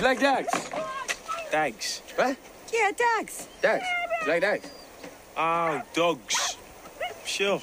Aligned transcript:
Do 0.00 0.06
you 0.06 0.12
like 0.12 0.20
dogs? 0.20 0.70
Dags. 1.50 2.02
What? 2.16 2.34
Yeah, 2.72 2.90
dogs. 2.90 3.48
Dogs. 3.60 3.84
You 4.22 4.32
like 4.32 4.40
dogs? 4.40 4.70
Oh, 5.36 5.82
dogs. 5.92 6.56
Sure. 7.26 7.60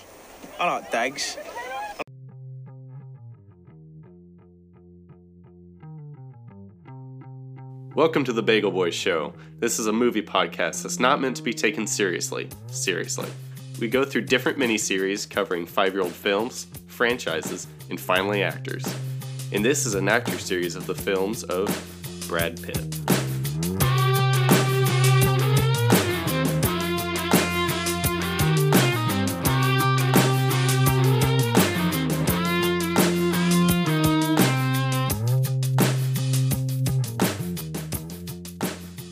I 0.59 0.71
like 0.75 0.91
dags. 0.91 1.35
Welcome 7.95 8.23
to 8.25 8.33
the 8.33 8.43
Bagel 8.43 8.69
Boys 8.69 8.93
Show. 8.93 9.33
This 9.57 9.79
is 9.79 9.87
a 9.87 9.93
movie 9.93 10.21
podcast 10.21 10.83
that's 10.83 10.99
not 10.99 11.19
meant 11.19 11.37
to 11.37 11.43
be 11.43 11.55
taken 11.55 11.87
seriously. 11.87 12.49
Seriously. 12.67 13.29
We 13.79 13.87
go 13.87 14.05
through 14.05 14.25
different 14.25 14.59
miniseries 14.59 15.27
covering 15.27 15.65
five 15.65 15.93
year 15.93 16.03
old 16.03 16.13
films, 16.13 16.67
franchises, 16.85 17.65
and 17.89 17.99
finally 17.99 18.43
actors. 18.43 18.85
And 19.51 19.65
this 19.65 19.87
is 19.87 19.95
an 19.95 20.07
actor 20.07 20.37
series 20.37 20.75
of 20.75 20.85
the 20.85 20.93
films 20.93 21.43
of 21.43 21.96
Brad 22.27 22.61
Pitt. 22.61 22.75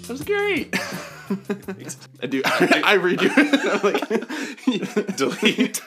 That 0.01 0.09
was 0.09 0.23
great. 0.23 0.75
I 2.21 2.27
do. 2.27 2.41
I 2.45 2.93
read 2.95 3.21
you. 3.21 3.29
I'm 3.35 3.81
like, 3.81 4.07
Delete. 5.15 5.81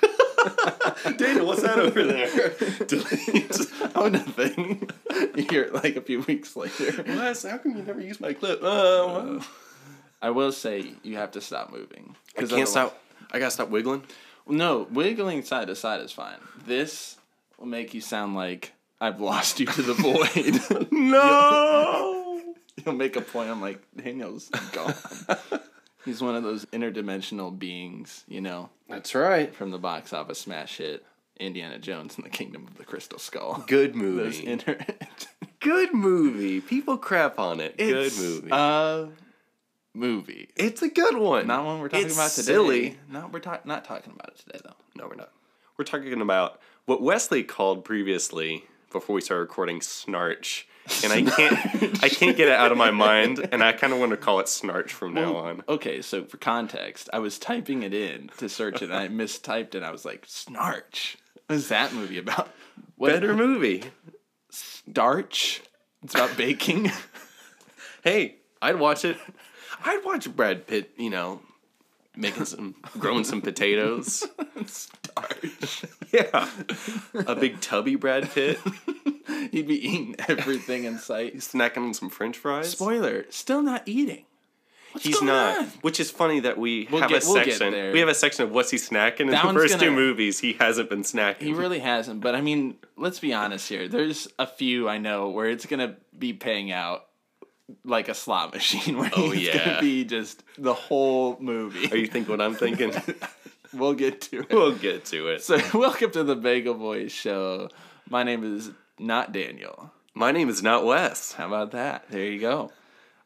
Daniel, 1.16 1.46
what's 1.46 1.62
that 1.62 1.78
over 1.78 2.02
there? 2.04 2.28
Delete. 2.86 3.60
oh, 3.94 4.08
nothing. 4.08 4.88
You 5.42 5.46
hear 5.48 5.62
it 5.62 5.74
like 5.74 5.94
a 5.96 6.00
few 6.00 6.20
weeks 6.22 6.56
later. 6.56 7.02
Wes, 7.06 7.44
how 7.44 7.58
come 7.58 7.76
you 7.76 7.82
never 7.82 8.00
use 8.00 8.18
my 8.20 8.32
clip? 8.32 8.60
Uh, 8.62 8.66
oh, 8.66 9.48
I 10.20 10.30
will 10.30 10.50
say 10.52 10.94
you 11.04 11.16
have 11.16 11.30
to 11.32 11.40
stop 11.40 11.70
moving. 11.70 12.16
I 12.36 12.40
'Cause 12.40 12.50
can't 12.50 12.62
otherwise- 12.68 12.70
stop. 12.70 13.02
I 13.30 13.38
gotta 13.38 13.50
stop 13.52 13.68
wiggling. 13.68 14.02
No, 14.48 14.88
wiggling 14.90 15.42
side 15.42 15.68
to 15.68 15.76
side 15.76 16.00
is 16.00 16.10
fine. 16.12 16.38
This 16.66 17.16
will 17.58 17.66
make 17.66 17.92
you 17.94 18.00
sound 18.00 18.34
like 18.34 18.72
I've 19.00 19.20
lost 19.20 19.60
you 19.60 19.66
to 19.66 19.82
the 19.82 19.94
void. 20.80 20.90
No! 20.90 22.42
You'll 22.84 22.94
make 22.94 23.16
a 23.16 23.20
point. 23.20 23.50
I'm 23.50 23.60
like, 23.60 23.80
Daniel's 23.96 24.48
gone. 24.72 24.94
He's 26.04 26.22
one 26.22 26.34
of 26.36 26.42
those 26.42 26.64
interdimensional 26.66 27.56
beings, 27.56 28.24
you 28.28 28.40
know, 28.40 28.70
That's 28.88 29.14
right. 29.14 29.54
from 29.54 29.70
the 29.72 29.78
box 29.78 30.12
office 30.12 30.38
smash 30.40 30.78
hit 30.78 31.04
Indiana 31.38 31.78
Jones 31.78 32.16
and 32.16 32.24
the 32.24 32.30
Kingdom 32.30 32.66
of 32.66 32.76
the 32.78 32.84
Crystal 32.84 33.18
Skull. 33.18 33.64
Good 33.68 33.94
movie. 33.94 34.46
inter- 34.46 34.78
Good 35.60 35.92
movie. 35.94 36.60
People 36.60 36.96
crap 36.98 37.38
on 37.38 37.60
it. 37.60 37.76
Good 37.78 38.16
movie. 38.16 38.48
A 38.52 39.08
movie. 39.94 40.48
it's 40.56 40.82
a 40.82 40.88
good 40.88 41.16
one. 41.16 41.46
Not 41.48 41.64
one 41.64 41.80
we're 41.80 41.88
talking 41.88 42.06
It's 42.06 42.14
about 42.14 42.30
today. 42.30 42.46
Silly. 42.52 42.98
No, 43.10 43.28
we're 43.32 43.40
ta- 43.40 43.60
not 43.64 43.84
talking 43.84 44.12
about 44.12 44.28
it 44.30 44.38
today 44.38 44.60
though. 44.64 44.76
No, 44.94 45.08
we're 45.08 45.16
not. 45.16 45.32
We're 45.76 45.84
talking 45.84 46.20
about 46.20 46.60
what 46.86 47.02
Wesley 47.02 47.42
called 47.42 47.84
previously 47.84 48.64
before 48.92 49.14
we 49.16 49.20
started 49.20 49.42
recording 49.42 49.80
snarch, 49.80 50.66
and 51.04 51.12
I 51.12 51.22
can't. 51.22 51.54
I 52.04 52.08
can't 52.08 52.36
get 52.36 52.48
it 52.48 52.54
out 52.54 52.72
of 52.72 52.78
my 52.78 52.90
mind, 52.90 53.48
and 53.52 53.62
I 53.62 53.72
kind 53.72 53.92
of 53.92 53.98
want 53.98 54.10
to 54.12 54.16
call 54.16 54.40
it 54.40 54.48
snarch 54.48 54.92
from 54.92 55.14
now 55.14 55.36
on. 55.36 55.62
Okay, 55.68 56.00
so 56.02 56.24
for 56.24 56.36
context, 56.38 57.08
I 57.12 57.18
was 57.18 57.38
typing 57.38 57.82
it 57.82 57.92
in 57.92 58.30
to 58.38 58.48
search 58.48 58.80
it 58.82 58.90
and 58.90 58.94
I 58.94 59.08
mistyped 59.08 59.74
it. 59.74 59.82
I 59.82 59.90
was 59.90 60.04
like, 60.04 60.24
Snarch. 60.26 61.18
What 61.48 61.56
is 61.56 61.68
that 61.68 61.94
movie 61.94 62.18
about? 62.18 62.50
What, 62.96 63.12
Better 63.12 63.34
movie. 63.34 63.82
Starch? 64.50 65.62
It's 66.02 66.14
about 66.14 66.36
baking. 66.36 66.92
Hey, 68.04 68.36
I'd 68.62 68.76
watch 68.78 69.04
it. 69.04 69.18
I'd 69.84 70.04
watch 70.04 70.34
Brad 70.34 70.66
Pitt. 70.68 70.92
You 70.96 71.10
know, 71.10 71.40
making 72.16 72.44
some, 72.44 72.76
growing 72.98 73.24
some 73.24 73.40
potatoes. 73.42 74.24
Starch. 74.66 75.84
Yeah, 76.12 76.48
a 77.26 77.34
big 77.34 77.60
tubby 77.60 77.96
Brad 77.96 78.30
Pitt. 78.30 78.58
He'd 79.50 79.66
be 79.66 79.74
eating 79.88 80.16
everything 80.26 80.84
in 80.84 80.98
sight. 80.98 81.36
snacking 81.38 81.78
on 81.78 81.92
some 81.92 82.08
French 82.08 82.38
fries. 82.38 82.70
Spoiler, 82.70 83.26
still 83.30 83.60
not 83.62 83.82
eating. 83.86 84.24
What's 84.92 85.04
He's 85.06 85.16
going 85.16 85.26
not. 85.26 85.58
on? 85.58 85.64
Which 85.82 86.00
is 86.00 86.10
funny 86.10 86.40
that 86.40 86.56
we 86.58 86.88
We'll 86.90 87.02
have 87.02 87.10
get- 87.10 87.24
a 87.24 87.26
we'll 87.26 87.36
get 87.44 87.54
section. 87.54 87.72
there. 87.72 87.92
We 87.92 88.00
have 88.00 88.08
a 88.08 88.14
section 88.14 88.44
of 88.44 88.50
what's 88.52 88.70
he 88.70 88.78
snacking. 88.78 89.20
In 89.20 89.26
That 89.28 89.46
the 89.46 89.52
first 89.52 89.74
two 89.78 89.86
gonna- 89.86 89.92
movies, 89.96 90.38
he 90.40 90.54
hasn't 90.54 90.88
been 90.90 91.02
snacking. 91.02 91.42
He 91.42 91.52
really 91.52 91.78
hasn't, 91.80 92.20
but 92.20 92.34
I 92.34 92.40
mean, 92.40 92.76
let's 92.96 93.18
be 93.18 93.32
honest 93.34 93.68
here. 93.68 93.86
There's 93.88 94.28
a 94.38 94.46
few 94.46 94.88
I 94.88 94.98
know 94.98 95.28
where 95.28 95.46
it's 95.48 95.66
gonna 95.66 95.96
be 96.18 96.32
paying 96.32 96.72
out 96.72 97.04
like 97.84 98.08
a 98.08 98.14
slot 98.14 98.54
machine 98.54 98.96
where 98.98 99.10
Oh, 99.16 99.30
it's 99.32 99.42
yeah. 99.42 99.64
gonna 99.64 99.80
be 99.80 100.04
just 100.04 100.42
the 100.56 100.74
whole 100.74 101.36
movie. 101.38 101.92
Are 101.92 101.96
you 101.96 102.06
think 102.06 102.28
what 102.28 102.40
I'm 102.40 102.54
thinking? 102.54 102.92
we'll 103.74 103.92
get 103.94 104.22
to 104.22 104.40
it. 104.40 104.50
we'll 104.50 104.74
get 104.74 105.04
to 105.06 105.28
it. 105.28 105.42
So, 105.42 105.58
welcome 105.78 106.10
to 106.12 106.24
the 106.24 106.34
Bagel 106.34 106.74
Boys 106.74 107.12
show. 107.12 107.68
My 108.08 108.22
name 108.22 108.42
is 108.56 108.70
not 108.98 109.32
Daniel. 109.32 109.92
My 110.14 110.32
name 110.32 110.48
is 110.48 110.62
not 110.62 110.84
Wes. 110.86 111.32
How 111.32 111.46
about 111.46 111.72
that? 111.72 112.06
There 112.10 112.24
you 112.24 112.40
go. 112.40 112.72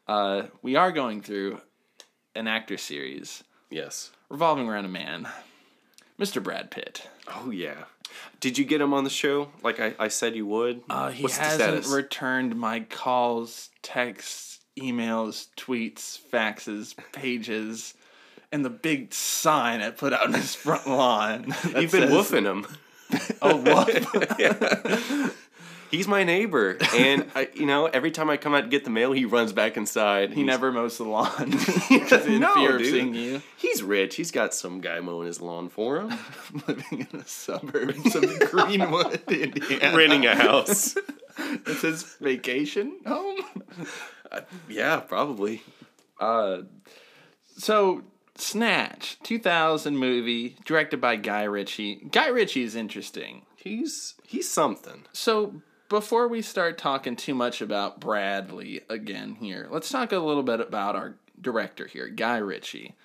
Uh, 0.07 0.43
we 0.61 0.75
are 0.75 0.91
going 0.91 1.21
through 1.21 1.61
an 2.35 2.47
actor 2.47 2.77
series 2.77 3.43
Yes. 3.69 4.11
revolving 4.29 4.67
around 4.67 4.85
a 4.85 4.89
man, 4.89 5.27
Mr. 6.19 6.41
Brad 6.43 6.71
Pitt. 6.71 7.07
Oh 7.27 7.49
yeah. 7.51 7.85
Did 8.39 8.57
you 8.57 8.65
get 8.65 8.81
him 8.81 8.93
on 8.93 9.03
the 9.05 9.09
show 9.09 9.49
like 9.63 9.79
I, 9.79 9.93
I 9.97 10.07
said 10.09 10.35
you 10.35 10.45
would? 10.45 10.81
Uh, 10.89 11.09
he 11.09 11.23
hasn't 11.23 11.87
returned 11.87 12.55
my 12.55 12.81
calls, 12.81 13.69
texts, 13.81 14.59
emails, 14.77 15.47
tweets, 15.57 16.19
faxes, 16.31 16.95
pages, 17.13 17.93
and 18.51 18.63
the 18.63 18.69
big 18.69 19.13
sign 19.13 19.81
I 19.81 19.89
put 19.89 20.13
out 20.13 20.27
on 20.27 20.33
his 20.33 20.53
front 20.53 20.87
lawn. 20.87 21.55
that 21.63 21.81
You've 21.81 21.91
been 21.91 22.09
says, 22.09 22.31
woofing 22.31 22.45
him. 22.45 22.67
Oh, 23.41 23.57
woof. 23.57 25.37
He's 25.93 26.07
my 26.07 26.23
neighbor, 26.23 26.75
and 26.95 27.29
I, 27.35 27.49
you 27.53 27.67
know, 27.67 27.85
every 27.85 28.09
time 28.09 28.27
I 28.27 28.37
come 28.37 28.55
out 28.55 28.61
to 28.61 28.67
get 28.67 28.83
the 28.83 28.89
mail, 28.89 29.11
he 29.11 29.25
runs 29.25 29.53
back 29.53 29.77
inside. 29.77 30.33
he 30.33 30.41
never 30.41 30.71
mows 30.71 30.97
the 30.97 31.03
lawn. 31.03 31.51
Just 32.07 32.25
in 32.25 32.39
no, 32.39 32.51
fear 32.55 32.77
of 32.77 32.81
dude. 32.81 32.91
seeing 32.91 33.13
you. 33.13 33.43
He's 33.57 33.83
rich. 33.83 34.15
He's 34.15 34.31
got 34.31 34.55
some 34.55 34.81
guy 34.81 35.01
mowing 35.01 35.27
his 35.27 35.39
lawn 35.39 35.69
for 35.69 36.01
him, 36.01 36.17
living 36.67 37.07
in 37.11 37.19
the 37.19 37.23
suburbs 37.27 38.15
of 38.15 38.39
Greenwood, 38.49 39.21
Indiana. 39.31 39.95
renting 39.95 40.25
a 40.25 40.33
house. 40.35 40.95
It's 41.37 41.83
his 41.83 42.01
vacation 42.15 42.97
home. 43.05 43.41
Uh, 44.31 44.41
yeah, 44.67 44.99
probably. 44.99 45.61
Uh, 46.19 46.61
so, 47.55 48.01
Snatch, 48.33 49.19
2000 49.21 49.95
movie, 49.95 50.57
directed 50.65 50.99
by 50.99 51.17
Guy 51.17 51.43
Ritchie. 51.43 52.07
Guy 52.11 52.29
Ritchie 52.29 52.63
is 52.63 52.75
interesting. 52.75 53.43
He's 53.55 54.15
he's 54.25 54.49
something. 54.49 55.03
So, 55.13 55.61
before 55.93 56.27
we 56.27 56.41
start 56.41 56.79
talking 56.79 57.15
too 57.15 57.35
much 57.35 57.61
about 57.61 57.99
Bradley 57.99 58.81
again 58.89 59.35
here, 59.35 59.67
let's 59.69 59.89
talk 59.89 60.11
a 60.11 60.17
little 60.17 60.41
bit 60.41 60.59
about 60.59 60.95
our 60.95 61.13
director 61.39 61.85
here, 61.85 62.07
Guy 62.07 62.37
Ritchie. 62.37 62.95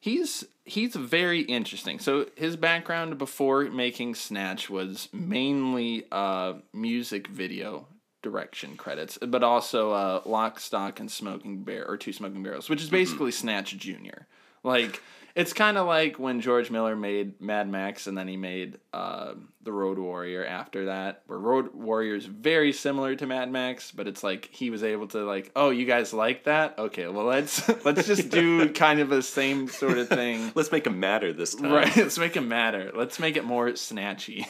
He's 0.00 0.46
he's 0.64 0.96
very 0.96 1.42
interesting. 1.42 1.98
So 1.98 2.24
his 2.36 2.56
background 2.56 3.18
before 3.18 3.64
making 3.64 4.14
Snatch 4.14 4.70
was 4.70 5.10
mainly 5.12 6.06
uh, 6.10 6.54
music 6.72 7.26
video 7.26 7.86
direction 8.22 8.78
credits, 8.78 9.18
but 9.18 9.44
also 9.44 9.90
uh, 9.90 10.22
Lock, 10.24 10.58
Stock, 10.58 11.00
and 11.00 11.10
Smoking 11.10 11.64
Bear 11.64 11.86
or 11.86 11.98
Two 11.98 12.14
Smoking 12.14 12.42
Barrels, 12.42 12.70
which 12.70 12.80
is 12.80 12.88
basically 12.88 13.30
Snatch 13.30 13.76
Junior. 13.76 14.26
Like 14.64 15.02
it's 15.38 15.52
kind 15.52 15.78
of 15.78 15.86
like 15.86 16.18
when 16.18 16.40
George 16.40 16.68
Miller 16.68 16.96
made 16.96 17.40
Mad 17.40 17.68
Max 17.68 18.08
and 18.08 18.18
then 18.18 18.26
he 18.26 18.36
made 18.36 18.76
uh, 18.92 19.34
the 19.62 19.70
Road 19.70 19.96
Warrior 19.96 20.44
after 20.44 20.86
that. 20.86 21.22
Where 21.28 21.38
Road 21.38 21.72
Warrior 21.74 22.16
is 22.16 22.26
very 22.26 22.72
similar 22.72 23.14
to 23.14 23.24
Mad 23.24 23.48
Max, 23.48 23.92
but 23.92 24.08
it's 24.08 24.24
like 24.24 24.48
he 24.50 24.70
was 24.70 24.82
able 24.82 25.06
to 25.06 25.24
like, 25.24 25.52
oh, 25.54 25.70
you 25.70 25.84
guys 25.84 26.12
like 26.12 26.42
that? 26.44 26.76
Okay, 26.76 27.06
well 27.06 27.24
let's 27.24 27.68
let's 27.84 28.04
just 28.04 28.30
do 28.30 28.72
kind 28.72 28.98
of 28.98 29.10
the 29.10 29.22
same 29.22 29.68
sort 29.68 29.98
of 29.98 30.08
thing. 30.08 30.50
Let's 30.56 30.72
make 30.72 30.88
him 30.88 30.98
matter 30.98 31.32
this 31.32 31.54
time. 31.54 31.70
Right, 31.70 31.96
let's 31.96 32.18
make 32.18 32.36
it 32.36 32.40
matter. 32.40 32.90
Let's 32.92 33.20
make 33.20 33.36
it 33.36 33.44
more 33.44 33.68
snatchy. 33.68 34.44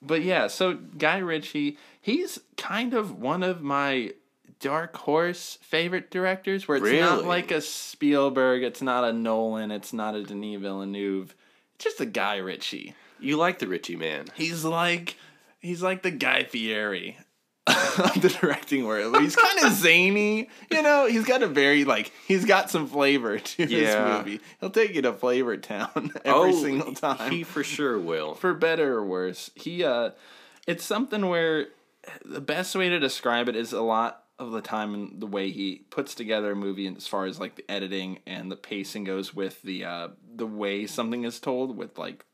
but 0.00 0.22
yeah, 0.22 0.46
so 0.46 0.74
Guy 0.96 1.18
Ritchie, 1.18 1.76
he's 2.00 2.40
kind 2.56 2.94
of 2.94 3.18
one 3.20 3.42
of 3.42 3.60
my 3.60 4.12
dark 4.64 4.96
horse 4.96 5.58
favorite 5.60 6.10
directors 6.10 6.66
where 6.66 6.78
it's 6.78 7.00
not 7.00 7.26
like 7.26 7.50
a 7.50 7.60
Spielberg, 7.60 8.62
it's 8.62 8.80
not 8.82 9.04
a 9.04 9.12
Nolan, 9.12 9.70
it's 9.70 9.92
not 9.92 10.14
a 10.14 10.22
Denis 10.24 10.60
Villeneuve. 10.60 11.34
It's 11.74 11.84
just 11.84 12.00
a 12.00 12.06
Guy 12.06 12.36
Ritchie. 12.36 12.94
You 13.20 13.36
like 13.36 13.58
the 13.58 13.68
Ritchie 13.68 13.96
man. 13.96 14.26
He's 14.34 14.64
like 14.64 15.16
he's 15.60 15.82
like 15.82 16.02
the 16.02 16.10
Guy 16.10 16.44
Fieri 16.44 17.18
of 17.66 18.20
the 18.22 18.28
directing 18.40 18.86
world. 18.86 19.20
He's 19.20 19.36
kind 19.36 19.64
of 19.64 19.72
zany, 19.86 20.48
you 20.70 20.82
know. 20.82 21.06
He's 21.06 21.24
got 21.24 21.42
a 21.42 21.46
very 21.46 21.84
like 21.84 22.10
he's 22.26 22.44
got 22.44 22.70
some 22.70 22.86
flavor 22.86 23.38
to 23.50 23.56
this 23.66 23.70
Yeah. 23.70 24.18
movie. 24.18 24.40
He'll 24.60 24.70
take 24.70 24.94
you 24.94 25.02
to 25.02 25.12
Flavor 25.12 25.56
Town 25.58 26.10
every 26.24 26.52
single 26.54 26.94
time, 26.94 27.16
Oh, 27.20 27.28
He 27.28 27.42
for 27.42 27.62
sure 27.62 27.98
will. 27.98 28.34
for 28.34 28.54
better 28.54 28.94
or 28.94 29.04
worse. 29.04 29.50
He 29.54 29.84
uh, 29.84 30.10
it's 30.66 30.84
something 30.84 31.28
where 31.28 31.66
the 32.24 32.40
best 32.40 32.74
way 32.74 32.88
to 32.88 32.98
describe 32.98 33.48
it 33.48 33.56
is 33.56 33.72
a 33.72 33.80
lot 33.82 34.23
of 34.38 34.50
the 34.52 34.60
time 34.60 34.94
and 34.94 35.20
the 35.20 35.26
way 35.26 35.50
he 35.50 35.84
puts 35.90 36.14
together 36.14 36.52
a 36.52 36.56
movie 36.56 36.86
and 36.86 36.96
as 36.96 37.06
far 37.06 37.24
as 37.26 37.38
like 37.38 37.54
the 37.54 37.64
editing 37.70 38.18
and 38.26 38.50
the 38.50 38.56
pacing 38.56 39.04
goes 39.04 39.32
with 39.34 39.62
the 39.62 39.84
uh 39.84 40.08
the 40.34 40.46
way 40.46 40.86
something 40.86 41.22
is 41.24 41.38
told 41.38 41.76
with 41.76 41.96
like 41.98 42.24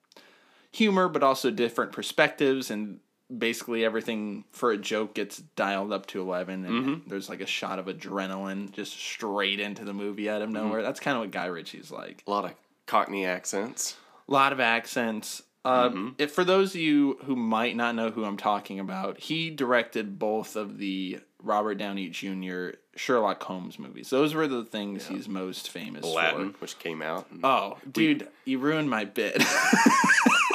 humor 0.72 1.08
but 1.08 1.22
also 1.22 1.50
different 1.50 1.92
perspectives 1.92 2.70
and 2.70 3.00
basically 3.36 3.84
everything 3.84 4.44
for 4.50 4.72
a 4.72 4.76
joke 4.78 5.14
gets 5.14 5.38
dialed 5.54 5.92
up 5.92 6.06
to 6.06 6.20
11 6.20 6.64
and 6.64 7.02
there's 7.06 7.28
like 7.28 7.40
a 7.40 7.46
shot 7.46 7.78
of 7.78 7.86
adrenaline 7.86 8.72
just 8.72 8.92
straight 8.92 9.60
into 9.60 9.84
the 9.84 9.92
movie 9.92 10.28
out 10.28 10.42
of 10.42 10.50
nowhere. 10.50 10.82
That's 10.82 10.98
kind 11.00 11.16
of 11.16 11.20
what 11.22 11.30
guy 11.30 11.46
ritchie's 11.46 11.90
like. 11.92 12.24
A 12.26 12.30
lot 12.30 12.44
of 12.44 12.54
Cockney 12.86 13.24
accents. 13.26 13.96
a 14.28 14.32
lot 14.32 14.52
of 14.52 14.58
accents. 14.58 15.42
Uh, 15.64 15.90
if, 16.18 16.32
for 16.32 16.42
those 16.42 16.74
of 16.74 16.80
you 16.80 17.18
who 17.24 17.36
might 17.36 17.76
not 17.76 17.94
know 17.94 18.10
who 18.10 18.24
I'm 18.24 18.38
talking 18.38 18.80
about, 18.80 19.20
he 19.20 19.50
directed 19.50 20.18
both 20.18 20.56
of 20.56 20.78
the 20.78 21.20
Robert 21.42 21.76
Downey 21.76 22.08
Jr. 22.08 22.70
Sherlock 22.96 23.42
Holmes 23.42 23.78
movies. 23.78 24.10
Those 24.10 24.34
were 24.34 24.48
the 24.48 24.64
things 24.64 25.06
he's 25.06 25.28
most 25.28 25.70
famous 25.70 26.04
Aladdin, 26.04 26.54
which 26.58 26.78
came 26.78 27.02
out. 27.02 27.28
for. 27.28 27.46
Oh, 27.46 27.78
dude, 27.90 28.28
you 28.44 28.58
ruined 28.58 28.90
my 28.90 29.04
bit. 29.04 29.42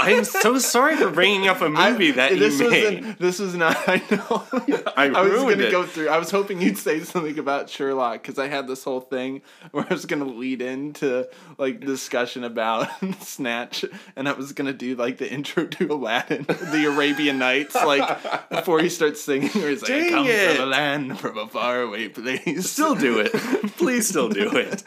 I 0.05 0.11
am 0.11 0.23
so 0.25 0.57
sorry 0.59 0.95
for 0.95 1.09
bringing 1.11 1.47
up 1.47 1.61
a 1.61 1.69
movie 1.69 2.11
that 2.11 2.31
this 2.37 2.59
you 2.59 2.65
was 2.65 2.71
made. 2.71 3.03
an- 3.03 3.15
this 3.19 3.39
was 3.39 3.55
not. 3.55 3.75
I 3.87 3.97
know. 4.11 4.43
I 4.95 5.09
was 5.21 5.31
ruined 5.31 5.49
gonna 5.57 5.63
it. 5.67 5.71
go 5.71 5.83
through. 5.83 6.09
I 6.09 6.17
was 6.17 6.31
hoping 6.31 6.61
you'd 6.61 6.77
say 6.77 6.99
something 7.01 7.37
about 7.39 7.69
Sherlock 7.69 8.21
because 8.21 8.37
I 8.39 8.47
had 8.47 8.67
this 8.67 8.83
whole 8.83 9.01
thing 9.01 9.41
where 9.71 9.85
I 9.89 9.93
was 9.93 10.05
gonna 10.05 10.25
lead 10.25 10.61
into 10.61 11.27
like 11.57 11.79
discussion 11.79 12.43
about 12.43 12.89
Snatch, 13.21 13.85
and 14.15 14.27
I 14.29 14.33
was 14.33 14.53
gonna 14.53 14.73
do 14.73 14.95
like 14.95 15.17
the 15.17 15.31
intro 15.31 15.65
to 15.65 15.93
Aladdin, 15.93 16.43
the 16.47 16.85
Arabian 16.93 17.37
Nights, 17.39 17.75
like 17.75 18.49
before 18.49 18.79
he 18.79 18.89
starts 18.89 19.21
singing, 19.21 19.49
where 19.49 19.69
he's 19.69 19.81
like, 19.81 19.91
"I 19.91 19.99
Dang 19.99 20.09
come 20.11 20.27
it. 20.27 20.55
from 20.55 20.63
a 20.63 20.67
land 20.67 21.19
from 21.19 21.37
a 21.37 21.47
faraway 21.47 22.07
place." 22.09 22.69
Still 22.69 22.95
do 22.95 23.19
it. 23.19 23.31
Please 23.77 24.07
still 24.07 24.29
do 24.29 24.55
it. 24.55 24.83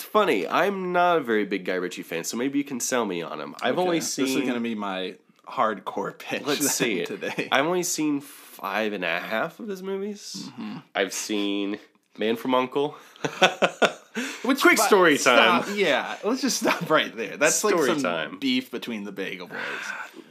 It's 0.00 0.08
funny. 0.08 0.48
I'm 0.48 0.92
not 0.92 1.18
a 1.18 1.20
very 1.20 1.44
big 1.44 1.66
Guy 1.66 1.74
Ritchie 1.74 2.04
fan, 2.04 2.24
so 2.24 2.38
maybe 2.38 2.56
you 2.56 2.64
can 2.64 2.80
sell 2.80 3.04
me 3.04 3.20
on 3.20 3.38
him. 3.38 3.54
I've 3.60 3.78
only 3.78 4.00
seen. 4.00 4.24
This 4.24 4.36
is 4.36 4.48
gonna 4.48 4.58
be 4.58 4.74
my 4.74 5.16
hardcore 5.46 6.18
pitch. 6.18 6.42
Let's 6.46 6.70
see 6.70 7.00
it 7.00 7.06
today. 7.06 7.48
I've 7.52 7.66
only 7.66 7.82
seen 7.82 8.22
five 8.22 8.94
and 8.94 9.04
a 9.04 9.20
half 9.20 9.60
of 9.60 9.68
his 9.68 9.82
movies. 9.82 10.48
Mm-hmm. 10.52 10.78
I've 10.94 11.12
seen 11.12 11.78
Man 12.16 12.36
from 12.36 12.54
Uncle. 12.54 12.92
Which, 14.42 14.62
Quick 14.62 14.78
story 14.78 15.18
time. 15.18 15.64
stop, 15.64 15.76
Yeah, 15.76 16.16
let's 16.24 16.40
just 16.40 16.60
stop 16.60 16.88
right 16.88 17.14
there. 17.14 17.36
That's 17.36 17.62
like 17.62 17.74
Story 17.74 17.88
some 17.88 18.02
time. 18.02 18.38
beef 18.38 18.70
between 18.70 19.04
the 19.04 19.12
Bagel 19.12 19.48
Boys. 19.48 19.58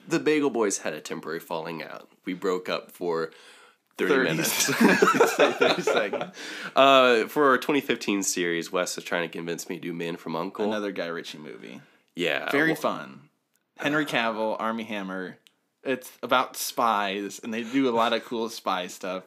The 0.07 0.17
Bagel 0.19 0.49
Boys 0.49 0.79
had 0.79 0.93
a 0.93 0.99
temporary 0.99 1.39
falling 1.39 1.83
out. 1.83 2.09
We 2.25 2.33
broke 2.33 2.69
up 2.69 2.89
for 2.91 3.29
30, 4.07 4.13
30 4.13 4.29
minutes. 4.29 4.51
Say 5.35 5.51
30 5.51 5.81
seconds. 5.81 6.35
uh, 6.75 7.27
for 7.27 7.49
our 7.49 7.57
2015 7.57 8.23
series, 8.23 8.71
Wes 8.71 8.97
is 8.97 9.03
trying 9.03 9.27
to 9.29 9.31
convince 9.31 9.69
me 9.69 9.75
to 9.75 9.81
do 9.81 9.93
Man 9.93 10.15
from 10.17 10.35
Uncle. 10.35 10.65
Another 10.65 10.91
Guy 10.91 11.07
Ritchie 11.07 11.37
movie. 11.39 11.81
yeah. 12.15 12.49
Very 12.51 12.69
well, 12.73 12.81
fun. 12.81 13.21
Henry 13.77 14.05
Cavill, 14.05 14.55
Armie 14.59 14.83
Hammer. 14.83 15.37
It's 15.83 16.11
about 16.21 16.57
spies, 16.57 17.39
and 17.43 17.53
they 17.53 17.63
do 17.63 17.87
a 17.89 17.91
lot 17.95 18.11
of 18.11 18.25
cool 18.25 18.49
spy 18.49 18.87
stuff. 18.87 19.23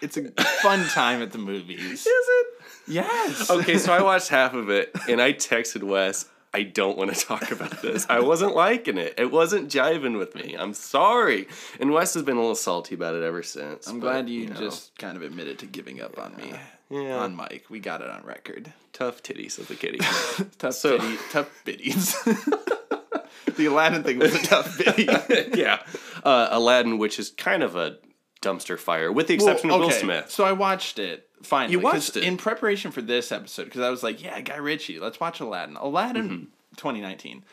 It's 0.00 0.16
a 0.16 0.30
fun 0.62 0.86
time 0.88 1.22
at 1.22 1.32
the 1.32 1.38
movies. 1.38 2.00
Is 2.00 2.06
it? 2.06 2.46
Yes. 2.88 3.50
Okay, 3.50 3.78
so 3.78 3.92
I 3.92 4.02
watched 4.02 4.28
half 4.28 4.54
of 4.54 4.70
it 4.70 4.90
and 5.08 5.20
I 5.20 5.32
texted 5.32 5.82
Wes, 5.82 6.26
I 6.54 6.64
don't 6.64 6.98
want 6.98 7.14
to 7.14 7.20
talk 7.26 7.50
about 7.50 7.80
this. 7.80 8.06
I 8.10 8.20
wasn't 8.20 8.54
liking 8.54 8.98
it. 8.98 9.14
It 9.16 9.30
wasn't 9.30 9.70
jiving 9.70 10.18
with 10.18 10.34
me. 10.34 10.54
I'm 10.58 10.74
sorry. 10.74 11.48
And 11.80 11.92
Wes 11.92 12.12
has 12.14 12.22
been 12.22 12.36
a 12.36 12.40
little 12.40 12.54
salty 12.54 12.94
about 12.94 13.14
it 13.14 13.22
ever 13.22 13.42
since. 13.42 13.86
I'm 13.86 14.00
but, 14.00 14.12
glad 14.12 14.28
you, 14.28 14.48
know, 14.48 14.56
just 14.56 14.96
kind 14.98 15.16
of 15.16 15.22
admitted 15.22 15.58
to 15.60 15.66
giving 15.66 16.02
up 16.02 16.18
on 16.18 16.36
me. 16.36 16.52
Yeah. 16.90 17.16
On 17.20 17.34
Mike. 17.34 17.64
We 17.70 17.80
got 17.80 18.02
it 18.02 18.10
on 18.10 18.22
record. 18.24 18.70
tough 18.92 19.22
titties 19.22 19.58
of 19.58 19.68
the 19.68 19.76
kitty. 19.76 19.98
Tough 20.58 20.74
So- 20.74 20.98
bitty, 20.98 21.16
tough 21.30 21.62
biddies. 21.64 22.22
the 23.56 23.66
Aladdin 23.66 24.02
thing 24.02 24.18
was 24.18 24.34
a 24.34 24.42
tough 24.42 24.76
biddy. 24.76 25.08
yeah. 25.58 25.82
Uh, 26.22 26.48
Aladdin, 26.50 26.98
which 26.98 27.18
is 27.18 27.30
kind 27.30 27.62
of 27.62 27.76
a 27.76 27.96
dumpster 28.42 28.78
fire, 28.78 29.10
with 29.10 29.28
the 29.28 29.34
exception 29.34 29.70
of 29.70 29.80
Will 29.80 29.90
Smith. 29.90 30.30
So 30.30 30.44
I 30.44 30.52
watched 30.52 30.98
it 30.98 31.28
finally. 31.42 31.72
You 31.72 31.80
watched 31.80 32.16
it? 32.16 32.24
in 32.24 32.36
preparation 32.36 32.90
for 32.90 33.02
this 33.02 33.30
episode 33.32 33.64
because 33.64 33.80
I 33.82 33.90
was 33.90 34.02
like, 34.02 34.22
"Yeah, 34.22 34.40
Guy 34.40 34.56
Ritchie, 34.56 34.98
let's 35.00 35.20
watch 35.20 35.40
Aladdin." 35.40 35.76
Aladdin, 35.76 36.24
Mm-hmm. 36.28 36.44
2019, 36.76 37.44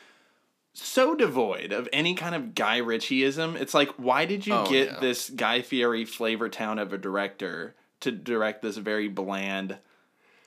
so 0.73 1.13
devoid 1.15 1.71
of 1.73 1.89
any 1.91 2.13
kind 2.15 2.33
of 2.35 2.55
Guy 2.55 2.77
Ritchieism. 2.77 3.55
It's 3.57 3.73
like, 3.73 3.89
why 3.97 4.25
did 4.25 4.47
you 4.47 4.53
Oh, 4.53 4.65
get 4.69 4.87
yeah. 4.87 4.99
this 4.99 5.29
Guy 5.29 5.61
Fieri 5.61 6.05
flavor 6.05 6.47
town 6.47 6.79
of 6.79 6.93
a 6.93 6.97
director 6.97 7.75
to 8.01 8.11
direct 8.11 8.61
this 8.61 8.77
very 8.77 9.09
bland, 9.09 9.77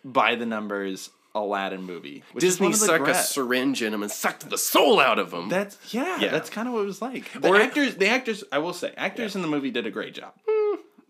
by 0.04 0.34
the 0.36 0.46
numbers 0.46 1.10
Aladdin 1.34 1.82
movie? 1.82 2.22
Disney 2.38 2.72
stuck 2.72 3.06
a 3.08 3.14
syringe 3.14 3.82
in 3.82 3.92
him 3.92 4.02
and 4.02 4.10
sucked 4.10 4.48
the 4.48 4.56
soul 4.58 4.98
out 5.00 5.18
of 5.18 5.32
him. 5.34 5.48
That's 5.50 5.76
yeah, 5.92 6.18
Yeah. 6.20 6.30
That's 6.30 6.48
kind 6.48 6.66
of 6.66 6.72
what 6.74 6.80
it 6.80 6.86
was 6.86 7.02
like. 7.02 7.30
The 7.38 7.48
Or- 7.48 7.56
actors, 7.60 7.96
the 7.96 8.08
actors, 8.08 8.42
I 8.50 8.58
will 8.58 8.72
say, 8.72 8.94
actors 8.96 9.36
in 9.36 9.42
the 9.42 9.48
movie 9.48 9.70
did 9.70 9.86
a 9.86 9.90
great 9.90 10.14
job. 10.14 10.32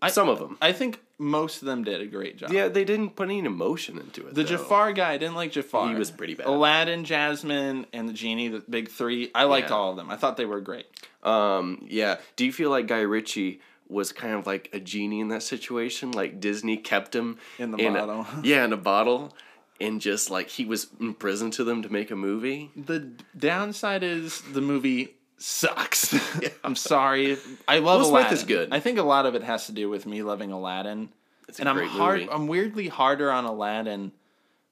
I, 0.03 0.09
Some 0.09 0.29
of 0.29 0.39
them. 0.39 0.57
I 0.61 0.71
think 0.73 0.99
most 1.17 1.61
of 1.61 1.65
them 1.65 1.83
did 1.83 2.01
a 2.01 2.05
great 2.05 2.37
job. 2.37 2.51
Yeah, 2.51 2.67
they 2.67 2.83
didn't 2.83 3.11
put 3.15 3.25
any 3.29 3.39
emotion 3.39 3.97
into 3.97 4.27
it. 4.27 4.35
The 4.35 4.43
though. 4.43 4.49
Jafar 4.49 4.91
guy, 4.93 5.13
I 5.13 5.17
didn't 5.17 5.35
like 5.35 5.51
Jafar. 5.53 5.87
He 5.89 5.95
was 5.95 6.11
pretty 6.11 6.33
bad. 6.35 6.47
Aladdin, 6.47 7.05
Jasmine, 7.05 7.85
and 7.93 8.09
the 8.09 8.13
genie, 8.13 8.49
the 8.49 8.59
big 8.69 8.89
three. 8.89 9.31
I 9.33 9.45
liked 9.45 9.69
Yeah. 9.69 9.75
all 9.75 9.91
of 9.91 9.95
them. 9.95 10.09
I 10.11 10.15
thought 10.17 10.37
they 10.37 10.45
were 10.45 10.61
great. 10.61 10.85
Um, 11.23 11.85
yeah. 11.89 12.17
Do 12.35 12.45
you 12.45 12.51
feel 12.51 12.69
like 12.69 12.87
Guy 12.87 12.99
Ritchie 13.01 13.61
was 13.87 14.11
kind 14.11 14.33
of 14.33 14.45
like 14.45 14.69
a 14.73 14.79
genie 14.79 15.19
in 15.21 15.29
that 15.29 15.43
situation? 15.43 16.11
Like 16.11 16.39
Disney 16.39 16.77
kept 16.77 17.15
him 17.15 17.37
In 17.57 17.71
the 17.71 17.77
a- 17.87 17.91
bottle. 17.91 18.27
yeah, 18.43 18.65
in 18.65 18.73
a 18.73 18.77
bottle, 18.77 19.33
and 19.79 20.01
just 20.01 20.29
like 20.29 20.49
he 20.49 20.65
was 20.65 20.87
imprisoned 20.99 21.53
to 21.53 21.63
them 21.63 21.81
to 21.83 21.89
make 21.89 22.11
a 22.11 22.15
movie. 22.15 22.71
The 22.75 23.11
downside 23.37 24.03
is 24.03 24.41
the 24.41 24.61
movie 24.61 25.15
sucks. 25.43 26.15
I'm 26.63 26.75
sorry. 26.75 27.37
I 27.67 27.79
love 27.79 28.01
Will 28.01 28.09
Smith 28.09 28.21
Aladdin. 28.21 28.33
is 28.37 28.43
good. 28.43 28.69
I 28.71 28.79
think 28.79 28.97
a 28.97 29.03
lot 29.03 29.25
of 29.25 29.35
it 29.35 29.43
has 29.43 29.65
to 29.67 29.71
do 29.71 29.89
with 29.89 30.05
me 30.05 30.23
loving 30.23 30.51
Aladdin. 30.51 31.09
It's 31.49 31.59
a 31.59 31.63
and 31.63 31.69
I'm 31.69 31.87
hard 31.87 32.19
movie. 32.21 32.31
I'm 32.31 32.47
weirdly 32.47 32.87
harder 32.87 33.29
on 33.29 33.43
Aladdin 33.43 34.13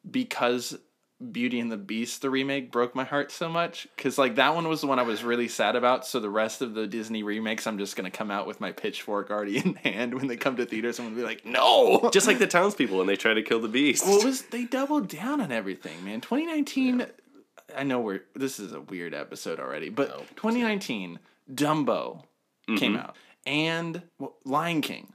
because 0.09 0.77
Beauty 1.31 1.59
and 1.59 1.71
the 1.71 1.77
Beast 1.77 2.21
the 2.21 2.29
remake 2.29 2.71
broke 2.71 2.95
my 2.95 3.03
heart 3.03 3.31
so 3.31 3.47
much 3.47 3.87
cuz 3.95 4.17
like 4.17 4.35
that 4.35 4.55
one 4.55 4.67
was 4.67 4.81
the 4.81 4.87
one 4.87 4.97
I 4.97 5.03
was 5.03 5.23
really 5.23 5.47
sad 5.47 5.75
about 5.75 6.07
so 6.07 6.19
the 6.19 6.31
rest 6.31 6.63
of 6.63 6.73
the 6.73 6.87
Disney 6.87 7.21
remakes 7.21 7.67
I'm 7.67 7.77
just 7.77 7.95
going 7.95 8.09
to 8.09 8.17
come 8.17 8.31
out 8.31 8.47
with 8.47 8.59
my 8.59 8.71
pitchfork 8.71 9.29
already 9.29 9.57
in 9.63 9.75
hand 9.75 10.15
when 10.15 10.25
they 10.27 10.37
come 10.37 10.55
to 10.55 10.65
theaters 10.65 10.97
I'm 10.97 11.05
going 11.05 11.15
to 11.17 11.21
be 11.21 11.27
like 11.27 11.45
no 11.45 12.09
Just 12.11 12.25
like 12.25 12.39
the 12.39 12.47
townspeople 12.47 12.97
when 12.97 13.05
they 13.05 13.17
try 13.17 13.35
to 13.35 13.43
kill 13.43 13.59
the 13.59 13.67
beast. 13.67 14.03
well, 14.07 14.19
it 14.19 14.25
was 14.25 14.43
they 14.43 14.63
doubled 14.63 15.09
down 15.09 15.41
on 15.41 15.51
everything, 15.51 16.03
man. 16.03 16.21
2019. 16.21 17.05
I 17.77 17.83
know 17.83 17.99
we're 17.99 18.23
this 18.35 18.59
is 18.59 18.73
a 18.73 18.81
weird 18.81 19.13
episode 19.13 19.59
already, 19.59 19.89
but 19.89 20.09
2019, 20.35 21.19
Dumbo 21.53 22.23
came 22.77 22.95
out, 22.97 23.15
and 23.45 24.01
well, 24.19 24.35
Lion 24.45 24.81
King, 24.81 25.13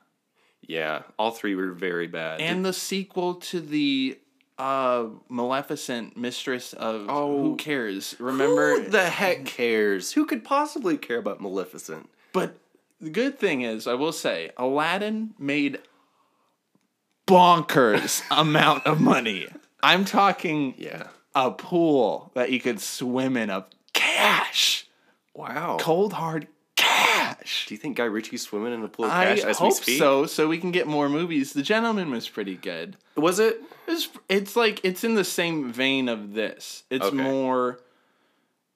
yeah, 0.62 1.02
all 1.18 1.30
three 1.30 1.54
were 1.54 1.72
very 1.72 2.06
bad. 2.06 2.40
and 2.40 2.64
the 2.64 2.72
sequel 2.72 3.34
to 3.36 3.60
the 3.60 4.18
uh 4.58 5.06
Maleficent, 5.28 6.16
Mistress 6.16 6.72
of 6.72 7.06
Oh. 7.08 7.42
Who 7.42 7.56
cares? 7.56 8.14
Remember? 8.18 8.80
who 8.82 8.88
the 8.88 9.08
heck 9.10 9.44
cares? 9.44 10.12
Who 10.12 10.24
could 10.26 10.44
possibly 10.44 10.96
care 10.96 11.18
about 11.18 11.40
Maleficent? 11.40 12.08
But 12.32 12.56
the 13.00 13.10
good 13.10 13.38
thing 13.38 13.60
is, 13.62 13.86
I 13.86 13.94
will 13.94 14.12
say, 14.12 14.50
Aladdin 14.56 15.34
made 15.38 15.78
bonkers 17.26 18.22
amount 18.30 18.86
of 18.86 19.00
money. 19.00 19.46
I'm 19.82 20.04
talking 20.04 20.74
Yeah. 20.78 21.08
A 21.36 21.50
pool 21.52 22.32
that 22.34 22.50
you 22.50 22.58
could 22.58 22.80
swim 22.80 23.36
in 23.36 23.50
of 23.50 23.68
cash, 23.92 24.86
Wow. 25.34 25.76
cold 25.78 26.14
hard 26.14 26.48
cash. 26.76 27.66
Do 27.68 27.74
you 27.74 27.78
think 27.78 27.96
Guy 27.96 28.04
Ritchie's 28.04 28.42
swimming 28.42 28.72
in 28.72 28.82
a 28.82 28.88
pool 28.88 29.04
of 29.04 29.10
I 29.12 29.24
cash 29.26 29.44
as 29.44 29.60
we 29.60 29.66
hope 29.68 29.74
speak? 29.74 29.98
so, 29.98 30.26
so 30.26 30.48
we 30.48 30.58
can 30.58 30.70
get 30.72 30.86
more 30.86 31.08
movies. 31.08 31.52
The 31.52 31.62
Gentleman 31.62 32.10
was 32.10 32.28
pretty 32.28 32.56
good. 32.56 32.96
Was 33.16 33.38
it? 33.38 33.60
It's, 33.86 34.08
it's 34.28 34.56
like 34.56 34.80
it's 34.82 35.04
in 35.04 35.14
the 35.14 35.24
same 35.24 35.70
vein 35.72 36.08
of 36.08 36.34
this. 36.34 36.82
It's 36.90 37.04
Okay. 37.04 37.16
more. 37.16 37.78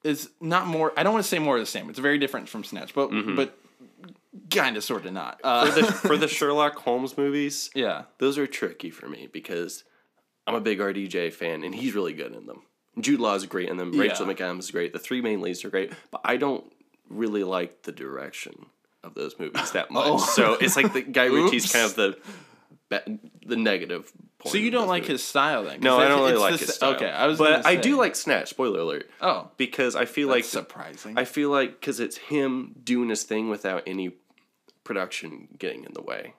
It's 0.03 0.29
not 0.39 0.65
more. 0.67 0.93
I 0.97 1.03
don't 1.03 1.13
want 1.13 1.23
to 1.25 1.29
say 1.29 1.39
more 1.39 1.57
of 1.57 1.61
the 1.61 1.65
same. 1.67 1.89
It's 1.89 1.99
very 1.99 2.17
different 2.17 2.47
from 2.49 2.63
Snatch, 2.63 2.93
but 2.93 3.09
Mm-hmm. 3.11 3.35
but 3.35 3.57
kind 4.49 4.77
of 4.77 4.83
sort 4.83 5.05
of 5.05 5.13
not. 5.13 5.39
Uh, 5.43 5.65
For 5.71 5.81
the, 5.81 5.91
for 5.91 6.17
the 6.17 6.27
Sherlock 6.37 6.75
Holmes 6.77 7.17
movies, 7.17 7.69
yeah. 7.75 8.03
those 8.17 8.37
are 8.37 8.47
tricky 8.47 8.89
for 8.89 9.07
me 9.09 9.27
because 9.31 9.83
I'm 10.47 10.55
a 10.55 10.61
big 10.61 10.79
RDJ 10.79 11.33
fan 11.33 11.63
and 11.63 11.73
he's 11.73 11.93
really 11.93 12.13
good 12.13 12.33
in 12.33 12.45
them. 12.45 12.63
Jude 12.99 13.19
Law 13.19 13.35
is 13.35 13.45
great 13.45 13.69
in 13.69 13.77
them. 13.77 13.97
Rachel 13.97 14.25
McAdams 14.25 14.59
is 14.59 14.71
great. 14.71 14.91
The 14.91 14.99
three 14.99 15.21
main 15.21 15.41
leads 15.41 15.63
are 15.63 15.69
great, 15.69 15.93
but 16.11 16.21
I 16.23 16.37
don't 16.37 16.65
really 17.09 17.43
like 17.43 17.83
the 17.83 17.91
direction 17.91 18.65
of 19.03 19.13
those 19.13 19.37
movies 19.39 19.71
that 19.71 19.87
oh. 19.91 19.93
much. 19.93 20.05
Oh. 20.05 20.17
So 20.17 20.53
it's 20.53 20.75
like 20.75 20.93
the 20.93 21.01
Guy 21.01 21.25
Ritchie's 21.25 21.71
kind 21.71 21.85
of 21.85 21.95
the 21.95 22.17
the 23.45 23.55
negative. 23.55 24.11
Point 24.39 24.51
So 24.51 24.57
you 24.57 24.71
don't 24.71 24.87
like 24.87 25.03
movies. 25.03 25.21
his 25.21 25.23
style 25.23 25.63
then? 25.63 25.79
No, 25.81 25.97
I 25.97 26.07
don't 26.07 26.19
really 26.19 26.37
like 26.37 26.59
his 26.59 26.73
style. 26.73 26.95
Okay, 26.95 27.09
I 27.09 27.27
was. 27.27 27.37
but 27.37 27.65
I 27.65 27.75
do 27.75 27.95
like 27.95 28.15
Snatch. 28.15 28.49
Spoiler 28.49 28.79
alert. 28.79 29.09
Oh, 29.21 29.49
Because 29.57 29.95
I 29.95 30.05
feel 30.05 30.27
like 30.27 30.37
like 30.37 30.43
surprising. 30.45 31.17
I 31.17 31.25
feel 31.25 31.49
like 31.49 31.79
because 31.79 31.99
it's 31.99 32.17
him 32.17 32.75
doing 32.83 33.09
his 33.09 33.23
thing 33.23 33.49
without 33.49 33.83
any 33.87 34.11
production 34.83 35.47
getting 35.57 35.85
in 35.85 35.93
the 35.93 36.01
way. 36.01 36.33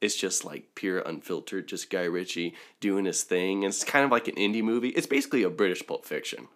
It's 0.00 0.16
just 0.16 0.44
like 0.44 0.74
pure 0.74 1.00
unfiltered, 1.00 1.66
just 1.66 1.90
Guy 1.90 2.04
Ritchie 2.04 2.54
doing 2.80 3.04
his 3.04 3.22
thing. 3.24 3.64
And 3.64 3.72
it's 3.72 3.84
kind 3.84 4.04
of 4.04 4.10
like 4.10 4.28
an 4.28 4.36
indie 4.36 4.62
movie. 4.62 4.90
It's 4.90 5.06
basically 5.06 5.42
a 5.42 5.50
British 5.50 5.86
Pulp 5.86 6.04
Fiction. 6.04 6.48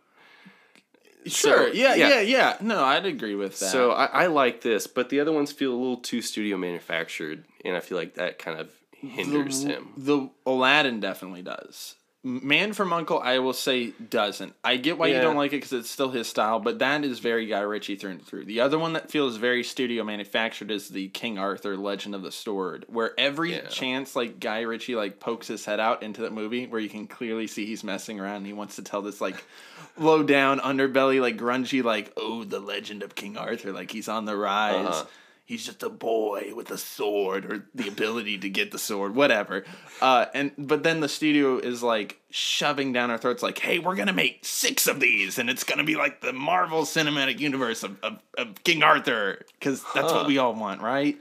Sure. 1.26 1.68
So, 1.68 1.72
yeah, 1.72 1.94
yeah. 1.94 2.08
yeah, 2.08 2.20
yeah, 2.20 2.56
No, 2.60 2.84
I'd 2.84 3.06
agree 3.06 3.34
with 3.34 3.58
that. 3.60 3.70
So 3.70 3.92
I, 3.92 4.06
I 4.06 4.26
like 4.26 4.60
this, 4.60 4.86
but 4.86 5.08
the 5.08 5.20
other 5.20 5.32
ones 5.32 5.52
feel 5.52 5.72
a 5.72 5.76
little 5.76 5.98
too 5.98 6.20
studio 6.20 6.56
manufactured, 6.56 7.44
and 7.64 7.76
I 7.76 7.80
feel 7.80 7.96
like 7.96 8.14
that 8.14 8.38
kind 8.38 8.58
of 8.58 8.70
hinders 8.92 9.62
the, 9.62 9.70
him. 9.70 9.88
The 9.96 10.30
Aladdin 10.46 11.00
definitely 11.00 11.42
does. 11.42 11.94
Man 12.24 12.72
from 12.72 12.92
Uncle, 12.92 13.18
I 13.18 13.40
will 13.40 13.52
say, 13.52 13.90
doesn't. 13.90 14.54
I 14.62 14.76
get 14.76 14.96
why 14.96 15.08
you 15.08 15.20
don't 15.20 15.34
like 15.34 15.52
it 15.52 15.56
because 15.56 15.72
it's 15.72 15.90
still 15.90 16.10
his 16.10 16.28
style, 16.28 16.60
but 16.60 16.78
that 16.78 17.04
is 17.04 17.18
very 17.18 17.46
Guy 17.46 17.58
Ritchie 17.62 17.96
through 17.96 18.12
and 18.12 18.24
through. 18.24 18.44
The 18.44 18.60
other 18.60 18.78
one 18.78 18.92
that 18.92 19.10
feels 19.10 19.38
very 19.38 19.64
studio 19.64 20.04
manufactured 20.04 20.70
is 20.70 20.88
the 20.88 21.08
King 21.08 21.36
Arthur 21.36 21.76
Legend 21.76 22.14
of 22.14 22.22
the 22.22 22.30
Sword, 22.30 22.84
where 22.86 23.12
every 23.18 23.54
Yeah. 23.54 23.66
chance 23.66 24.14
like 24.14 24.38
Guy 24.38 24.60
Ritchie 24.60 24.94
like 24.94 25.18
pokes 25.18 25.48
his 25.48 25.64
head 25.64 25.80
out 25.80 26.04
into 26.04 26.20
that 26.22 26.32
movie, 26.32 26.66
where 26.68 26.80
you 26.80 26.88
can 26.88 27.08
clearly 27.08 27.48
see 27.48 27.66
he's 27.66 27.82
messing 27.82 28.20
around 28.20 28.36
and 28.36 28.46
he 28.46 28.52
wants 28.52 28.76
to 28.76 28.82
tell 28.82 29.02
this 29.02 29.20
like 29.20 29.42
low 29.98 30.22
down 30.22 30.60
underbelly 30.60 31.20
like 31.20 31.36
grungy 31.36 31.82
like 31.82 32.12
oh 32.16 32.44
the 32.44 32.60
Legend 32.60 33.02
of 33.02 33.16
King 33.16 33.36
Arthur 33.36 33.72
like 33.72 33.90
he's 33.90 34.08
on 34.08 34.26
the 34.26 34.36
rise 34.36 34.86
Uh-huh. 34.86 35.04
He's 35.52 35.66
just 35.66 35.82
a 35.82 35.88
boy 35.88 36.52
with 36.54 36.70
a 36.70 36.78
sword 36.78 37.44
or 37.50 37.66
the 37.74 37.86
ability 37.88 38.38
to 38.38 38.48
get 38.48 38.70
the 38.70 38.78
sword 38.78 39.14
whatever 39.14 39.64
uh 40.00 40.26
and 40.34 40.50
but 40.56 40.82
then 40.82 41.00
the 41.00 41.08
studio 41.08 41.58
is 41.58 41.82
like 41.82 42.18
shoving 42.30 42.92
down 42.92 43.10
our 43.10 43.18
throats 43.18 43.42
like 43.42 43.58
hey 43.58 43.78
we're 43.78 43.94
gonna 43.96 44.12
make 44.12 44.38
six 44.44 44.86
of 44.86 44.98
these 45.00 45.38
and 45.38 45.50
it's 45.50 45.64
gonna 45.64 45.84
be 45.84 45.96
like 45.96 46.20
the 46.20 46.32
marvel 46.32 46.82
cinematic 46.82 47.38
universe 47.38 47.82
of, 47.82 47.96
of, 48.02 48.18
of 48.38 48.64
king 48.64 48.82
arthur 48.82 49.44
because 49.58 49.82
that's 49.94 50.10
Huh. 50.10 50.18
what 50.18 50.26
we 50.26 50.38
all 50.38 50.54
want 50.54 50.80
right 50.80 51.16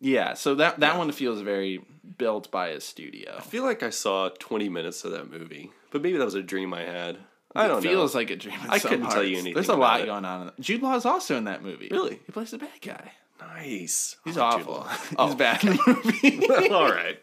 yeah 0.00 0.34
so 0.34 0.54
that 0.54 0.80
that 0.80 0.96
one 0.96 1.12
feels 1.12 1.40
very 1.42 1.84
built 2.18 2.50
by 2.50 2.68
a 2.68 2.80
studio 2.80 3.36
I 3.38 3.42
feel 3.42 3.64
like 3.64 3.82
I 3.82 3.90
saw 3.90 4.28
20 4.30 4.68
minutes 4.68 5.04
of 5.04 5.12
that 5.12 5.30
movie, 5.30 5.70
but 5.90 6.02
maybe 6.02 6.18
that 6.18 6.24
was 6.24 6.34
a 6.34 6.42
dream 6.42 6.72
I 6.74 6.82
had. 6.82 7.18
I 7.54 7.66
don't 7.68 7.78
it 7.84 7.88
feels 7.88 8.14
know. 8.14 8.20
like 8.20 8.30
a 8.30 8.36
dream. 8.36 8.58
I 8.68 8.78
couldn't 8.78 9.10
tell 9.10 9.24
you 9.24 9.34
anything 9.36 9.54
There's 9.54 9.68
a 9.68 9.74
lot 9.74 10.00
it. 10.02 10.06
going 10.06 10.24
on. 10.24 10.52
Jude 10.60 10.82
Law 10.82 10.94
is 10.96 11.04
also 11.04 11.36
in 11.36 11.44
that 11.44 11.62
movie. 11.62 11.88
Really? 11.90 12.20
He 12.26 12.32
plays 12.32 12.50
the 12.52 12.58
bad 12.58 12.80
guy. 12.80 13.12
Nice. 13.40 14.16
He's 14.24 14.34
Jude 14.34 14.42
awful. 14.42 14.72
Law. 14.74 14.88
He's 15.08 15.14
Oh. 15.18 15.34
bad 15.34 15.64
in 15.64 15.76
the 15.76 16.00
movie. 16.04 16.68
All 16.70 16.90
right. 16.90 17.18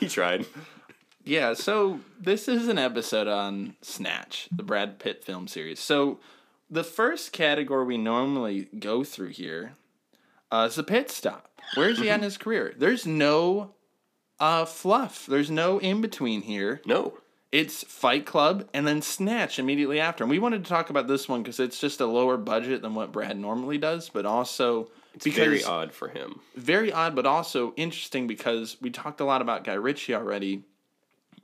He 0.00 0.08
tried. 0.08 0.46
yeah, 1.24 1.54
so 1.54 2.00
this 2.20 2.48
is 2.48 2.68
an 2.68 2.78
episode 2.78 3.28
on 3.28 3.76
Snatch, 3.82 4.48
the 4.54 4.62
Brad 4.62 4.98
Pitt 4.98 5.24
film 5.24 5.48
series. 5.48 5.80
So 5.80 6.20
the 6.70 6.84
first 6.84 7.32
category 7.32 7.84
we 7.84 7.98
normally 7.98 8.68
go 8.78 9.04
through 9.04 9.28
here 9.30 9.72
uh, 10.50 10.66
is 10.68 10.76
the 10.76 10.82
pit 10.82 11.10
stop. 11.10 11.48
Where's 11.76 11.98
he 11.98 12.10
at 12.10 12.16
in 12.18 12.22
his 12.24 12.36
career? 12.36 12.74
There's 12.76 13.06
no 13.06 13.74
uh, 14.38 14.64
fluff. 14.66 15.26
There's 15.26 15.50
no 15.50 15.78
in 15.78 16.00
between 16.00 16.42
here. 16.42 16.80
No. 16.86 17.14
It's 17.52 17.84
Fight 17.84 18.26
Club 18.26 18.68
and 18.74 18.86
then 18.86 19.00
Snatch 19.00 19.58
immediately 19.58 20.00
after. 20.00 20.24
And 20.24 20.30
we 20.30 20.40
wanted 20.40 20.64
to 20.64 20.68
talk 20.68 20.90
about 20.90 21.06
this 21.06 21.28
one 21.28 21.42
because 21.42 21.60
it's 21.60 21.78
just 21.78 22.00
a 22.00 22.06
lower 22.06 22.36
budget 22.36 22.82
than 22.82 22.94
what 22.94 23.12
Brad 23.12 23.38
normally 23.38 23.78
does, 23.78 24.08
but 24.10 24.26
also 24.26 24.90
It's 25.14 25.24
because 25.24 25.38
very 25.38 25.64
odd 25.64 25.92
for 25.92 26.08
him. 26.08 26.40
very 26.56 26.92
odd, 26.92 27.14
but 27.14 27.26
also 27.26 27.72
interesting 27.76 28.26
because 28.26 28.76
we 28.80 28.90
talked 28.90 29.20
a 29.20 29.24
lot 29.24 29.42
about 29.42 29.64
Guy 29.64 29.74
Ritchie 29.74 30.14
already. 30.14 30.62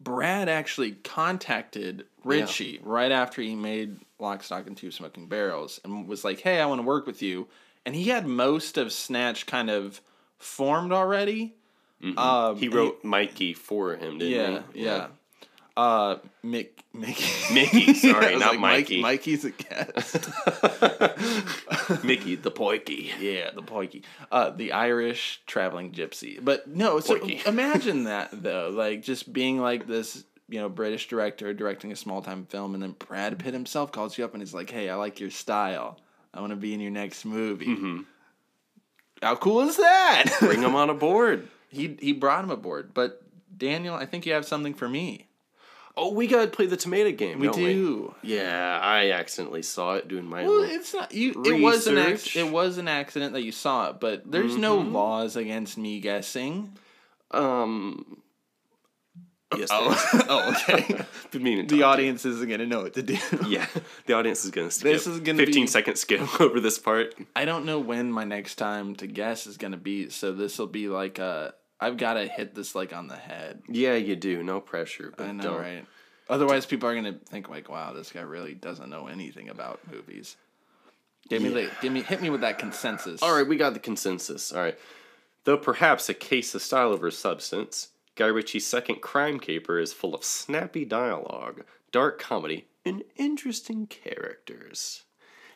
Brad 0.01 0.49
actually 0.49 0.93
contacted 0.93 2.07
Ritchie 2.25 2.81
right 2.83 3.13
after 3.13 3.43
he 3.43 3.55
made 3.55 3.99
Lock, 4.19 4.43
Stock, 4.43 4.67
and 4.67 4.77
Two 4.77 4.91
Smoking 4.91 5.27
Barrels 5.29 5.79
and 5.85 6.09
was 6.09 6.25
like, 6.25 6.41
"Hey, 6.41 6.59
I 6.61 6.67
want 6.67 6.81
to 6.81 6.87
work 6.87 7.07
with 7.07 7.21
you." 7.23 7.49
And 7.87 7.95
he 7.95 8.05
had 8.05 8.27
most 8.27 8.77
of 8.79 8.93
Snatch 8.93 9.47
kind 9.47 9.71
of 9.71 10.01
formed 10.39 10.93
already. 10.93 11.55
Um, 12.17 12.57
He 12.57 12.69
wrote 12.69 13.05
Mikey 13.05 13.53
for 13.53 13.95
him, 13.95 14.19
didn't 14.19 14.53
yeah, 14.55 14.63
he? 14.73 14.85
yeah. 14.85 15.07
Uh, 15.81 16.19
Mick, 16.45 16.69
Mickey, 16.93 17.25
Mickey, 17.55 17.95
sorry, 17.95 18.35
was 18.35 18.41
not 18.41 18.51
like, 18.51 18.61
Mike- 18.61 18.79
Mikey. 18.91 19.01
Mikey's 19.01 19.45
a 19.47 19.51
guest. 19.51 20.15
Mickey 22.05 22.35
the 22.37 22.51
Poiky. 22.51 23.11
Yeah, 23.19 23.51
the 23.55 23.63
poiky. 23.63 24.03
Uh, 24.31 24.51
the 24.51 24.73
Irish 24.73 25.41
traveling 25.47 25.93
gypsy. 25.93 26.39
But 26.43 26.69
no, 26.69 27.01
so 27.01 27.17
Poiky. 27.19 27.47
imagine 27.47 28.05
that 28.05 28.29
though, 28.33 28.69
like 28.73 29.03
just 29.03 29.33
being 29.33 29.59
like 29.59 29.87
this, 29.87 30.23
you 30.51 30.61
know, 30.61 30.69
British 30.69 31.09
director 31.09 31.55
directing 31.55 31.93
a 31.93 31.97
small 31.97 32.21
time 32.21 32.45
film, 32.45 32.75
and 32.75 32.83
then 32.83 32.93
Brad 32.99 33.39
Pitt 33.39 33.55
himself 33.55 33.91
calls 33.91 34.19
you 34.19 34.25
up 34.27 34.35
and 34.35 34.43
is 34.43 34.53
like, 34.53 34.69
"Hey, 34.69 34.91
I 34.91 34.97
like 34.97 35.19
your 35.19 35.31
style. 35.31 35.99
I 36.35 36.41
want 36.41 36.51
to 36.51 36.57
be 36.57 36.75
in 36.75 36.81
your 36.81 36.91
next 36.91 37.25
movie." 37.25 38.05
How 39.23 39.37
cool 39.37 39.61
is 39.63 39.77
that? 39.79 40.25
Bring 40.41 40.61
him 40.63 40.75
on 40.75 40.91
aboard. 40.91 41.49
he 41.69 41.97
he 42.01 42.13
brought 42.13 42.45
him 42.45 42.51
aboard. 42.51 42.93
But 42.93 43.23
Daniel, 43.57 43.95
I 43.95 44.05
think 44.07 44.27
you 44.27 44.33
have 44.35 44.45
something 44.45 44.75
for 44.75 44.89
me. 44.89 45.27
Oh, 46.03 46.13
we 46.15 46.27
gotta 46.27 46.47
play 46.47 46.65
the 46.65 46.79
tomato 46.79 47.13
game. 47.13 47.39
We 47.41 47.51
do. 47.51 48.15
Yeah, 48.23 48.81
I 48.83 49.11
accidentally 49.11 49.61
saw 49.63 49.97
it 49.97 50.09
doing 50.09 50.25
my. 50.25 50.45
Well, 50.45 50.63
it's 50.63 50.95
not 50.95 51.13
you. 51.13 51.43
It 51.45 51.61
was 51.61 51.87
an 51.87 51.97
Research. 51.97 52.37
ac- 52.37 52.41
it 52.41 52.51
was 52.51 52.79
an 52.79 52.89
accident 52.89 53.35
that 53.35 53.43
you 53.43 53.53
saw 53.53 53.91
it, 53.91 54.01
but 54.01 54.31
there's 54.31 54.57
no 54.57 54.79
laws 54.79 55.37
against 55.37 55.77
me 55.77 56.01
guessing. 56.01 56.73
um. 57.33 58.23
Yes. 59.57 59.69
Oh, 59.73 60.25
oh 60.29 60.51
okay. 60.53 61.05
The 61.33 61.83
audience 61.83 62.25
isn't 62.25 62.49
gonna 62.49 62.67
know 62.67 62.83
what 62.83 62.95
to 62.95 63.03
do. 63.03 63.19
Yeah, 63.47 63.67
the 64.07 64.15
audience 64.15 64.45
is 64.45 64.51
gonna 64.53 64.71
skip. 64.71 64.93
This 64.93 65.07
is 65.07 65.21
gonna 65.21 65.39
15 65.39 65.65
be- 65.65 65.67
second 65.67 65.97
skip 65.97 66.41
over 66.41 66.61
this 66.61 66.79
part. 66.79 67.15
I 67.37 67.45
don't 67.45 67.67
know 67.67 67.79
when 67.79 68.11
my 68.11 68.25
next 68.25 68.55
time 68.57 68.97
to 68.97 69.07
guess 69.07 69.47
is 69.47 69.57
gonna 69.59 69.77
be, 69.77 70.09
so 70.09 70.33
this 70.33 70.59
will 70.59 70.67
be 70.67 70.89
like 70.89 71.19
uh 71.19 71.51
I've 71.81 71.97
gotta 71.97 72.27
hit 72.27 72.55
this 72.55 72.75
like 72.75 72.93
on 72.93 73.09
the 73.09 73.17
head. 73.17 73.63
Yeah, 73.69 73.95
you 73.95 74.17
do. 74.17 74.43
No 74.43 74.61
pressure. 74.61 75.13
But 75.17 75.29
I 75.29 75.33
know, 75.33 75.43
don't. 75.43 75.61
right? 75.61 75.87
Otherwise, 76.29 76.67
people 76.67 76.89
are 76.89 76.95
gonna 76.95 77.19
think 77.27 77.49
like, 77.49 77.69
"Wow, 77.69 77.93
this 77.93 78.13
guy 78.13 78.21
really 78.21 78.55
doesn't 78.55 78.91
know 78.91 79.07
anything 79.07 79.49
about 79.49 79.81
movies." 79.91 80.37
Give 81.29 81.43
me 81.43 81.51
the, 81.51 81.71
give 81.81 81.93
me, 81.93 82.03
hit 82.03 82.21
me 82.21 82.31
with 82.31 82.41
that 82.41 82.59
consensus. 82.59 83.23
All 83.23 83.35
right, 83.35 83.47
we 83.47 83.57
got 83.57 83.75
the 83.75 83.81
consensus. 83.81 84.53
All 84.53 84.61
right. 84.61 84.79
Though 85.45 85.57
perhaps 85.57 86.09
a 86.09 86.15
case 86.15 86.55
of 86.55 86.63
style 86.63 86.89
over 86.93 87.11
substance, 87.11 87.89
Guy 88.17 88.27
Ritchie's 88.27 88.67
second 88.67 89.01
crime 89.01 89.39
caper 89.39 89.79
is 89.79 89.93
full 89.93 90.15
of 90.15 90.25
snappy 90.25 90.85
dialogue, 90.85 91.65
dark 91.93 92.19
comedy, 92.19 92.67
and 92.85 93.05
interesting 93.17 93.87
characters. 93.87 95.05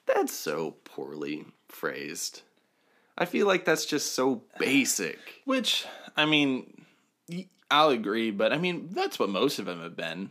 That's 0.07 0.33
so 0.33 0.77
poorly 0.85 1.47
phrased. 1.69 2.43
I 3.17 3.25
feel 3.25 3.47
like 3.47 3.65
that's 3.65 3.87
just 3.87 4.13
so 4.13 4.43
basic. 4.59 5.19
Which 5.45 5.87
I 6.17 6.27
mean, 6.27 6.85
I'll 7.71 7.91
agree, 7.91 8.31
but 8.31 8.53
I 8.53 8.59
mean 8.59 8.89
that's 8.93 9.19
what 9.19 9.29
most 9.29 9.59
of 9.59 9.67
them 9.67 9.81
have 9.83 9.97
been. 9.97 10.31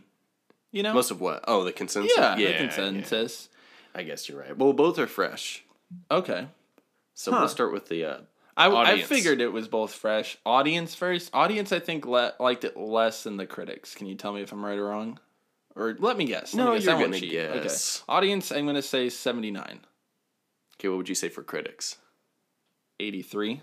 You 0.72 0.82
know, 0.82 0.92
Most 0.94 1.10
of 1.12 1.20
what? 1.20 1.44
Oh, 1.46 1.62
the 1.62 1.72
consensus? 1.72 2.12
yeah, 2.16 2.36
yeah 2.36 2.52
the 2.52 2.58
consensus. 2.58 3.48
yeah. 3.94 4.00
I 4.00 4.02
guess 4.02 4.28
you're 4.28 4.40
right. 4.40 4.56
Well, 4.56 4.72
both 4.72 4.98
are 4.98 5.06
fresh. 5.06 5.62
Okay, 6.10 6.48
So 7.14 7.30
Huh. 7.30 7.38
we'll 7.40 7.48
start 7.48 7.72
with 7.72 7.88
the 7.88 8.04
uh, 8.04 8.18
I, 8.56 8.68
I 8.68 9.02
figured 9.02 9.40
it 9.40 9.52
was 9.52 9.68
both 9.68 9.92
fresh. 9.92 10.36
Audience 10.46 10.94
first. 10.94 11.30
Audience, 11.34 11.70
I 11.72 11.78
think, 11.80 12.06
le- 12.06 12.34
liked 12.40 12.64
it 12.64 12.76
less 12.76 13.22
than 13.24 13.36
the 13.36 13.46
critics. 13.46 13.94
Can 13.94 14.06
you 14.06 14.14
tell 14.16 14.32
me 14.32 14.42
if 14.42 14.52
I'm 14.52 14.64
right 14.64 14.78
or 14.78 14.84
wrong? 14.86 15.18
Or 15.76 15.96
let 15.98 16.16
me 16.16 16.24
guess. 16.24 16.54
Let 16.54 16.64
No, 16.64 16.70
me 16.72 16.78
guess. 16.78 16.86
you're 16.86 16.98
gonna 17.00 17.18
cheat. 17.18 17.32
guess. 17.32 18.02
Okay. 18.08 18.16
Audience, 18.16 18.52
I'm 18.52 18.64
going 18.64 18.76
to 18.76 18.82
say 18.82 19.08
79. 19.10 19.80
Okay, 20.78 20.88
what 20.88 20.98
would 20.98 21.08
you 21.08 21.14
say 21.16 21.28
for 21.28 21.42
critics? 21.42 21.96
83. 23.00 23.62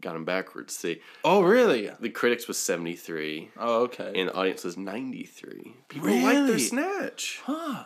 Got 0.00 0.14
them 0.14 0.24
backwards. 0.24 0.74
See, 0.76 1.00
Oh, 1.24 1.42
really? 1.42 1.90
the 2.00 2.08
critics 2.10 2.48
was 2.48 2.56
73. 2.58 3.50
Oh, 3.58 3.82
okay. 3.82 4.12
and 4.16 4.28
the 4.28 4.34
audience 4.34 4.64
was 4.64 4.76
93. 4.76 5.74
People 5.88 6.08
like 6.08 6.46
their 6.46 6.58
snatch. 6.58 7.40
huh. 7.44 7.84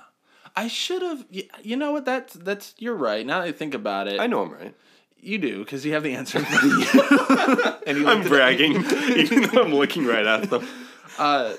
I 0.56 0.68
should 0.68 1.02
have. 1.02 1.24
You 1.62 1.76
know 1.76 1.90
what? 1.92 2.04
That's 2.04 2.34
that's. 2.34 2.74
You're 2.78 2.94
right. 2.94 3.26
Now 3.26 3.40
that 3.40 3.48
I 3.48 3.52
think 3.52 3.74
about 3.74 4.06
it, 4.06 4.20
I 4.20 4.28
know 4.28 4.42
I'm 4.44 4.52
right. 4.52 4.74
you 5.18 5.38
do 5.38 5.58
because 5.64 5.84
you 5.84 5.94
have 5.94 6.04
the 6.04 6.14
answer. 6.14 6.38
in 6.38 6.44
front 6.44 6.64
of 6.64 6.94
you. 6.94 7.72
and 7.88 7.98
I'm 7.98 8.04
looked 8.04 8.20
it 8.20 8.26
up. 8.26 8.28
bragging, 8.28 8.72
even 9.18 9.42
though 9.50 9.62
I'm 9.64 9.74
looking 9.74 10.06
right 10.06 10.24
at 10.24 10.50
them. 10.50 10.64
Uh, 11.18 11.54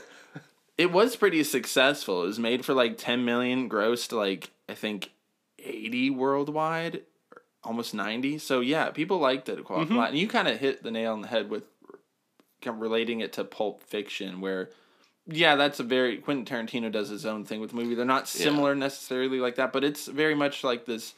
it 0.77 0.91
was 0.93 1.17
pretty 1.17 1.43
successful. 1.43 2.23
It 2.23 2.27
was 2.27 2.39
made 2.39 2.63
for 2.65 2.73
like 2.73 2.97
10 2.97 3.25
million, 3.25 3.69
grossed 3.69 4.13
like 4.13 4.51
I 4.69 4.73
think 4.75 5.11
80 5.59 6.11
worldwide, 6.11 7.01
almost 7.65 7.93
90. 7.93 8.37
So 8.37 8.59
yeah, 8.61 8.89
people 8.91 9.17
liked 9.19 9.49
it 9.49 9.63
quite 9.63 9.89
a 9.89 9.93
lot. 9.93 10.09
And 10.09 10.17
you 10.17 10.27
kind 10.27 10.47
of 10.47 10.57
hit 10.59 10.83
the 10.83 10.91
nail 10.91 11.13
on 11.13 11.21
the 11.21 11.27
head 11.27 11.49
with 11.49 11.63
kind 12.61 12.75
of 12.75 12.81
relating 12.81 13.19
it 13.21 13.33
to 13.33 13.43
Pulp 13.43 13.83
Fiction, 13.83 14.41
where 14.41 14.69
yeah, 15.27 15.55
that's 15.55 15.79
a 15.79 15.83
very 15.83 16.17
Quentin 16.17 16.45
Tarantino 16.45 16.91
does 16.91 17.09
his 17.09 17.25
own 17.25 17.45
thing 17.45 17.59
with 17.59 17.71
the 17.71 17.75
movie. 17.75 17.95
They're 17.95 18.05
not 18.05 18.27
similar 18.27 18.75
necessarily 18.75 19.39
like 19.39 19.55
that, 19.55 19.73
but 19.73 19.83
it's 19.83 20.05
very 20.07 20.35
much 20.35 20.63
like 20.63 20.85
this 20.85 21.13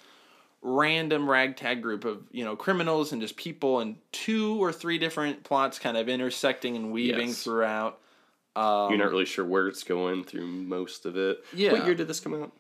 random 0.62 1.30
ragtag 1.30 1.82
group 1.82 2.04
of 2.04 2.24
you 2.32 2.44
know 2.44 2.56
criminals 2.56 3.12
and 3.12 3.22
just 3.22 3.38
people 3.38 3.80
and 3.80 3.96
two 4.12 4.62
or 4.62 4.72
three 4.74 4.98
different 4.98 5.44
plots 5.44 5.78
kind 5.78 5.96
of 5.98 6.10
intersecting 6.10 6.76
and 6.76 6.92
weaving 6.92 7.28
Yes. 7.30 7.44
throughout. 7.44 8.00
Um, 8.56 8.90
You're 8.90 8.98
not 8.98 9.12
really 9.12 9.26
sure 9.26 9.46
where 9.46 9.68
it's 9.68 9.84
going 9.84 10.24
through 10.24 10.48
most 10.48 11.06
of 11.06 11.16
it. 11.16 11.44
Yeah. 11.54 11.74
What 11.74 11.86
year 11.86 11.94
did 11.94 12.08
this 12.08 12.20
come 12.20 12.34
out? 12.42 12.52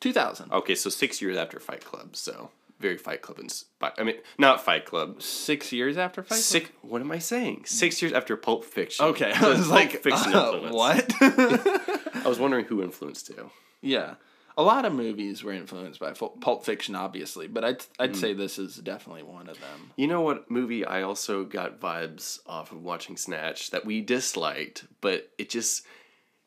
2000. 0.00 0.52
Okay, 0.52 0.74
so 0.74 0.90
six 0.90 1.22
years 1.22 1.36
after 1.38 1.58
Fight 1.58 1.84
Club. 1.84 2.14
So 2.16 2.50
very 2.78 2.96
Fight 2.98 3.22
Club 3.22 3.38
inspired. 3.38 3.94
I 3.98 4.04
mean, 4.04 4.16
not 4.38 4.64
Fight 4.64 4.84
Club. 4.84 5.22
Six 5.22 5.72
years 5.72 5.96
after 5.96 6.22
Fight 6.22 6.28
Club? 6.28 6.40
Six. 6.40 6.70
What 6.82 7.00
am 7.00 7.10
I 7.10 7.18
saying? 7.18 7.64
Six 7.66 8.00
years 8.00 8.12
after 8.12 8.36
Pulp 8.36 8.64
Fiction. 8.64 9.04
Okay, 9.06 9.32
I 9.34 9.48
was 9.48 9.68
like, 9.68 10.02
Fiction 10.02 10.32
uh, 10.34 10.52
influence. 10.52 10.74
what? 10.74 11.12
I 12.24 12.28
was 12.28 12.38
wondering 12.38 12.66
who 12.66 12.82
influenced 12.82 13.28
you. 13.30 13.50
yeah, 13.80 14.14
a 14.56 14.62
lot 14.62 14.84
of 14.84 14.92
movies 14.92 15.44
were 15.44 15.52
influenced 15.52 16.00
by 16.00 16.12
Pulp 16.12 16.64
Fiction, 16.64 16.96
obviously, 16.96 17.46
but 17.46 17.64
I'd 17.64 17.84
I'd 17.98 18.16
say 18.16 18.32
this 18.34 18.58
is 18.58 18.76
definitely 18.76 19.22
one 19.22 19.48
of 19.48 19.60
them. 19.60 19.92
You 19.96 20.08
know 20.08 20.20
what 20.22 20.50
movie 20.50 20.84
I 20.84 21.02
also 21.02 21.44
got 21.44 21.80
vibes 21.80 22.40
off 22.46 22.72
of 22.72 22.82
watching 22.82 23.16
Snatch 23.16 23.70
that 23.70 23.84
we 23.86 24.00
disliked, 24.00 24.84
but 25.00 25.30
it 25.38 25.48
just 25.48 25.86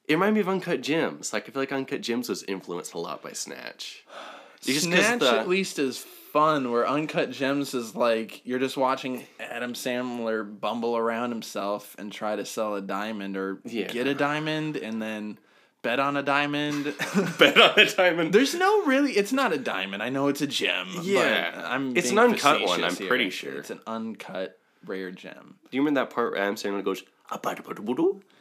it 0.09 0.15
reminded 0.15 0.33
me 0.35 0.41
of 0.41 0.49
Uncut 0.49 0.81
Gems. 0.81 1.31
Like 1.31 1.47
I 1.47 1.51
feel 1.53 1.61
like 1.61 1.71
Uncut 1.71 2.01
Gems 2.01 2.27
was 2.27 2.43
influenced 2.43 2.93
a 2.93 2.99
lot 2.99 3.21
by 3.21 3.31
Snatch. 3.31 4.03
Snatch 4.59 5.19
the- 5.19 5.39
at 5.39 5.47
least 5.47 5.79
is 5.79 6.05
fun. 6.31 6.71
Where 6.71 6.87
Uncut 6.87 7.31
Gems 7.31 7.73
is 7.73 7.95
like 7.95 8.45
you're 8.45 8.59
just 8.59 8.77
watching 8.77 9.23
Adam 9.39 9.73
Sandler 9.73 10.59
bumble 10.59 10.95
around 10.97 11.31
himself 11.31 11.95
and 11.99 12.11
try 12.11 12.35
to 12.35 12.45
sell 12.45 12.75
a 12.75 12.81
diamond 12.81 13.37
or 13.37 13.59
Yeah. 13.65 13.87
get 13.87 14.07
a 14.07 14.13
diamond 14.13 14.77
and 14.77 15.01
then 15.01 15.37
bet 15.81 15.99
on 15.99 16.15
a 16.17 16.23
diamond. 16.23 16.93
bet 17.39 17.59
on 17.59 17.79
a 17.79 17.85
diamond. 17.85 18.33
There's 18.33 18.55
no 18.55 18.85
really. 18.85 19.11
It's 19.13 19.33
not 19.33 19.53
a 19.53 19.57
diamond. 19.57 20.01
I 20.03 20.09
know 20.09 20.27
it's 20.27 20.41
a 20.41 20.47
gem. 20.47 20.87
Yeah. 21.01 21.51
but 21.55 21.65
I'm. 21.65 21.95
It's 21.97 22.11
an 22.11 22.19
uncut 22.19 22.61
one, 22.61 22.83
I'm 22.83 22.95
here. 22.95 23.07
pretty 23.07 23.29
sure. 23.29 23.57
it's 23.59 23.69
an 23.69 23.81
uncut 23.87 24.57
rare 24.85 25.11
gem. 25.11 25.55
Do 25.69 25.77
you 25.77 25.81
remember 25.81 26.01
that 26.01 26.09
part 26.13 26.31
where 26.31 26.41
Adam 26.41 26.55
Sandler 26.55 26.83
goes? 26.83 27.03
Do 27.31 27.39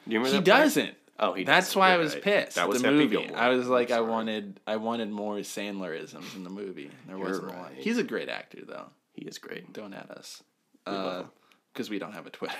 you 0.08 0.18
remember 0.18 0.36
He 0.36 0.42
doesn't. 0.42 0.94
Oh, 1.22 1.34
he. 1.34 1.44
That's 1.44 1.76
why 1.76 1.88
I 1.88 1.92
You're 1.92 2.00
was 2.00 2.14
right. 2.14 2.22
pissed. 2.22 2.56
That 2.56 2.68
was 2.68 2.80
the 2.80 2.88
Happy 2.88 2.96
movie. 2.96 3.16
Gilmore. 3.16 3.36
I 3.36 3.50
was 3.50 3.68
like, 3.68 3.90
I 3.90 4.00
wanted, 4.00 4.58
I 4.66 4.76
wanted 4.76 5.10
more 5.10 5.36
Sandlerisms 5.36 6.34
in 6.34 6.44
the 6.44 6.50
movie. 6.50 6.90
There 7.06 7.18
wasn't 7.18 7.52
a 7.52 7.56
lot. 7.56 7.72
He's 7.76 7.98
a 7.98 8.02
great 8.02 8.30
actor, 8.30 8.60
though. 8.66 8.86
He 9.12 9.26
is 9.26 9.38
great. 9.38 9.70
Don't 9.72 9.92
at 9.92 10.10
us, 10.10 10.42
because 10.84 11.90
we 11.90 11.98
don't 11.98 12.12
have 12.14 12.26
a 12.26 12.30
Twitter. 12.30 12.54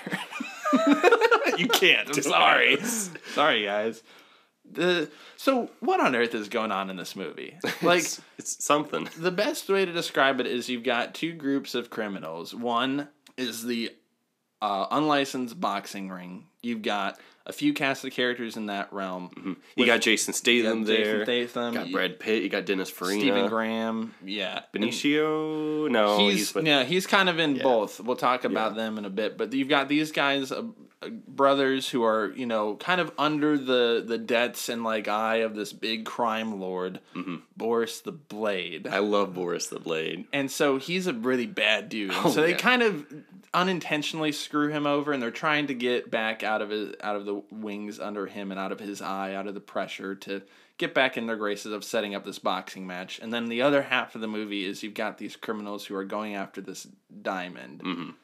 you 1.57 1.69
can't. 1.69 2.09
I'm 2.15 2.23
sorry. 2.23 2.77
sorry, 3.33 3.65
guys. 3.65 4.03
The 4.73 5.11
so 5.37 5.71
what 5.81 5.99
on 6.01 6.15
earth 6.15 6.35
is 6.35 6.49
going 6.49 6.71
on 6.71 6.91
in 6.91 6.97
this 6.97 7.17
movie? 7.17 7.59
Like 7.83 8.01
it's, 8.01 8.21
it's 8.39 8.65
something. 8.65 9.09
the 9.17 9.33
best 9.33 9.69
way 9.71 9.85
to 9.87 9.93
describe 9.93 10.39
it 10.39 10.47
is 10.47 10.69
you've 10.69 10.85
got 10.85 11.15
two 11.15 11.33
groups 11.33 11.75
of 11.75 11.89
criminals. 11.89 12.55
One 12.55 13.09
is 13.39 13.65
the 13.65 13.91
uh, 14.61 14.87
unlicensed 14.91 15.59
boxing 15.59 16.11
ring. 16.11 16.45
You've 16.63 16.83
got 16.83 17.19
a 17.47 17.53
few 17.53 17.73
cast 17.73 18.05
of 18.05 18.13
characters 18.13 18.57
in 18.57 18.67
that 18.67 18.93
realm. 18.93 19.57
You 19.77 19.87
got 19.87 20.01
Jason 20.01 20.35
Statham 20.35 20.81
got 20.81 20.87
there. 20.87 21.25
Jason 21.25 21.49
Statham, 21.49 21.75
got 21.75 21.91
Brad 21.93 22.21
Pitt. 22.21 22.43
You 22.43 22.49
got 22.49 22.67
Dennis 22.67 22.91
Farina. 22.91 23.21
Stephen 23.21 23.49
Graham, 23.49 24.15
yeah, 24.25 24.63
Benicio. 24.75 25.91
No, 25.91 26.19
he's, 26.19 26.55
yeah, 26.55 26.85
he's 26.85 27.07
kind 27.07 27.29
of 27.29 27.39
in 27.39 27.59
both. 27.59 28.01
We'll 28.01 28.17
talk 28.17 28.45
about 28.45 28.75
them 28.75 28.99
in 28.99 29.05
a 29.05 29.11
bit, 29.11 29.37
but 29.39 29.53
you've 29.53 29.69
got 29.69 29.89
these 29.89 30.13
guys, 30.13 30.53
uh, 30.53 30.63
brothers 31.27 31.89
who 31.89 32.03
are 32.05 32.31
you 32.37 32.45
know 32.45 32.77
kind 32.77 33.01
of 33.01 33.11
under 33.17 33.57
the 33.57 34.05
the 34.07 34.19
debts 34.19 34.69
and 34.69 34.85
like 34.85 35.09
eye 35.09 35.37
of 35.37 35.55
this 35.55 35.73
big 35.73 36.05
crime 36.05 36.61
lord, 36.61 37.01
Mm-hmm. 37.15 37.37
Boris 37.57 38.01
the 38.01 38.13
Blade. 38.13 38.87
I 38.87 38.99
love 38.99 39.35
Boris 39.35 39.69
the 39.69 39.81
Blade. 39.81 40.27
And 40.33 40.51
so 40.51 40.77
he's 40.79 41.07
a 41.07 41.13
really 41.15 41.47
bad 41.47 41.89
dude. 41.89 42.13
Oh, 42.15 42.31
so 42.31 42.43
they 42.43 42.51
yeah. 42.51 42.57
kind 42.59 42.83
of 42.83 43.07
unintentionally 43.53 44.31
screw 44.31 44.69
him 44.69 44.87
over 44.87 45.13
and 45.13 45.21
they're 45.23 45.31
trying 45.31 45.67
to 45.67 45.75
get 45.75 46.11
back 46.11 46.43
out 46.43 46.63
of 46.63 46.71
his 46.71 46.95
out 47.03 47.17
of 47.17 47.25
the 47.25 47.43
wings 47.51 47.99
under 47.99 48.27
him 48.27 48.51
and 48.51 48.61
out 48.61 48.71
of 48.73 48.79
his 48.81 49.01
eye, 49.03 49.35
out 49.35 49.47
of 49.47 49.55
the 49.55 49.61
pressure 49.61 50.15
to 50.15 50.43
get 50.79 50.95
back 50.95 51.17
in 51.17 51.27
their 51.27 51.37
graces 51.37 51.73
of 51.73 51.83
setting 51.85 52.15
up 52.15 52.25
this 52.25 52.39
boxing 52.39 52.87
match. 52.87 53.19
And 53.23 53.33
then 53.33 53.47
the 53.49 53.63
other 53.63 53.83
half 53.83 54.15
of 54.15 54.21
the 54.21 54.29
movie 54.29 54.65
is 54.65 54.83
you've 54.83 54.95
got 54.95 55.19
these 55.19 55.37
criminals 55.37 55.85
who 55.87 55.95
are 55.95 56.05
going 56.05 56.35
after 56.37 56.61
this 56.61 56.87
diamond. 57.23 57.83
Mhm. 57.83 58.15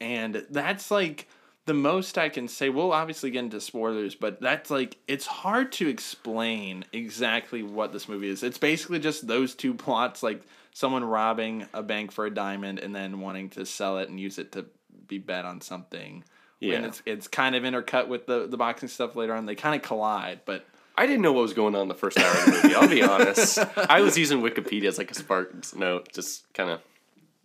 And 0.00 0.46
that's 0.50 0.90
like 0.90 1.28
the 1.70 1.74
most 1.74 2.18
I 2.18 2.28
can 2.30 2.48
say. 2.48 2.68
We'll 2.68 2.92
obviously 2.92 3.30
get 3.30 3.44
into 3.44 3.60
spoilers, 3.60 4.16
but 4.16 4.40
that's 4.40 4.72
like 4.72 4.96
it's 5.06 5.24
hard 5.24 5.70
to 5.74 5.86
explain 5.86 6.84
exactly 6.92 7.62
what 7.62 7.92
this 7.92 8.08
movie 8.08 8.28
is. 8.28 8.42
It's 8.42 8.58
basically 8.58 8.98
just 8.98 9.28
those 9.28 9.54
two 9.54 9.74
plots, 9.74 10.20
like 10.20 10.42
someone 10.74 11.04
robbing 11.04 11.68
a 11.72 11.80
bank 11.80 12.10
for 12.10 12.26
a 12.26 12.34
diamond 12.34 12.80
and 12.80 12.92
then 12.92 13.20
wanting 13.20 13.50
to 13.50 13.64
sell 13.64 13.98
it 13.98 14.08
and 14.08 14.18
use 14.18 14.36
it 14.40 14.50
to 14.52 14.66
be 15.06 15.18
bet 15.18 15.44
on 15.44 15.60
something. 15.60 16.24
Yeah. 16.58 16.74
And 16.74 16.86
it's 16.86 17.02
it's 17.06 17.28
kind 17.28 17.54
of 17.54 17.62
intercut 17.62 18.08
with 18.08 18.26
the, 18.26 18.48
the 18.48 18.56
boxing 18.56 18.88
stuff 18.88 19.14
later 19.14 19.32
on. 19.32 19.46
They 19.46 19.54
kind 19.54 19.76
of 19.76 19.86
collide, 19.86 20.40
but 20.44 20.66
I 20.98 21.06
didn't 21.06 21.22
know 21.22 21.32
what 21.32 21.42
was 21.42 21.52
going 21.52 21.76
on 21.76 21.86
the 21.86 21.94
first 21.94 22.18
hour 22.18 22.32
of 22.32 22.46
the 22.46 22.50
movie. 22.50 22.74
I'll 22.74 22.88
be 22.88 23.02
honest. 23.04 23.60
I 23.76 24.00
was 24.00 24.18
using 24.18 24.42
Wikipedia 24.42 24.88
as 24.88 24.98
like 24.98 25.12
a 25.12 25.14
spark 25.14 25.72
note, 25.76 26.12
just 26.12 26.52
kind 26.52 26.68
of 26.68 26.80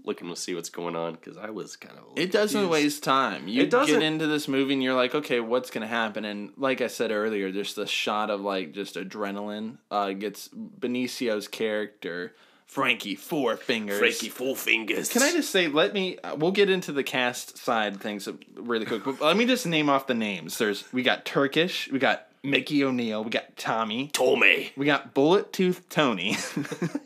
looking 0.06 0.30
to 0.30 0.36
see 0.36 0.54
what's 0.56 0.70
going 0.70 0.96
on 0.96 1.14
because 1.16 1.38
I 1.38 1.50
was 1.50 1.76
kind 1.76 1.98
of. 1.98 2.04
It 2.16 2.32
doesn't 2.32 2.70
waste 2.70 3.04
time. 3.04 3.48
You 3.48 3.64
It 3.64 3.70
doesn't- 3.70 3.94
get 4.00 4.04
into 4.06 4.28
this 4.28 4.48
movie 4.48 4.74
and 4.74 4.84
you're 4.84 4.94
like, 4.96 5.16
okay, 5.16 5.40
what's 5.40 5.70
gonna 5.72 5.88
happen? 5.88 6.26
And 6.26 6.52
like 6.58 6.82
I 6.82 6.88
said 6.88 7.12
earlier, 7.12 7.52
there's 7.52 7.74
the 7.74 7.88
shot 7.88 8.30
of 8.30 8.42
like 8.42 8.72
just 8.74 8.96
adrenaline. 8.96 9.78
Uh, 9.90 10.12
gets 10.14 10.48
Benicio's 10.50 11.48
character, 11.48 12.36
Frankie 12.68 13.16
Four 13.16 13.58
Fingers. 13.58 14.00
Frankie 14.00 14.30
Four 14.30 14.56
Fingers. 14.56 15.10
Can 15.10 15.22
I 15.22 15.32
just 15.32 15.50
say, 15.52 15.68
let 15.68 15.94
me? 15.94 16.18
Uh, 16.20 16.36
we'll 16.36 16.52
get 16.52 16.70
into 16.70 16.92
the 16.92 17.04
cast 17.04 17.58
side 17.58 18.00
things 18.00 18.28
really 18.56 18.86
quick, 18.86 19.04
but 19.04 19.22
let 19.22 19.38
me 19.38 19.46
just 19.46 19.66
name 19.66 19.90
off 19.90 20.08
the 20.08 20.14
names. 20.16 20.58
There's 20.58 20.92
we 20.94 21.04
got 21.04 21.26
Turkish, 21.26 21.90
we 21.92 22.00
got 22.00 22.28
Mickey 22.44 22.84
O'Neill, 22.84 23.24
we 23.24 23.30
got 23.32 23.56
Tommy, 23.58 24.10
Tommy? 24.14 24.72
we 24.78 24.86
got 24.86 25.14
Bullet 25.14 25.52
Tooth 25.54 25.88
Tony, 25.90 26.38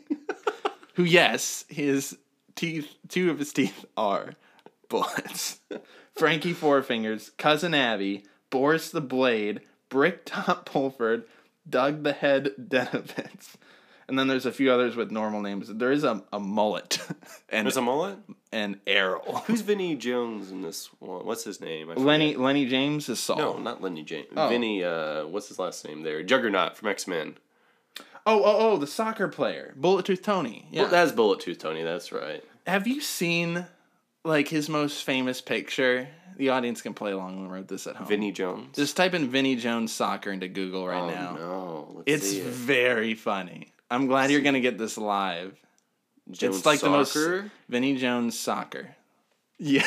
who 0.94 1.04
yes, 1.04 1.64
his 1.68 2.16
teeth, 2.60 2.94
two 3.08 3.30
of 3.30 3.38
his 3.38 3.52
teeth 3.52 3.86
are 3.96 4.34
bullets. 4.88 5.60
Frankie 6.14 6.52
Four 6.52 6.82
Fingers, 6.82 7.30
cousin 7.38 7.72
Abby, 7.72 8.24
Boris 8.50 8.90
the 8.90 9.00
Blade, 9.00 9.60
Brick 9.88 10.24
Top 10.26 10.66
Pulford, 10.66 11.24
Doug 11.68 12.02
the 12.02 12.12
Head 12.12 12.50
Denovitz. 12.60 13.54
And 14.06 14.18
then 14.18 14.26
there's 14.26 14.44
a 14.44 14.52
few 14.52 14.72
others 14.72 14.96
with 14.96 15.12
normal 15.12 15.40
names. 15.40 15.68
There 15.68 15.92
is 15.92 16.02
a, 16.02 16.22
a 16.32 16.40
mullet 16.40 16.98
and 17.48 17.64
There's 17.64 17.76
a 17.76 17.82
mullet. 17.82 18.18
and 18.52 18.80
Errol. 18.86 19.36
Who's 19.46 19.60
Vinnie 19.60 19.94
Jones 19.94 20.50
in 20.50 20.62
this 20.62 20.90
one? 20.98 21.24
What's 21.24 21.44
his 21.44 21.60
name? 21.60 21.90
I 21.90 21.94
forget. 21.94 22.06
Lennie 22.06 22.34
Lennie 22.36 22.66
James 22.66 23.08
is 23.08 23.20
Sol. 23.20 23.38
No, 23.38 23.58
not 23.58 23.80
Lennie 23.80 24.02
James. 24.02 24.26
Oh. 24.36 24.48
Vinnie. 24.48 24.82
Uh, 24.82 25.26
what's 25.28 25.46
his 25.48 25.60
last 25.60 25.84
name? 25.86 26.02
There, 26.02 26.22
Juggernaut 26.24 26.76
from 26.76 26.88
X 26.88 27.06
Men. 27.06 27.38
Oh 28.26 28.42
oh 28.44 28.72
oh, 28.72 28.76
the 28.76 28.86
soccer 28.86 29.28
player, 29.28 29.74
Bullet 29.76 30.04
Tooth 30.04 30.22
Tony. 30.22 30.66
Yeah. 30.70 30.82
Well, 30.82 30.90
that's 30.90 31.12
Bullet 31.12 31.40
Tooth 31.40 31.58
Tony. 31.58 31.82
That's 31.84 32.10
right. 32.12 32.44
Have 32.66 32.86
you 32.86 33.00
seen 33.00 33.66
like 34.24 34.48
his 34.48 34.68
most 34.68 35.04
famous 35.04 35.40
picture? 35.40 36.08
The 36.36 36.50
audience 36.50 36.80
can 36.82 36.94
play 36.94 37.12
along 37.12 37.36
when 37.40 37.48
we 37.50 37.54
wrote 37.54 37.68
this 37.68 37.86
at 37.86 37.96
home. 37.96 38.06
Vinnie 38.06 38.32
Jones. 38.32 38.74
Just 38.76 38.96
type 38.96 39.12
in 39.14 39.28
Vinnie 39.30 39.56
Jones 39.56 39.92
soccer 39.92 40.30
into 40.30 40.48
Google 40.48 40.86
right 40.86 41.02
oh 41.02 41.10
now. 41.10 41.36
no! 41.36 41.92
Let's 41.96 42.04
It's 42.24 42.30
see 42.30 42.38
it. 42.40 42.46
very 42.46 43.14
funny. 43.14 43.72
I'm 43.90 44.06
glad 44.06 44.30
you're 44.30 44.40
gonna 44.40 44.60
get 44.60 44.78
this 44.78 44.96
live. 44.96 45.54
Jones 46.30 46.58
it's 46.58 46.66
like 46.66 46.80
the 46.80 46.88
most 46.90 47.12
Soccer? 47.12 47.50
Vinnie 47.68 47.96
Jones 47.96 48.38
soccer. 48.38 48.94
Yeah. 49.58 49.84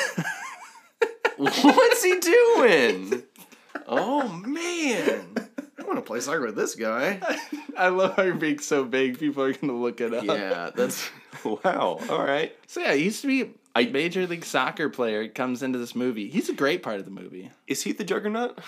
What's 1.38 2.04
he 2.04 2.20
doing? 2.20 3.24
oh 3.88 4.28
man! 4.46 5.43
I 5.84 5.86
want 5.88 5.98
to 6.00 6.02
play 6.04 6.20
soccer 6.22 6.42
with 6.42 6.56
this 6.56 6.76
guy. 6.76 7.20
I 7.78 7.90
love 7.90 8.16
how 8.16 8.24
you're 8.24 8.36
being 8.36 8.60
so 8.60 8.86
big. 8.86 9.20
People 9.20 9.44
are 9.44 9.54
gonna 9.54 9.74
look 9.74 10.00
it 10.02 10.14
up. 10.14 10.24
Yeah, 10.24 10.72
that's 10.74 11.10
wow. 11.44 12.00
All 12.10 12.24
right. 12.24 12.56
So 12.68 12.80
yeah, 12.80 12.94
he 12.94 13.04
used 13.06 13.22
to 13.22 13.28
be 13.28 13.54
a 13.76 13.88
major 13.90 14.26
league 14.28 14.46
soccer 14.46 14.90
player. 14.90 15.28
Comes 15.28 15.62
into 15.64 15.80
this 15.80 15.96
movie. 15.96 16.30
He's 16.30 16.50
a 16.50 16.54
great 16.54 16.84
part 16.84 17.00
of 17.00 17.06
the 17.06 17.12
movie. 17.12 17.52
Is 17.68 17.84
he 17.84 17.92
the 17.92 18.04
Juggernaut? 18.04 18.60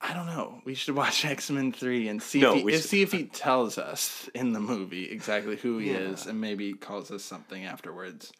I 0.00 0.14
don't 0.14 0.26
know. 0.26 0.60
We 0.64 0.74
should 0.74 0.94
watch 0.94 1.24
X 1.24 1.50
Men 1.50 1.72
Three 1.72 2.08
and 2.08 2.22
see 2.22 2.40
No, 2.40 2.52
if 2.52 2.58
he, 2.58 2.64
we 2.64 2.74
if- 2.74 2.80
should- 2.82 2.90
see 2.90 3.02
if 3.02 3.12
he 3.12 3.24
tells 3.24 3.78
us 3.78 4.28
in 4.34 4.52
the 4.52 4.60
movie 4.60 5.10
exactly 5.10 5.56
who 5.56 5.78
he 5.78 5.90
is, 5.90 6.26
and 6.26 6.40
maybe 6.40 6.72
calls 6.74 7.10
us 7.10 7.22
something 7.24 7.64
afterwards. 7.64 8.32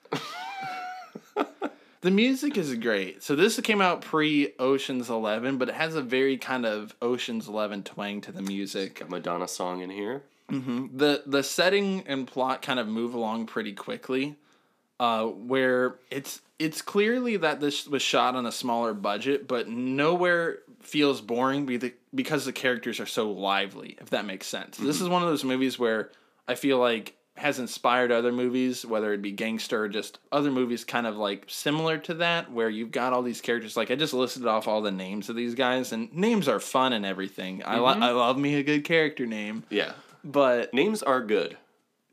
The 2.00 2.10
music 2.10 2.56
is 2.56 2.74
great. 2.76 3.22
So 3.22 3.34
this 3.34 3.58
came 3.60 3.80
out 3.80 4.02
pre 4.02 4.54
Ocean's 4.58 5.10
Eleven, 5.10 5.58
but 5.58 5.68
it 5.68 5.74
has 5.74 5.94
a 5.94 6.02
very 6.02 6.36
kind 6.36 6.64
of 6.66 6.94
Ocean's 7.02 7.48
Eleven 7.48 7.82
twang 7.82 8.20
to 8.22 8.32
the 8.32 8.42
music. 8.42 9.00
Got 9.00 9.10
Madonna 9.10 9.48
song 9.48 9.80
in 9.80 9.90
here. 9.90 10.22
the 10.48 11.22
The 11.26 11.42
setting 11.42 12.04
and 12.06 12.26
plot 12.26 12.62
kind 12.62 12.78
of 12.78 12.88
move 12.88 13.14
along 13.14 13.46
pretty 13.46 13.72
quickly. 13.72 14.36
Uh, 15.00 15.26
where 15.26 15.94
it's 16.10 16.40
it's 16.58 16.82
clearly 16.82 17.36
that 17.36 17.60
this 17.60 17.86
was 17.86 18.02
shot 18.02 18.34
on 18.34 18.46
a 18.46 18.52
smaller 18.52 18.92
budget, 18.92 19.46
but 19.46 19.68
nowhere 19.68 20.58
feels 20.80 21.20
boring 21.20 21.66
because 22.12 22.44
the 22.44 22.52
characters 22.52 22.98
are 22.98 23.06
so 23.06 23.30
lively. 23.30 23.96
If 24.00 24.10
that 24.10 24.24
makes 24.24 24.48
sense, 24.48 24.76
this 24.76 25.00
is 25.00 25.08
one 25.08 25.22
of 25.22 25.28
those 25.28 25.44
movies 25.44 25.78
where 25.78 26.10
I 26.48 26.56
feel 26.56 26.78
like 26.78 27.14
has 27.38 27.58
inspired 27.58 28.12
other 28.12 28.32
movies, 28.32 28.84
whether 28.84 29.12
it 29.12 29.22
be 29.22 29.30
gangster 29.32 29.84
or 29.84 29.88
just 29.88 30.18
other 30.30 30.50
movies, 30.50 30.84
kind 30.84 31.06
of 31.06 31.16
like 31.16 31.44
similar 31.48 31.96
to 31.98 32.14
that, 32.14 32.50
where 32.52 32.68
you've 32.68 32.90
got 32.90 33.12
all 33.12 33.22
these 33.22 33.40
characters. 33.40 33.76
Like 33.76 33.90
I 33.90 33.94
just 33.94 34.12
listed 34.12 34.46
off 34.46 34.68
all 34.68 34.82
the 34.82 34.90
names 34.90 35.28
of 35.28 35.36
these 35.36 35.54
guys, 35.54 35.92
and 35.92 36.12
names 36.14 36.48
are 36.48 36.60
fun 36.60 36.92
and 36.92 37.06
everything. 37.06 37.62
I 37.64 37.78
li- 37.78 38.00
I 38.02 38.10
love 38.10 38.38
me 38.38 38.56
a 38.56 38.62
good 38.62 38.84
character 38.84 39.24
name, 39.26 39.64
Yeah. 39.70 39.92
but 40.24 40.74
Names 40.74 41.02
are 41.02 41.22
good. 41.22 41.56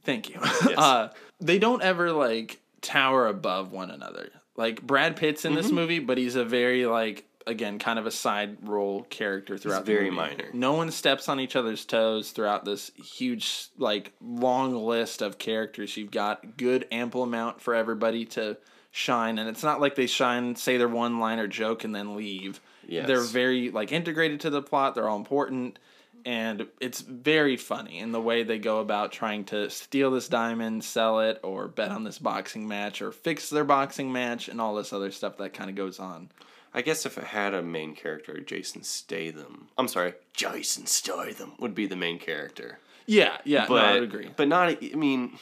Thank 0.03 0.29
you. 0.29 0.39
uh, 0.77 1.09
they 1.41 1.57
don't 1.59 1.81
ever 1.81 2.11
like 2.11 2.59
tower 2.81 3.27
above 3.27 3.71
one 3.71 3.89
another. 3.91 4.29
Like 4.55 4.81
Brad 4.81 5.15
Pitt's 5.17 5.43
in 5.43 5.53
this 5.55 5.71
movie, 5.71 5.99
but 5.99 6.17
he's 6.17 6.35
a 6.35 6.45
very 6.45 6.85
like 6.85 7.25
again 7.47 7.79
kind 7.79 7.99
of 7.99 8.05
a 8.05 8.11
side 8.11 8.57
role 8.67 9.03
character 9.03 9.57
throughout. 9.57 9.85
the 9.85 9.91
very 9.91 10.09
movie. 10.09 10.15
minor. 10.15 10.49
No 10.53 10.73
one 10.73 10.91
steps 10.91 11.29
on 11.29 11.39
each 11.39 11.55
other's 11.55 11.85
toes 11.85 12.31
throughout 12.31 12.65
this 12.65 12.91
huge 12.95 13.67
like 13.77 14.13
long 14.21 14.75
list 14.75 15.21
of 15.21 15.37
characters. 15.37 15.95
You've 15.97 16.11
got 16.11 16.57
good 16.57 16.87
ample 16.91 17.23
amount 17.23 17.61
for 17.61 17.75
everybody 17.75 18.25
to 18.25 18.57
shine, 18.91 19.39
and 19.39 19.49
it's 19.49 19.63
not 19.63 19.81
like 19.81 19.95
they 19.95 20.07
shine, 20.07 20.55
say 20.55 20.77
their 20.77 20.87
one 20.87 21.19
liner 21.19 21.47
joke, 21.47 21.83
and 21.83 21.93
then 21.93 22.15
leave. 22.15 22.61
Yes. 22.87 23.07
They're 23.07 23.21
very 23.21 23.71
like 23.71 23.91
integrated 23.91 24.41
to 24.41 24.49
the 24.49 24.61
plot. 24.61 24.95
They're 24.95 25.09
all 25.09 25.17
important 25.17 25.79
and 26.25 26.65
it's 26.79 27.01
very 27.01 27.55
funny 27.55 27.99
in 27.99 28.11
the 28.11 28.19
way 28.19 28.41
they 28.41 28.57
go 28.57 28.79
about 28.79 29.11
trying 29.11 29.45
to 29.45 29.69
steal 29.69 30.09
this 30.09 30.27
diamond, 30.27 30.83
sell 30.83 31.19
it, 31.19 31.39
or 31.43 31.67
bet 31.67 31.91
on 31.91 32.03
this 32.03 32.17
boxing 32.17 32.67
match, 32.67 33.01
or 33.01 33.11
fix 33.11 33.49
their 33.51 33.63
boxing 33.63 34.11
match, 34.11 34.49
and 34.49 34.59
all 34.59 34.73
this 34.73 34.91
other 34.91 35.11
stuff 35.11 35.37
that 35.37 35.53
kind 35.53 35.69
of 35.69 35.75
goes 35.75 35.99
on. 35.99 36.29
I 36.77 36.81
guess 36.81 37.05
if 37.05 37.17
it 37.17 37.23
had 37.23 37.53
a 37.53 37.61
main 37.63 37.95
character, 37.95 38.39
Jason 38.41 38.83
Statham. 38.83 39.69
I'm 39.77 39.87
sorry, 39.87 40.13
Jason 40.33 40.85
Statham 40.87 41.53
would 41.57 41.73
be 41.73 41.87
the 41.87 41.95
main 41.95 42.19
character. 42.19 42.79
Yeah, 43.07 43.37
yeah, 43.45 43.65
But 43.67 43.75
no, 43.81 43.87
I 43.87 43.93
would 43.93 44.03
agree. 44.03 44.29
But 44.35 44.47
not. 44.49 44.69
I 44.83 44.95
mean, 44.95 45.37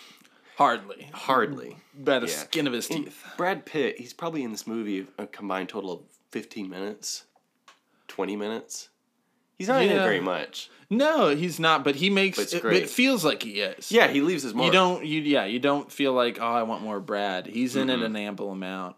Hardly 0.57 1.09
hardly. 1.13 1.77
by 1.97 2.19
the 2.19 2.27
Yeah. 2.27 2.33
skin 2.33 2.67
of 2.67 2.73
his 2.73 2.87
And 2.89 3.05
teeth. 3.05 3.23
Brad 3.37 3.65
Pitt. 3.65 3.97
He's 3.97 4.13
probably 4.13 4.43
in 4.43 4.51
this 4.51 4.67
movie 4.67 5.07
a 5.17 5.25
combined 5.25 5.69
total 5.69 5.91
of 5.91 5.99
15 6.31 6.69
minutes, 6.69 7.23
20 8.09 8.35
minutes. 8.35 8.89
He's 9.57 9.67
not 9.69 9.81
in 9.83 9.91
it 9.91 9.95
very 10.03 10.19
much. 10.19 10.69
No, 10.89 11.29
he's 11.35 11.59
not, 11.59 11.83
but 11.83 11.95
he 11.95 12.09
makes 12.09 12.37
But 12.37 12.53
it, 12.53 12.83
it 12.83 12.89
feels 12.89 13.23
like 13.25 13.41
he 13.43 13.61
is. 13.61 13.91
Yeah, 13.91 14.07
he 14.07 14.21
leaves 14.21 14.43
his 14.43 14.53
mark. 14.53 14.67
You 14.67 14.71
don't 14.71 15.05
you 15.05 15.21
yeah, 15.21 15.45
you 15.45 15.57
don't 15.59 15.91
feel 15.91 16.13
like, 16.13 16.37
oh, 16.39 16.45
I 16.45 16.63
want 16.63 16.83
more 16.83 16.99
Brad. 16.99 17.47
He's 17.47 17.75
in 17.75 17.87
Mm-hmm. 17.87 18.01
it 18.03 18.05
an 18.05 18.15
ample 18.15 18.51
amount. 18.51 18.95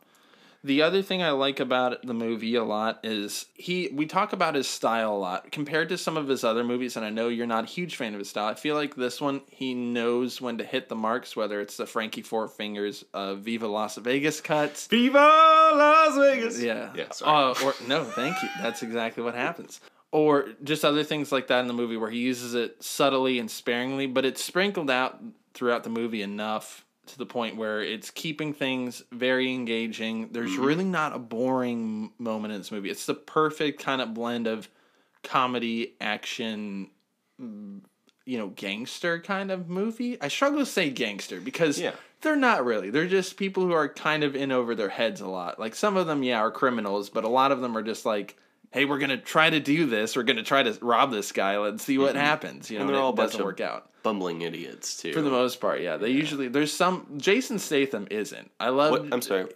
The 0.66 0.82
other 0.82 1.04
thing 1.04 1.22
I 1.22 1.30
like 1.30 1.60
about 1.60 2.02
the 2.02 2.16
movie 2.16 2.56
a 2.56 2.64
lot 2.64 3.02
is 3.04 3.46
he 3.54 3.92
we 3.94 4.08
talk 4.08 4.34
about 4.34 4.56
his 4.56 4.68
style 4.68 5.14
a 5.14 5.16
lot 5.16 5.52
compared 5.52 5.90
to 5.90 5.98
some 6.00 6.18
of 6.18 6.28
his 6.28 6.44
other 6.44 6.64
movies 6.64 6.98
and 6.98 7.06
I 7.06 7.12
know 7.12 7.28
you're 7.28 7.46
not 7.46 7.66
a 7.66 7.68
huge 7.68 7.98
fan 7.98 8.14
of 8.16 8.20
his 8.20 8.30
style. 8.30 8.48
I 8.48 8.56
feel 8.56 8.74
like 8.74 8.96
this 8.96 9.22
one 9.22 9.42
he 9.52 9.76
knows 9.76 10.42
when 10.42 10.58
to 10.58 10.64
hit 10.64 10.90
the 10.90 10.96
marks 10.96 11.36
whether 11.36 11.62
it's 11.62 11.78
the 11.78 11.86
Frankie 11.86 12.24
Four 12.24 12.48
Fingers 12.48 13.06
uh, 13.14 13.36
Viva 13.36 13.68
Las 13.68 13.98
Vegas 13.98 14.42
cuts. 14.42 14.88
Viva 14.88 15.20
Las 15.20 16.18
Vegas. 16.18 16.60
Yeah. 16.60 16.92
Yeah. 16.96 17.12
Sorry. 17.12 17.54
Uh, 17.54 17.64
or 17.64 17.76
no, 17.88 18.04
thank 18.04 18.42
you. 18.42 18.50
That's 18.60 18.82
exactly 18.82 19.22
what 19.22 19.36
happens. 19.36 19.82
Or 20.12 20.48
just 20.64 20.84
other 20.84 21.04
things 21.04 21.32
like 21.32 21.46
that 21.48 21.60
in 21.60 21.68
the 21.68 21.74
movie 21.74 21.98
where 21.98 22.10
he 22.10 22.20
uses 22.20 22.56
it 22.56 22.84
subtly 22.84 23.38
and 23.38 23.52
sparingly, 23.52 24.08
but 24.08 24.26
it's 24.26 24.44
sprinkled 24.44 24.90
out 24.90 25.22
throughout 25.54 25.84
the 25.84 25.92
movie 25.92 26.24
enough 26.24 26.85
to 27.08 27.18
the 27.18 27.26
point 27.26 27.56
where 27.58 27.82
it's 27.82 28.10
keeping 28.12 28.54
things 28.54 29.04
very 29.12 29.54
engaging. 29.54 30.30
There's 30.32 30.52
Mm-hmm. 30.52 30.64
really 30.66 30.84
not 30.86 31.16
a 31.16 31.20
boring 31.20 32.12
moment 32.18 32.54
in 32.54 32.60
this 32.60 32.72
movie. 32.72 32.90
It's 32.90 33.06
the 33.06 33.14
perfect 33.14 33.82
kind 33.82 34.02
of 34.02 34.14
blend 34.14 34.48
of 34.48 34.68
comedy, 35.24 35.96
action, 36.02 36.90
mm, 37.42 37.82
you 38.26 38.38
know, 38.38 38.48
gangster 38.50 39.20
kind 39.20 39.52
of 39.52 39.70
movie. 39.70 40.20
I 40.22 40.28
struggle 40.28 40.60
to 40.60 40.66
say 40.66 40.90
gangster 40.90 41.40
because 41.40 41.80
Yeah. 41.80 41.94
they're 42.22 42.36
not 42.36 42.66
really. 42.66 42.90
They're 42.90 43.08
just 43.08 43.38
people 43.38 43.64
who 43.64 43.72
are 43.74 43.88
kind 43.90 44.24
of 44.24 44.36
in 44.36 44.52
over 44.52 44.76
their 44.76 44.90
heads 44.90 45.22
a 45.22 45.28
lot. 45.28 45.60
Like 45.60 45.76
some 45.76 45.98
of 45.98 46.08
them, 46.08 46.24
yeah, 46.24 46.40
are 46.40 46.52
criminals, 46.52 47.10
but 47.10 47.24
a 47.24 47.30
lot 47.30 47.52
of 47.52 47.62
them 47.62 47.78
are 47.78 47.84
just 47.84 48.06
like, 48.06 48.38
hey, 48.76 48.84
we're 48.84 49.00
gonna 49.00 49.18
try 49.18 49.50
to 49.50 49.60
do 49.62 49.86
this. 49.86 50.18
We're 50.18 50.24
gonna 50.24 50.44
try 50.44 50.62
to 50.64 50.78
rob 50.82 51.10
this 51.12 51.32
guy. 51.32 51.58
Let's 51.58 51.84
see 51.84 51.98
what 51.98 52.16
happens. 52.16 52.70
You 52.70 52.78
know, 52.80 52.84
Mm-hmm. 52.84 52.90
And 52.90 52.90
they're 52.90 52.96
and 52.98 53.04
all 53.04 53.10
a 53.12 53.14
bunch 53.14 53.28
doesn't 53.32 53.42
of- 53.42 53.46
work 53.46 53.62
out 53.62 53.90
Bumbling 54.04 54.42
idiots 54.42 54.98
too. 54.98 55.14
for 55.14 55.22
the 55.22 55.32
most 55.32 55.60
part. 55.62 55.82
Yeah, 55.82 55.96
they 55.98 56.10
usually 56.10 56.48
there's 56.50 56.72
some. 56.74 57.08
Jason 57.18 57.58
Statham 57.58 58.08
isn't. 58.12 58.52
I 58.60 58.70
love. 58.70 58.92
What, 58.92 59.14
I'm 59.14 59.22
sorry. 59.22 59.48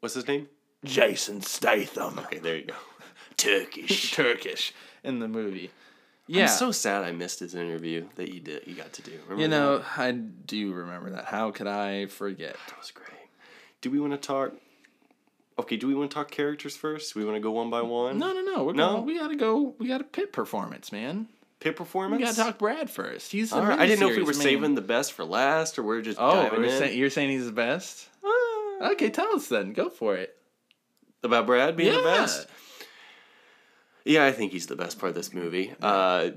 What's 0.00 0.14
his 0.14 0.26
name? 0.26 0.48
Jason 0.84 1.40
Statham. 1.42 2.18
Okay, 2.18 2.38
there 2.38 2.56
you 2.56 2.64
go. 2.64 2.74
Turkish. 3.36 4.12
Turkish 4.14 4.72
in 5.04 5.18
the 5.20 5.28
movie. 5.28 5.70
Yeah. 6.26 6.42
I'm 6.44 6.48
so 6.48 6.72
sad 6.72 7.04
I 7.04 7.12
missed 7.12 7.38
his 7.38 7.54
interview 7.54 8.06
that 8.16 8.32
you 8.34 8.40
did. 8.40 8.66
You 8.66 8.74
got 8.74 8.92
to 8.94 9.02
do. 9.02 9.12
Remember 9.28 9.42
you 9.42 9.48
know, 9.48 9.78
that? 9.78 9.86
I 9.98 10.10
do 10.10 10.72
remember 10.72 11.10
that. 11.10 11.26
How 11.26 11.52
could 11.52 11.68
I 11.68 12.06
forget? 12.06 12.56
that 12.68 12.78
was 12.80 12.90
great. 12.90 13.06
Do 13.80 13.90
we 13.92 14.00
want 14.00 14.12
to 14.14 14.18
talk? 14.18 14.52
Okay, 15.58 15.76
do 15.76 15.86
we 15.86 15.94
want 15.94 16.10
to 16.10 16.14
talk 16.14 16.30
characters 16.30 16.76
first? 16.76 17.14
Do 17.14 17.20
we 17.20 17.24
want 17.24 17.36
to 17.36 17.40
go 17.40 17.50
one 17.50 17.70
by 17.70 17.80
one? 17.82 18.18
No, 18.18 18.32
no, 18.34 18.42
no. 18.42 18.64
We're 18.64 18.74
No? 18.74 18.94
Going, 18.96 19.06
we 19.06 19.18
gotta 19.18 19.36
go. 19.36 19.74
We 19.78 19.88
got 19.88 20.00
a 20.00 20.04
pit 20.04 20.32
performance, 20.32 20.92
man. 20.92 21.28
Pit 21.60 21.76
performance. 21.76 22.20
We 22.20 22.24
gotta 22.26 22.36
talk 22.36 22.58
Brad 22.58 22.90
first. 22.90 23.32
He's 23.32 23.50
the 23.50 23.56
All 23.56 23.62
right. 23.66 23.78
I 23.78 23.86
didn't 23.86 24.00
know 24.00 24.10
if 24.10 24.16
we 24.16 24.22
were 24.22 24.32
main- 24.32 24.42
saving 24.42 24.74
the 24.74 24.82
best 24.82 25.14
for 25.14 25.24
last 25.24 25.78
or 25.78 25.82
we're 25.82 26.02
just 26.02 26.18
Oh, 26.20 26.50
we're 26.52 26.68
say- 26.68 26.94
you're 26.96 27.08
saying 27.10 27.30
he's 27.30 27.46
the 27.46 27.52
best? 27.52 28.08
Ah. 28.24 28.90
Okay, 28.92 29.08
tell 29.08 29.34
us 29.34 29.48
then. 29.48 29.72
Go 29.72 29.88
for 29.88 30.14
it. 30.16 30.32
about 31.22 31.46
Brad 31.46 31.76
being 31.76 31.92
the 31.92 32.02
best. 32.02 32.46
Yeah, 34.04 34.24
I 34.24 34.30
think 34.32 34.52
he's 34.52 34.66
the 34.66 34.76
best 34.76 34.98
part 35.00 35.08
of 35.10 35.16
this 35.16 35.32
movie. 35.34 35.74
Uh, 35.82 36.30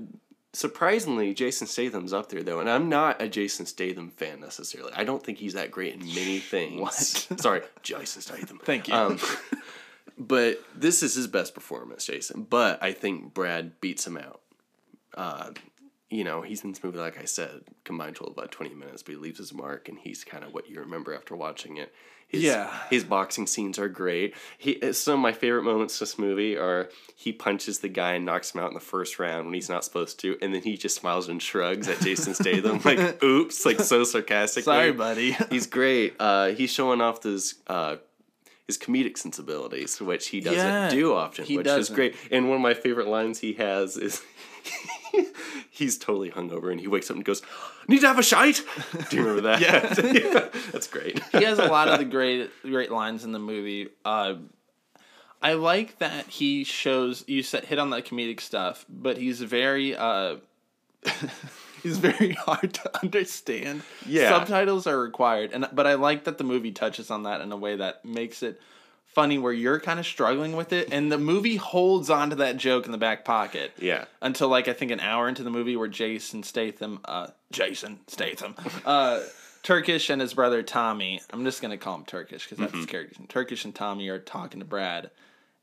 surprisingly, 0.54 1.34
Jason 1.34 1.68
Statham's 1.68 2.14
up 2.14 2.30
there 2.30 2.44
though, 2.44 2.60
and 2.60 2.70
I'm 2.70 2.90
not 2.90 3.22
a 3.22 3.28
Jason 3.28 3.66
Statham 3.66 4.10
fan 4.10 4.40
necessarily. 4.40 4.94
I 4.94 5.04
don't 5.04 5.24
think 5.24 5.38
he's 5.38 5.54
that 5.54 5.72
great 5.72 5.94
in 5.94 6.00
many 6.00 6.40
things. 6.40 6.80
What? 6.80 6.94
Sorry, 6.94 7.62
Jason 7.84 8.22
Statham. 8.22 8.60
Thank 8.64 8.88
you. 8.88 8.94
Um, 8.94 9.20
but 10.18 10.64
this 10.76 11.04
is 11.04 11.16
his 11.16 11.28
best 11.28 11.54
performance, 11.54 12.06
Jason. 12.06 12.44
But 12.50 12.82
I 12.84 12.94
think 12.94 13.34
Brad 13.34 13.80
beats 13.82 14.06
him 14.06 14.18
out. 14.18 14.42
Uh, 15.16 15.52
you 16.10 16.24
know, 16.24 16.42
he's 16.42 16.64
in 16.64 16.72
this 16.72 16.84
movie, 16.84 16.98
like 16.98 17.20
I 17.20 17.26
said, 17.26 17.62
combined 17.84 18.16
total 18.16 18.34
about 18.34 18.52
20 18.52 18.74
minutes, 18.74 19.04
but 19.04 19.12
he 19.12 19.18
leaves 19.18 19.38
his 19.38 19.54
mark, 19.54 19.90
and 19.90 20.00
he's 20.00 20.24
kind 20.24 20.44
of 20.44 20.54
what 20.54 20.70
you 20.70 20.80
remember 20.80 21.14
after 21.14 21.36
watching 21.36 21.78
it. 21.78 21.94
His, 22.30 22.44
Yeah. 22.44 22.72
His 22.90 23.04
boxing 23.04 23.48
scenes 23.48 23.78
are 23.80 23.90
great. 23.90 24.34
He 24.58 24.80
Some 24.94 25.16
of 25.16 25.20
my 25.20 25.34
favorite 25.34 25.64
moments 25.64 26.00
in 26.00 26.06
this 26.06 26.18
movie 26.18 26.56
are 26.58 26.90
he 27.16 27.34
punches 27.34 27.80
the 27.80 27.90
guy 27.90 28.14
and 28.14 28.26
knocks 28.26 28.54
him 28.56 28.62
out 28.62 28.70
in 28.70 28.76
the 28.76 28.80
first 28.80 29.20
round 29.20 29.46
when 29.46 29.54
he's 29.56 29.68
not 29.68 29.84
supposed 29.84 30.20
to, 30.22 30.38
and 30.42 30.54
then 30.54 30.62
he 30.62 30.78
just 30.78 30.96
smiles 30.96 31.28
and 31.28 31.42
shrugs 31.42 31.88
at 31.90 32.00
Jason 32.00 32.34
Statham, 32.34 32.80
like, 32.86 33.22
oops, 33.24 33.66
like 33.66 33.80
so 33.82 34.04
sarcastic. 34.06 34.64
Sorry, 34.64 34.92
buddy. 34.94 35.32
He's 35.50 35.68
great. 35.68 36.16
Uh, 36.20 36.50
he's 36.52 36.72
showing 36.72 37.02
off 37.02 37.24
his 37.24 37.56
uh, 37.68 37.98
his 38.68 38.78
comedic 38.78 39.18
sensibilities, 39.18 40.00
which 40.00 40.28
he 40.28 40.40
doesn't 40.40 40.60
Yeah, 40.60 40.90
do 40.90 41.14
often, 41.16 41.44
he 41.46 41.58
which 41.58 41.66
is 41.68 41.74
doesn't. 41.76 41.96
great. 41.96 42.16
And 42.32 42.48
one 42.48 42.58
of 42.58 42.62
my 42.62 42.76
favorite 42.76 43.08
lines 43.08 43.40
he 43.40 43.54
has 43.54 43.98
is 43.98 44.22
he's 45.70 45.98
totally 45.98 46.30
hungover 46.32 46.72
and 46.72 46.80
he 46.80 46.88
wakes 46.88 47.10
up 47.10 47.16
and 47.16 47.26
goes, 47.26 47.42
"Need 47.90 48.02
to 48.02 48.08
have 48.08 48.20
a 48.20 48.24
shite." 48.24 48.62
Do 49.10 49.16
you 49.18 49.24
remember 49.24 49.42
that? 49.42 49.60
Yeah. 50.14 50.50
that's 50.72 50.88
great. 50.88 51.20
he 51.32 51.44
has 51.44 51.60
a 51.60 51.66
lot 51.68 51.88
of 51.90 52.00
the 52.00 52.06
great 52.06 52.50
great 52.64 52.92
lines 52.92 53.24
in 53.26 53.32
the 53.32 53.40
movie. 53.40 53.90
Uh, 54.06 54.36
I 55.42 55.54
like 55.54 56.00
that 56.00 56.28
he 56.28 56.64
shows 56.64 57.24
you 57.28 57.44
said 57.44 57.64
hit 57.66 57.80
on 57.80 57.90
that 57.92 58.06
comedic 58.06 58.40
stuff, 58.42 58.86
but 58.90 59.18
he's 59.18 59.42
very 59.42 59.96
uh, 59.96 60.36
he's 61.84 61.98
very 61.98 62.34
hard 62.34 62.74
to 62.74 63.00
understand. 63.04 63.84
Yeah. 64.06 64.30
subtitles 64.30 64.86
are 64.88 65.00
required, 65.00 65.52
and 65.54 65.68
but 65.72 65.88
I 65.88 65.94
like 65.96 66.26
that 66.26 66.38
the 66.38 66.44
movie 66.44 66.72
touches 66.72 67.10
on 67.10 67.24
that 67.24 67.42
in 67.42 67.52
a 67.52 67.58
way 67.58 67.78
that 67.78 68.04
makes 68.06 68.44
it 68.44 68.60
funny 69.14 69.38
where 69.38 69.52
you're 69.54 69.80
kind 69.80 70.00
of 70.00 70.06
struggling 70.06 70.56
with 70.56 70.72
it 70.72 70.88
and 70.94 71.12
the 71.12 71.18
movie 71.18 71.56
holds 71.58 72.10
on 72.10 72.30
to 72.30 72.36
that 72.38 72.58
joke 72.58 72.86
in 72.86 72.92
the 72.92 72.98
back 72.98 73.26
pocket 73.26 73.72
Yeah. 73.80 74.06
until 74.22 74.48
like 74.50 74.68
I 74.68 74.74
think 74.74 74.92
an 74.92 75.00
hour 75.00 75.28
into 75.28 75.44
the 75.44 75.50
movie 75.50 75.76
where 75.76 75.88
Jason 75.88 76.44
Statham, 76.44 77.00
uh, 77.06 77.28
Jason 77.52 78.00
Statham, 78.08 78.56
uh, 78.86 79.22
Turkish 79.64 80.10
and 80.10 80.22
his 80.22 80.34
brother 80.34 80.64
Tommy. 80.64 81.22
I'm 81.32 81.44
just 81.44 81.62
gonna 81.62 81.78
call 81.78 81.96
him 81.96 82.06
Turkish 82.06 82.46
because 82.46 82.60
that's 82.60 82.72
his 82.74 82.86
Mm-hmm. 82.86 82.92
character. 82.92 83.16
Turkish 83.28 83.66
and 83.66 83.76
Tommy 83.76 84.08
are 84.10 84.20
talking 84.20 84.60
to 84.62 84.66
Brad, 84.66 85.10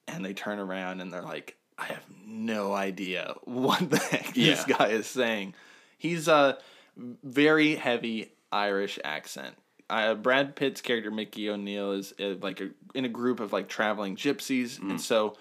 and 0.07 0.25
they 0.25 0.35
turn 0.35 0.59
around 0.59 1.01
and 1.01 1.11
they're 1.13 1.23
like, 1.23 1.57
"I 1.79 1.87
have 1.87 2.05
no 2.27 2.75
idea 2.75 3.35
what 3.45 3.89
the 3.89 3.97
heck 3.99 4.35
this 4.35 4.65
guy 4.65 4.89
is 4.89 5.07
saying." 5.07 5.55
He's 5.97 6.29
a 6.29 6.59
very 6.97 7.75
heavy 7.77 8.33
Irish 8.53 8.99
accent. 9.03 9.55
Uh, 9.89 10.15
Brad 10.15 10.57
Pitt's 10.57 10.81
character 10.81 11.11
Mickey 11.11 11.49
O'Neill 11.49 11.93
is 11.93 12.13
uh, 12.21 12.35
like 12.41 12.61
a, 12.61 12.71
in 12.95 13.05
a 13.05 13.09
group 13.09 13.39
of 13.41 13.53
like 13.53 13.69
traveling 13.69 14.17
gypsies, 14.17 14.81
Mm. 14.81 14.91
and 14.91 15.01
so 15.01 15.37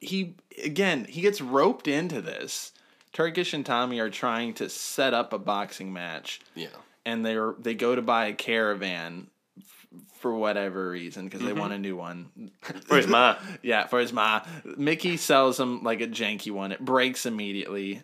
he 0.00 0.36
again 0.64 1.04
he 1.04 1.20
gets 1.20 1.40
roped 1.40 1.86
into 1.88 2.22
this. 2.22 2.72
Turkish 3.12 3.52
and 3.54 3.64
Tommy 3.64 4.00
are 4.00 4.10
trying 4.10 4.54
to 4.54 4.68
set 4.68 5.14
up 5.14 5.32
a 5.32 5.38
boxing 5.38 5.92
match, 5.92 6.40
Yeah. 6.54 6.68
and 7.04 7.24
they're 7.24 7.54
they 7.60 7.74
go 7.74 7.94
to 7.94 8.00
buy 8.02 8.26
a 8.26 8.32
caravan 8.32 9.28
f- 9.58 9.86
for 10.18 10.34
whatever 10.34 10.88
reason 10.90 11.26
because 11.26 11.42
they 11.42 11.52
want 11.52 11.72
a 11.74 11.78
new 11.78 11.94
one. 11.96 12.50
Where's 12.88 13.06
my? 13.06 13.36
Yeah, 13.62 13.86
for 13.86 14.00
his 14.00 14.12
ma. 14.12 14.40
Mickey 14.78 15.16
sells 15.18 15.60
him 15.60 15.82
like 15.82 16.00
a 16.00 16.06
janky 16.08 16.50
one. 16.50 16.72
It 16.72 16.80
breaks 16.84 17.26
immediately. 17.26 18.02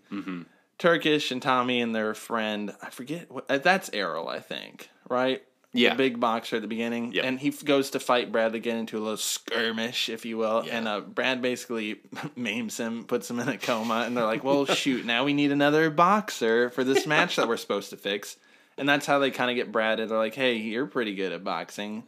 Turkish 0.79 1.31
and 1.31 1.43
Tommy 1.43 1.81
and 1.81 1.95
their 1.95 2.15
friend, 2.15 2.75
I 2.83 2.91
forget 2.91 3.31
what 3.31 3.51
uh, 3.51 3.59
that's 3.59 3.91
Errol, 3.93 4.29
I 4.29 4.41
think, 4.41 4.89
right? 5.09 5.43
Yeah. 5.73 5.91
The 5.91 5.97
big 5.97 6.19
boxer 6.21 6.57
at 6.57 6.63
the 6.63 6.69
beginning. 6.69 7.13
Yep. 7.13 7.25
And 7.25 7.39
he 7.39 7.49
f- 7.49 7.65
goes 7.65 7.91
to 7.91 8.01
fight 8.01 8.33
Brad. 8.33 8.53
Get 8.61 8.77
into 8.77 8.99
a 8.99 9.01
little 9.01 9.17
skirmish, 9.17 10.09
if 10.09 10.25
you 10.25 10.37
will. 10.37 10.65
Yeah. 10.67 10.79
And 10.79 10.89
uh, 10.89 11.01
Brad 11.01 11.41
basically 11.43 12.01
maims 12.37 12.77
him, 12.79 13.05
puts 13.05 13.31
him 13.31 13.39
in 13.39 13.49
a 13.49 13.57
coma. 13.57 14.03
And 14.07 14.17
they're 14.17 14.25
like, 14.25 14.43
well, 14.43 14.65
shoot, 14.83 15.05
now 15.07 15.25
we 15.25 15.33
need 15.33 15.53
another 15.53 15.89
boxer 15.91 16.71
for 16.71 16.83
this 16.83 17.07
match 17.07 17.37
that 17.37 17.47
we're 17.49 17.57
supposed 17.57 17.91
to 17.91 17.97
fix. 17.97 18.37
and 18.79 18.89
that's 18.89 19.07
how 19.07 19.19
they 19.21 19.31
kind 19.31 19.51
of 19.51 19.57
get 19.57 19.71
Brad. 19.71 20.01
And 20.01 20.11
They're 20.11 20.19
like, 20.19 20.35
"Hey, 20.35 20.57
you're 20.57 20.87
pretty 20.87 21.15
good 21.15 21.33
at 21.33 21.45
boxing." 21.45 22.05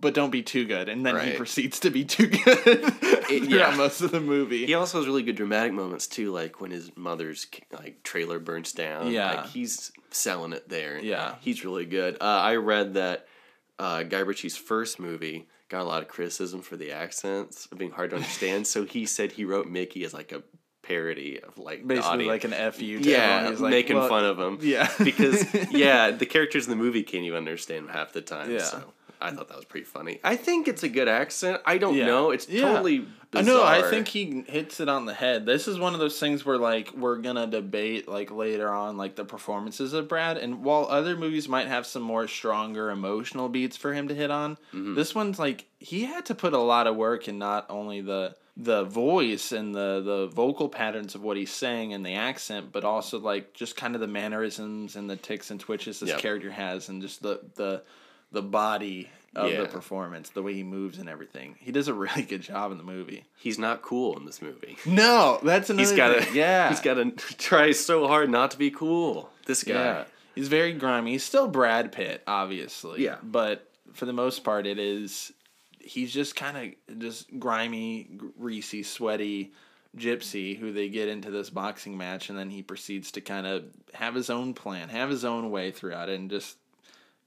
But 0.00 0.14
don't 0.14 0.30
be 0.30 0.42
too 0.42 0.66
good, 0.66 0.88
and 0.88 1.04
then 1.04 1.18
he 1.20 1.36
proceeds 1.36 1.80
to 1.80 1.90
be 1.90 2.04
too 2.04 2.26
good 2.28 2.44
throughout 2.94 3.50
yeah. 3.50 3.74
most 3.76 4.00
of 4.00 4.10
the 4.10 4.20
movie. 4.20 4.66
He 4.66 4.74
also 4.74 4.98
has 4.98 5.06
really 5.06 5.22
good 5.22 5.36
dramatic 5.36 5.72
moments 5.72 6.06
too, 6.06 6.30
like 6.30 6.60
when 6.60 6.70
his 6.70 6.96
mother's 6.96 7.46
like 7.72 8.02
trailer 8.02 8.38
burns 8.38 8.72
down. 8.72 9.10
Yeah. 9.10 9.34
like 9.34 9.46
he's 9.46 9.90
selling 10.10 10.52
it 10.52 10.68
there. 10.68 10.98
Yeah. 10.98 11.36
he's 11.40 11.64
really 11.64 11.86
good. 11.86 12.16
Uh, 12.20 12.24
I 12.24 12.56
read 12.56 12.94
that 12.94 13.26
uh, 13.78 14.04
Guy 14.04 14.20
Ritchie's 14.20 14.56
first 14.56 15.00
movie 15.00 15.48
got 15.68 15.82
a 15.82 15.84
lot 15.84 16.02
of 16.02 16.08
criticism 16.08 16.62
for 16.62 16.76
the 16.76 16.92
accents 16.92 17.66
of 17.72 17.78
being 17.78 17.90
hard 17.90 18.10
to 18.10 18.16
understand. 18.16 18.66
so 18.66 18.84
he 18.84 19.06
said 19.06 19.32
he 19.32 19.44
wrote 19.44 19.66
Mickey 19.66 20.04
as 20.04 20.14
like 20.14 20.32
a 20.32 20.42
parody 20.82 21.40
of 21.40 21.58
like 21.58 21.86
Basically, 21.86 22.26
like 22.26 22.44
an 22.44 22.52
fu. 22.72 23.00
To 23.00 23.10
yeah, 23.10 23.54
like, 23.58 23.70
making 23.70 23.96
well, 23.96 24.08
fun 24.08 24.24
of 24.24 24.38
him. 24.38 24.58
Yeah, 24.60 24.90
because 25.02 25.46
yeah, 25.70 26.10
the 26.10 26.26
characters 26.26 26.66
in 26.66 26.70
the 26.70 26.76
movie 26.76 27.02
can't 27.02 27.24
even 27.24 27.38
understand 27.38 27.90
half 27.90 28.12
the 28.12 28.20
time. 28.20 28.50
Yeah. 28.50 28.58
So 28.58 28.92
I 29.24 29.30
thought 29.32 29.48
that 29.48 29.56
was 29.56 29.64
pretty 29.64 29.86
funny. 29.86 30.20
I 30.22 30.36
think 30.36 30.68
it's 30.68 30.82
a 30.82 30.88
good 30.88 31.08
accent. 31.08 31.60
I 31.64 31.78
don't 31.78 31.96
Yeah. 31.96 32.06
know. 32.06 32.30
It's 32.30 32.48
Yeah. 32.48 32.62
totally. 32.72 33.06
I 33.36 33.42
know. 33.42 33.64
I 33.64 33.82
think 33.82 34.06
he 34.06 34.44
hits 34.46 34.78
it 34.78 34.88
on 34.88 35.06
the 35.06 35.14
head. 35.14 35.44
This 35.44 35.66
is 35.66 35.76
one 35.78 35.92
of 35.92 35.98
those 35.98 36.20
things 36.20 36.44
where 36.46 36.56
like 36.58 36.92
we're 36.96 37.16
gonna 37.16 37.48
debate 37.48 38.06
like 38.06 38.30
later 38.30 38.70
on 38.70 38.96
like 38.96 39.16
the 39.16 39.24
performances 39.24 39.92
of 39.92 40.06
Brad, 40.06 40.36
and 40.38 40.62
while 40.62 40.86
other 40.88 41.16
movies 41.16 41.48
might 41.48 41.66
have 41.66 41.84
some 41.86 42.02
more 42.02 42.28
stronger 42.28 42.90
emotional 42.90 43.48
beats 43.48 43.76
for 43.76 43.92
him 43.92 44.06
to 44.08 44.14
hit 44.14 44.30
on, 44.30 44.56
Mm-hmm. 44.72 44.94
this 44.94 45.14
one's 45.16 45.38
like 45.40 45.64
he 45.80 46.04
had 46.04 46.24
to 46.26 46.34
put 46.34 46.52
a 46.52 46.58
lot 46.58 46.86
of 46.86 46.94
work 46.94 47.26
in 47.26 47.38
not 47.38 47.66
only 47.68 48.00
the 48.00 48.36
the 48.56 48.84
voice 48.84 49.50
and 49.50 49.74
the 49.74 50.00
the 50.04 50.26
vocal 50.28 50.68
patterns 50.68 51.16
of 51.16 51.22
what 51.24 51.36
he's 51.36 51.50
saying 51.50 51.92
and 51.92 52.06
the 52.06 52.14
accent, 52.14 52.70
but 52.70 52.84
also 52.84 53.18
like 53.18 53.52
just 53.52 53.74
kind 53.74 53.96
of 53.96 54.00
the 54.00 54.06
mannerisms 54.06 54.94
and 54.94 55.10
the 55.10 55.16
ticks 55.16 55.50
and 55.50 55.58
twitches 55.58 55.98
this 55.98 56.10
Yep. 56.10 56.18
character 56.20 56.52
has, 56.52 56.88
and 56.88 57.02
just 57.02 57.20
the 57.20 57.40
the 57.56 57.82
the 58.34 58.42
body 58.42 59.08
of 59.34 59.50
Yeah. 59.50 59.62
the 59.62 59.68
performance, 59.68 60.28
the 60.30 60.42
way 60.42 60.54
he 60.54 60.62
moves 60.62 60.98
and 60.98 61.08
everything. 61.08 61.56
He 61.58 61.72
does 61.72 61.88
a 61.88 61.94
really 61.94 62.22
good 62.22 62.42
job 62.42 62.70
in 62.70 62.78
the 62.78 62.84
movie. 62.84 63.24
he's 63.36 63.58
not 63.58 63.82
cool 63.82 64.16
in 64.18 64.26
this 64.26 64.40
movie. 64.42 64.76
No, 64.86 65.40
that's 65.42 65.70
another. 65.70 65.88
He's 65.88 65.96
got 65.96 66.14
to. 66.14 66.32
Yeah, 66.34 66.68
He's 66.68 66.80
got 66.80 66.94
to 66.94 67.10
try 67.38 67.72
so 67.72 68.06
hard 68.06 68.30
not 68.30 68.50
to 68.52 68.58
be 68.58 68.70
cool. 68.70 69.30
This 69.46 69.64
guy. 69.64 69.72
Yeah, 69.72 70.04
he's 70.34 70.48
very 70.48 70.72
grimy. 70.72 71.12
He's 71.12 71.24
still 71.24 71.48
Brad 71.48 71.90
Pitt, 71.92 72.22
obviously. 72.26 73.02
Yeah. 73.02 73.16
but 73.22 73.68
for 73.92 74.06
the 74.06 74.12
most 74.12 74.44
part, 74.44 74.66
it 74.66 74.78
is. 74.78 75.32
He's 75.80 76.12
just 76.12 76.34
kind 76.36 76.74
of 76.88 76.98
just 77.00 77.38
grimy, 77.38 78.08
greasy, 78.38 78.82
sweaty 78.82 79.52
gypsy 79.96 80.58
who 80.58 80.72
they 80.72 80.88
get 80.88 81.08
into 81.08 81.30
this 81.30 81.50
boxing 81.50 81.96
match, 81.96 82.28
and 82.30 82.38
then 82.38 82.50
he 82.50 82.62
proceeds 82.62 83.12
to 83.12 83.20
kind 83.20 83.46
of 83.46 83.64
have 83.92 84.14
his 84.14 84.30
own 84.30 84.54
plan, 84.54 84.88
have 84.88 85.10
his 85.10 85.24
own 85.24 85.50
way 85.50 85.70
throughout 85.70 86.08
it, 86.08 86.18
and 86.18 86.30
just 86.30 86.56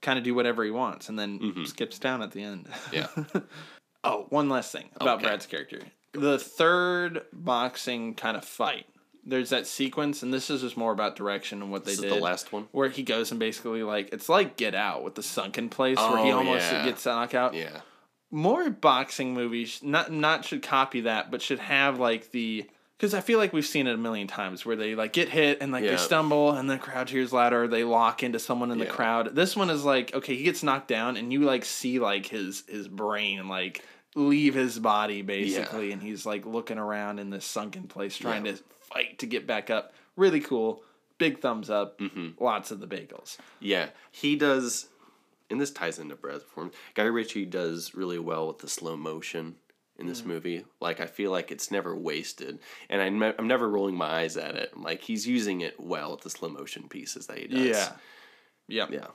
kind 0.02 0.18
of 0.18 0.24
do 0.24 0.34
whatever 0.34 0.64
he 0.64 0.70
wants, 0.70 1.08
and 1.08 1.18
then 1.18 1.64
skips 1.66 1.98
down 1.98 2.22
at 2.22 2.32
the 2.32 2.42
end. 2.42 2.66
Mm-hmm. 2.66 2.94
Yeah. 3.36 3.40
Oh, 4.04 4.26
one 4.30 4.48
last 4.48 4.70
thing 4.70 4.88
about 5.00 5.16
Okay. 5.18 5.26
Brad's 5.26 5.46
character. 5.46 5.80
The 6.12 6.38
third 6.38 7.22
boxing 7.32 8.14
kind 8.14 8.36
of 8.36 8.44
fight. 8.44 8.86
There's 9.26 9.50
that 9.50 9.66
sequence, 9.66 10.22
and 10.22 10.32
this 10.32 10.50
is 10.50 10.60
just 10.60 10.76
more 10.76 10.92
about 10.92 11.16
direction 11.16 11.60
and 11.62 11.72
what 11.72 11.84
they 11.84 11.90
This 11.90 11.98
is 11.98 12.04
did. 12.04 12.12
the 12.12 12.20
last 12.20 12.52
one? 12.52 12.68
where 12.70 12.88
he 12.88 13.02
goes 13.02 13.32
and 13.32 13.40
basically 13.40 13.82
like 13.82 14.10
it's 14.12 14.28
like 14.28 14.56
Get 14.56 14.76
Out 14.76 15.02
with 15.02 15.16
the 15.16 15.22
sunken 15.24 15.68
place 15.68 15.98
where 15.98 16.24
he 16.24 16.30
Oh, 16.30 16.38
almost 16.38 16.70
yeah. 16.70 16.84
gets 16.84 17.04
knocked 17.04 17.34
out. 17.34 17.54
Yeah. 17.54 17.80
More 18.30 18.70
boxing 18.70 19.34
movies 19.34 19.80
not 19.82 20.12
not 20.12 20.44
should 20.44 20.62
copy 20.62 21.00
that, 21.02 21.30
but 21.32 21.42
should 21.42 21.58
have 21.58 21.98
like 21.98 22.30
the 22.30 22.70
because 22.98 23.14
I 23.14 23.20
feel 23.20 23.38
like 23.38 23.52
we've 23.52 23.64
seen 23.64 23.86
it 23.86 23.94
a 23.94 23.98
million 23.98 24.26
times 24.26 24.66
where 24.66 24.76
they 24.76 24.94
like 24.94 25.12
get 25.12 25.28
hit 25.28 25.58
and 25.62 25.72
like 25.72 25.84
Yeah. 25.84 25.92
they 25.92 25.96
stumble 25.96 26.50
and 26.52 26.68
the 26.68 26.76
crowd 26.78 27.06
cheers 27.06 27.32
louder. 27.32 27.66
They 27.68 27.84
lock 27.84 28.22
into 28.22 28.38
someone 28.38 28.70
in 28.72 28.78
the 28.78 28.86
crowd. 28.86 29.34
This 29.34 29.56
one 29.56 29.70
is 29.70 29.84
like 29.84 30.14
okay, 30.14 30.34
he 30.36 30.42
gets 30.42 30.62
knocked 30.62 30.88
down 30.88 31.16
and 31.16 31.32
you 31.32 31.40
like 31.40 31.64
see 31.64 31.98
like 31.98 32.26
his 32.26 32.64
his 32.68 32.88
brain 32.88 33.48
like 33.48 33.84
leave 34.14 34.54
his 34.54 34.78
body 34.78 35.22
basically, 35.22 35.92
and 35.92 36.02
he's 36.02 36.26
like 36.26 36.44
looking 36.44 36.78
around 36.78 37.18
in 37.20 37.30
this 37.30 37.44
sunken 37.44 37.84
place 37.86 38.16
trying 38.16 38.44
Yeah. 38.46 38.52
to 38.52 38.58
fight 38.80 39.18
to 39.20 39.26
get 39.26 39.46
back 39.46 39.70
up. 39.70 39.92
Really 40.16 40.40
cool. 40.40 40.82
Big 41.18 41.40
thumbs 41.40 41.68
up. 41.70 41.98
Mm-hmm. 41.98 42.42
Lots 42.42 42.70
of 42.70 42.80
the 42.80 42.86
bagels. 42.86 43.36
Yeah. 43.60 43.88
He 44.10 44.34
does. 44.36 44.86
And 45.50 45.60
this 45.60 45.70
ties 45.70 45.98
into 45.98 46.14
Brad's 46.14 46.42
performance. 46.44 46.74
Guy 46.94 47.04
Ritchie 47.04 47.46
does 47.46 47.94
really 47.94 48.18
well 48.18 48.48
with 48.48 48.58
the 48.58 48.68
slow 48.68 48.96
motion 48.96 49.56
in 49.98 50.06
this 50.06 50.22
Mm. 50.22 50.26
movie. 50.26 50.64
Like 50.80 51.00
I 51.00 51.06
feel 51.06 51.30
like 51.30 51.50
it's 51.50 51.70
never 51.70 51.94
wasted, 51.96 52.58
and 52.88 53.00
I'm, 53.02 53.22
I'm 53.38 53.48
never 53.48 53.68
rolling 53.68 53.94
my 53.96 54.06
eyes 54.06 54.36
at 54.36 54.54
it. 54.56 54.76
Like 54.76 55.02
he's 55.02 55.26
using 55.26 55.60
it 55.60 55.78
well 55.78 56.12
with 56.12 56.20
the 56.22 56.30
slow 56.30 56.48
motion 56.48 56.88
pieces 56.88 57.26
that 57.26 57.38
he 57.38 57.46
does. 57.48 57.60
Yeah. 57.66 57.92
Yep. 58.68 58.90
Yeah. 58.92 59.06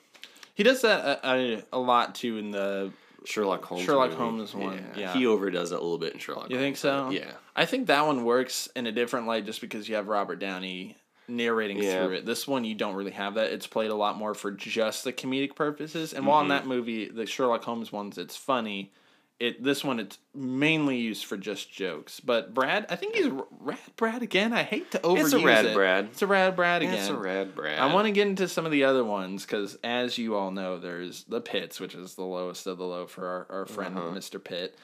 He 0.55 0.63
does 0.63 0.81
that 0.81 1.05
a, 1.23 1.29
a, 1.29 1.63
a 1.73 1.79
lot 1.79 2.15
too 2.15 2.37
in 2.37 2.51
the. 2.51 2.91
Sherlock 3.25 3.63
Holmes. 3.63 3.85
Sherlock 3.85 4.09
movie. 4.09 4.21
Holmes 4.21 4.53
one, 4.53 4.85
yeah. 4.97 5.13
He 5.13 5.25
overdoes 5.27 5.71
it 5.71 5.75
a 5.75 5.81
little 5.81 5.97
bit 5.97 6.11
in 6.11 6.19
Sherlock. 6.19 6.49
You 6.49 6.57
think 6.57 6.77
Holmes, 6.77 6.79
so? 6.79 7.09
Yeah. 7.09 7.31
I 7.55 7.65
think 7.65 7.87
that 7.87 8.05
one 8.05 8.25
works 8.25 8.67
in 8.75 8.85
a 8.85 8.91
different 8.91 9.27
light 9.27 9.45
just 9.45 9.61
because 9.61 9.87
you 9.87 9.95
have 9.95 10.09
Robert 10.09 10.39
Downey 10.39 10.97
narrating 11.29 11.77
Yeah. 11.81 12.03
through 12.05 12.15
it. 12.15 12.25
This 12.25 12.49
one 12.49 12.65
you 12.65 12.75
don't 12.75 12.95
really 12.95 13.11
have 13.11 13.35
that. 13.35 13.53
It's 13.53 13.65
played 13.65 13.91
a 13.91 13.95
lot 13.95 14.17
more 14.17 14.33
for 14.33 14.51
just 14.51 15.05
the 15.05 15.13
comedic 15.13 15.55
purposes. 15.55 16.13
And 16.13 16.27
while 16.27 16.41
in 16.41 16.47
Mm-hmm. 16.47 16.49
that 16.49 16.67
movie, 16.67 17.07
the 17.07 17.25
Sherlock 17.25 17.63
Holmes 17.63 17.93
ones, 17.93 18.17
it's 18.17 18.35
funny. 18.35 18.91
It 19.39 19.61
this 19.63 19.83
one 19.83 19.99
it's 19.99 20.17
mainly 20.33 20.97
used 20.97 21.25
for 21.25 21.35
just 21.37 21.71
jokes. 21.71 22.19
But 22.19 22.53
Brad, 22.53 22.85
I 22.89 22.95
think 22.95 23.15
he's 23.15 23.27
Rad 23.59 23.77
Brad 23.97 24.21
again. 24.21 24.53
I 24.53 24.63
hate 24.63 24.91
to 24.91 24.99
overuse 24.99 25.17
it. 25.17 25.23
It's 25.25 25.33
a 25.33 25.39
Rad 25.45 25.65
it. 25.65 25.73
Brad. 25.73 26.05
It's 26.05 26.21
a 26.21 26.27
Rad 26.27 26.55
Brad 26.55 26.81
again. 26.81 26.93
It's 26.93 27.09
a 27.09 27.15
rad 27.17 27.53
Brad. 27.55 27.79
I 27.79 27.93
want 27.93 28.05
to 28.05 28.11
get 28.11 28.27
into 28.27 28.47
some 28.47 28.65
of 28.65 28.71
the 28.71 28.83
other 28.85 29.03
ones 29.03 29.43
because, 29.45 29.75
as 29.83 30.17
you 30.17 30.35
all 30.35 30.51
know, 30.51 30.77
there's 30.77 31.23
the 31.25 31.41
Pits, 31.41 31.79
which 31.79 31.93
is 31.95 32.15
the 32.15 32.23
lowest 32.23 32.67
of 32.67 32.77
the 32.77 32.85
low 32.85 33.05
for 33.07 33.27
our, 33.27 33.47
our 33.61 33.65
friend 33.65 33.97
Uh-huh. 33.97 34.11
Mr. 34.11 34.41
Pitt. 34.41 34.77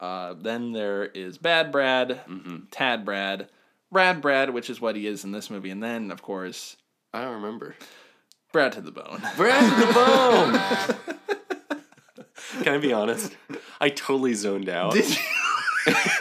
Uh, 0.00 0.34
then 0.40 0.72
there 0.72 1.04
is 1.04 1.36
Bad 1.38 1.72
Brad, 1.72 2.20
Mm-hmm. 2.28 2.56
Tad 2.70 3.04
Brad, 3.04 3.48
Rad 3.90 4.20
Brad, 4.22 4.50
which 4.50 4.70
is 4.70 4.80
what 4.80 4.94
he 4.96 5.06
is 5.06 5.24
in 5.24 5.32
this 5.32 5.50
movie, 5.50 5.70
and 5.70 5.82
then 5.82 6.10
of 6.10 6.22
course 6.22 6.76
I 7.12 7.22
don't 7.22 7.34
remember. 7.34 7.74
Brad 8.52 8.72
to 8.72 8.80
the 8.80 8.92
Bone. 8.92 9.20
Brad 9.36 9.80
to 9.80 9.86
the 9.86 9.92
Bone. 9.92 11.15
Can 12.62 12.74
I 12.74 12.78
be 12.78 12.92
honest? 12.92 13.36
I 13.80 13.88
totally 13.90 14.34
zoned 14.34 14.68
out. 14.68 14.92
Did 14.94 15.08
you? 15.16 15.16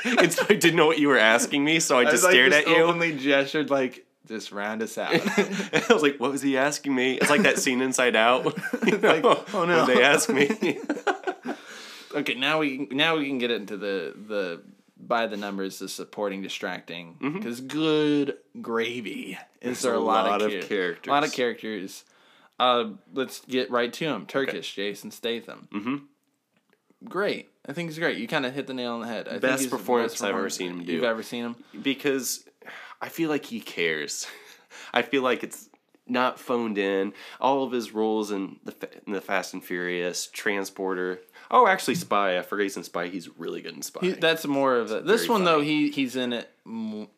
it's, 0.06 0.39
I 0.41 0.54
didn't 0.54 0.76
know 0.76 0.86
what 0.86 1.00
you 1.00 1.08
were 1.08 1.17
asking 1.17 1.63
me, 1.63 1.80
so 1.80 1.98
I 1.98 2.06
just 2.06 2.24
like, 2.24 2.32
stared 2.34 2.52
just 2.52 2.67
at 2.67 2.76
you. 2.76 2.84
Openly 2.84 3.17
gestured 3.17 3.69
like, 3.69 4.06
just 4.28 4.52
round 4.52 4.82
us 4.82 4.98
out. 4.98 5.12
I 5.38 5.86
was 5.89 6.02
like, 6.04 6.17
"What 6.19 6.32
was 6.32 6.41
he 6.41 6.58
asking 6.58 6.93
me?" 6.95 7.13
It's 7.15 7.30
like 7.30 7.43
that 7.43 7.60
scene 7.60 7.82
Inside 7.82 8.15
Out. 8.15 8.58
You 8.86 8.98
know, 8.98 9.13
Like, 9.21 9.54
oh, 9.54 9.65
no. 9.65 9.86
They 9.86 10.04
ask 10.04 10.30
me. 10.30 10.80
okay, 12.15 12.34
now 12.36 12.60
we 12.60 12.88
now 12.91 13.17
we 13.17 13.28
can 13.28 13.38
get 13.38 13.52
into 13.52 13.78
the 13.78 14.13
the 14.15 14.62
by 14.98 15.28
the 15.28 15.38
numbers, 15.38 15.80
the 15.80 15.88
supporting, 15.89 16.41
distracting. 16.41 17.17
Because 17.21 17.62
good 17.62 18.38
gravy 18.62 19.38
is 19.62 19.82
There's 19.82 19.82
there 19.82 19.93
a, 19.93 19.98
Mm-hmm. 19.98 20.04
a 20.04 20.08
lot, 20.08 20.26
lot 20.26 20.41
of, 20.41 20.52
char- 20.52 20.62
characters. 20.62 21.08
A 21.08 21.12
lot 21.12 21.24
of 21.24 21.32
characters. 21.34 22.04
Uh, 22.58 22.86
let's 23.13 23.41
get 23.41 23.69
right 23.69 23.91
to 23.93 24.06
him. 24.06 24.26
Turkish 24.26 24.74
Jason 24.76 25.12
Statham. 25.12 25.67
Mm-hmm. 25.74 25.95
Great. 27.03 27.49
I 27.67 27.73
think 27.73 27.89
he's 27.89 27.99
great. 27.99 28.17
You 28.17 28.27
kind 28.27 28.45
of 28.45 28.53
hit 28.53 28.67
the 28.67 28.73
nail 28.73 28.93
on 28.93 29.01
the 29.01 29.08
head. 29.08 29.27
I 29.27 29.31
think 29.31 29.41
Best 29.41 29.69
performance 29.69 30.13
best 30.13 30.23
I've 30.23 30.36
ever 30.36 30.49
seen 30.49 30.71
him 30.71 30.84
do. 30.86 30.93
You've 30.93 31.03
ever 31.03 31.23
seen 31.23 31.43
him? 31.45 31.55
because 31.81 32.45
I 33.01 33.10
feel 33.10 33.29
like 33.29 33.45
he 33.45 33.60
cares. 33.60 34.27
I 34.93 35.01
feel 35.01 35.21
like 35.21 35.43
it's 35.43 35.69
not 36.08 36.39
phoned 36.39 36.77
in. 36.77 37.13
All 37.41 37.63
of 37.63 37.71
his 37.71 37.91
roles 37.91 38.31
in 38.31 38.58
the 38.63 38.75
in 39.05 39.13
the 39.13 39.21
Fast 39.21 39.53
and 39.53 39.63
Furious, 39.63 40.27
Transporter. 40.27 41.19
Oh, 41.51 41.67
actually, 41.67 41.95
Spy. 41.95 42.39
I 42.39 42.41
forgot 42.41 42.63
he's 42.63 42.77
in 42.77 42.84
Spy. 42.84 43.08
He's 43.08 43.29
really 43.38 43.62
good 43.62 43.75
in 43.75 43.81
Spy. 43.81 43.99
He, 44.01 44.12
that's 44.13 44.45
more 44.47 44.77
of 44.77 44.91
a. 44.91 45.01
This 45.01 45.27
one 45.27 45.43
though, 45.43 45.62
he 45.62 45.89
he's 45.91 46.15
in 46.15 46.34
it, 46.34 46.49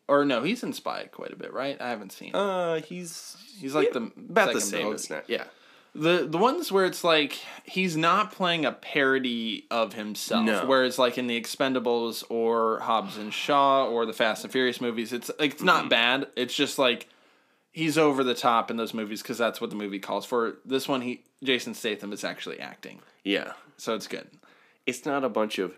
or 0.08 0.24
no, 0.24 0.42
he's 0.42 0.62
in 0.62 0.72
Spy 0.72 1.08
quite 1.12 1.32
a 1.32 1.36
bit, 1.36 1.52
right? 1.52 1.80
I 1.80 1.88
haven't 1.90 2.12
seen. 2.12 2.30
it. 2.30 2.34
uh, 2.34 2.76
he's 2.80 3.36
He's 3.58 3.74
like 3.74 3.92
the 3.92 4.10
about 4.16 4.52
the 4.52 4.60
same 4.60 4.92
as. 4.92 5.10
Yeah. 5.26 5.44
The 5.98 6.26
the 6.28 6.38
ones 6.38 6.70
where 6.70 6.84
it's 6.84 7.02
like 7.02 7.38
he's 7.64 7.96
not 7.96 8.32
playing 8.32 8.64
a 8.64 8.72
parody 8.72 9.66
of 9.70 9.94
himself. 9.94 10.44
No. 10.44 10.64
Whereas 10.66 10.98
like 10.98 11.18
in 11.18 11.26
the 11.26 11.40
Expendables 11.40 12.24
or 12.30 12.80
Hobbs 12.80 13.16
and 13.18 13.32
Shaw 13.32 13.86
or 13.86 14.06
the 14.06 14.12
Fast 14.12 14.44
and 14.44 14.52
Furious 14.52 14.80
movies, 14.80 15.12
it's 15.12 15.30
like 15.38 15.52
it's 15.54 15.62
not 15.62 15.88
bad. 15.90 16.28
It's 16.36 16.54
just 16.54 16.78
like 16.78 17.08
he's 17.72 17.98
over 17.98 18.22
the 18.24 18.34
top 18.34 18.70
in 18.70 18.76
those 18.76 18.94
movies 18.94 19.22
because 19.22 19.38
that's 19.38 19.60
what 19.60 19.70
the 19.70 19.76
movie 19.76 19.98
calls 19.98 20.24
for. 20.24 20.58
This 20.64 20.86
one, 20.88 21.00
he 21.00 21.22
Jason 21.42 21.74
Statham 21.74 22.12
is 22.12 22.24
actually 22.24 22.60
acting, 22.60 23.00
Yeah. 23.24 23.52
so 23.76 23.94
it's 23.94 24.06
good. 24.06 24.26
It's 24.86 25.04
not 25.04 25.24
a 25.24 25.28
bunch 25.28 25.58
of. 25.58 25.74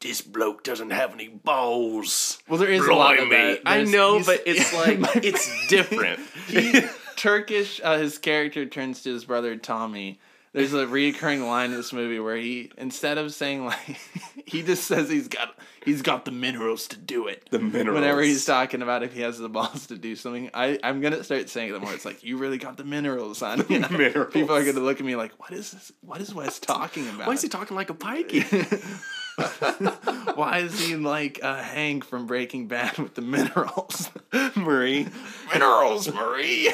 This 0.00 0.20
bloke 0.20 0.64
doesn't 0.64 0.90
have 0.90 1.12
any 1.14 1.28
balls. 1.28 2.38
Well, 2.48 2.58
there 2.58 2.68
is 2.70 2.84
a 2.84 2.92
lot 2.92 3.20
of 3.20 3.28
Blimey." 3.28 3.54
that. 3.54 3.60
I 3.64 3.76
There's- 3.78 3.90
know, 3.92 4.14
he's- 4.18 4.26
but 4.26 4.42
it's 4.46 4.72
like 5.04 5.24
it's 5.24 5.66
different. 5.68 6.18
he, 6.48 6.82
Turkish, 7.16 7.80
uh, 7.82 7.98
his 7.98 8.18
character 8.18 8.66
turns 8.66 9.02
to 9.02 9.12
his 9.12 9.24
brother 9.24 9.56
Tommy. 9.56 10.18
There's 10.52 10.74
a 10.74 10.84
reoccurring 10.84 11.46
line 11.46 11.70
in 11.70 11.76
this 11.76 11.94
movie 11.94 12.20
where 12.20 12.36
he, 12.36 12.70
instead 12.76 13.16
of 13.16 13.32
saying 13.32 13.64
like, 13.64 13.98
he 14.46 14.62
just 14.62 14.84
says 14.84 15.08
he's 15.08 15.28
got 15.28 15.58
he's 15.82 16.02
got 16.02 16.26
the 16.26 16.30
minerals 16.30 16.86
to 16.88 16.98
do 16.98 17.26
it. 17.26 17.48
The 17.50 17.58
minerals. 17.58 17.98
Whenever 17.98 18.20
he's 18.20 18.44
talking 18.44 18.82
about 18.82 19.02
if 19.02 19.14
he 19.14 19.22
has 19.22 19.38
the 19.38 19.48
balls 19.48 19.86
to 19.86 19.96
do 19.96 20.14
something, 20.14 20.50
I 20.52 20.78
I'm 20.82 21.00
gonna 21.00 21.24
start 21.24 21.48
saying 21.48 21.70
it 21.70 21.72
the 21.72 21.80
more. 21.80 21.94
It's 21.94 22.04
like 22.04 22.22
you 22.22 22.36
really 22.36 22.58
got 22.58 22.76
the 22.76 22.84
minerals, 22.84 23.38
son. 23.42 23.64
You 23.70 23.78
know? 23.78 23.88
Minerals. 23.88 24.32
People 24.34 24.54
are 24.54 24.64
gonna 24.64 24.80
look 24.80 25.00
at 25.00 25.06
me 25.06 25.16
like, 25.16 25.32
what 25.38 25.52
is 25.52 25.70
this? 25.70 25.90
What 26.02 26.20
is 26.20 26.34
Wes 26.34 26.58
talking 26.58 27.08
about? 27.08 27.28
Why 27.28 27.32
is 27.32 27.40
he 27.40 27.48
talking 27.48 27.74
like 27.74 27.88
a 27.88 27.94
pikey? 27.94 28.44
Why 30.34 30.58
is 30.58 30.78
he 30.80 30.96
like 30.96 31.40
uh, 31.42 31.62
Hank 31.62 32.04
from 32.04 32.26
Breaking 32.26 32.68
Bad 32.68 32.98
with 32.98 33.14
the 33.14 33.22
minerals? 33.22 34.10
Marie. 34.56 35.08
minerals, 35.52 36.12
Marie. 36.12 36.72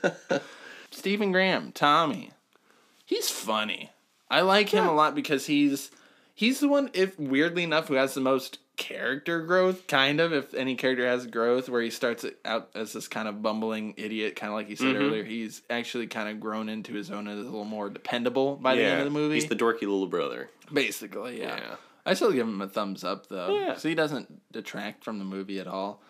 Stephen 0.90 1.32
Graham, 1.32 1.72
Tommy. 1.72 2.30
He's 3.04 3.30
funny. 3.30 3.90
I 4.30 4.40
like 4.40 4.70
him 4.70 4.86
a 4.86 4.94
lot 4.94 5.14
because 5.14 5.46
he's 5.46 5.90
he's 6.34 6.60
the 6.60 6.68
one 6.68 6.90
if 6.94 7.18
weirdly 7.18 7.62
enough 7.62 7.88
who 7.88 7.94
has 7.94 8.14
the 8.14 8.20
most 8.20 8.58
character 8.76 9.42
growth 9.42 9.86
kind 9.86 10.18
of 10.18 10.32
if 10.32 10.54
any 10.54 10.74
character 10.74 11.06
has 11.06 11.26
growth 11.26 11.68
where 11.68 11.82
he 11.82 11.90
starts 11.90 12.24
out 12.44 12.70
as 12.74 12.94
this 12.94 13.06
kind 13.06 13.28
of 13.28 13.42
bumbling 13.42 13.92
idiot 13.98 14.34
kind 14.34 14.50
of 14.50 14.56
like 14.56 14.68
you 14.70 14.76
said 14.76 14.94
Mm-hmm. 14.96 15.04
earlier 15.04 15.24
he's 15.24 15.60
actually 15.68 16.06
kind 16.06 16.28
of 16.28 16.40
grown 16.40 16.68
into 16.70 16.94
his 16.94 17.10
own 17.10 17.28
as 17.28 17.38
a 17.38 17.42
little 17.42 17.64
more 17.66 17.90
dependable 17.90 18.56
by 18.56 18.74
the 18.74 18.82
end 18.82 19.00
of 19.00 19.04
the 19.04 19.10
movie 19.10 19.34
He's 19.34 19.46
the 19.46 19.54
dorky 19.54 19.82
little 19.82 20.06
brother. 20.06 20.48
basically 20.72 21.38
yeah. 21.40 21.56
Yeah. 21.56 21.74
i 22.06 22.14
still 22.14 22.32
give 22.32 22.48
him 22.48 22.60
a 22.62 22.68
thumbs 22.68 23.04
up 23.04 23.28
though 23.28 23.54
Yeah. 23.58 23.76
so 23.76 23.88
he 23.90 23.94
doesn't 23.94 24.50
detract 24.52 25.04
from 25.04 25.18
the 25.18 25.24
movie 25.26 25.60
at 25.60 25.66
all 25.66 26.00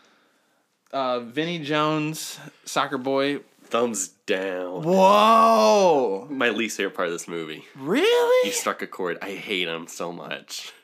uh 0.92 1.18
vinnie 1.20 1.58
jones 1.58 2.38
soccer 2.64 2.96
boy 2.98 3.40
Thumbs 3.72 4.08
down. 4.26 4.82
whoa 4.82 6.26
My 6.28 6.50
least 6.50 6.76
favorite 6.76 6.94
part 6.94 7.08
of 7.08 7.14
this 7.14 7.26
movie. 7.26 7.64
really 7.74 8.46
He 8.46 8.52
struck 8.54 8.82
a 8.82 8.86
chord. 8.86 9.16
I 9.22 9.30
hate 9.30 9.66
him 9.66 9.86
so 9.86 10.12
much. 10.12 10.74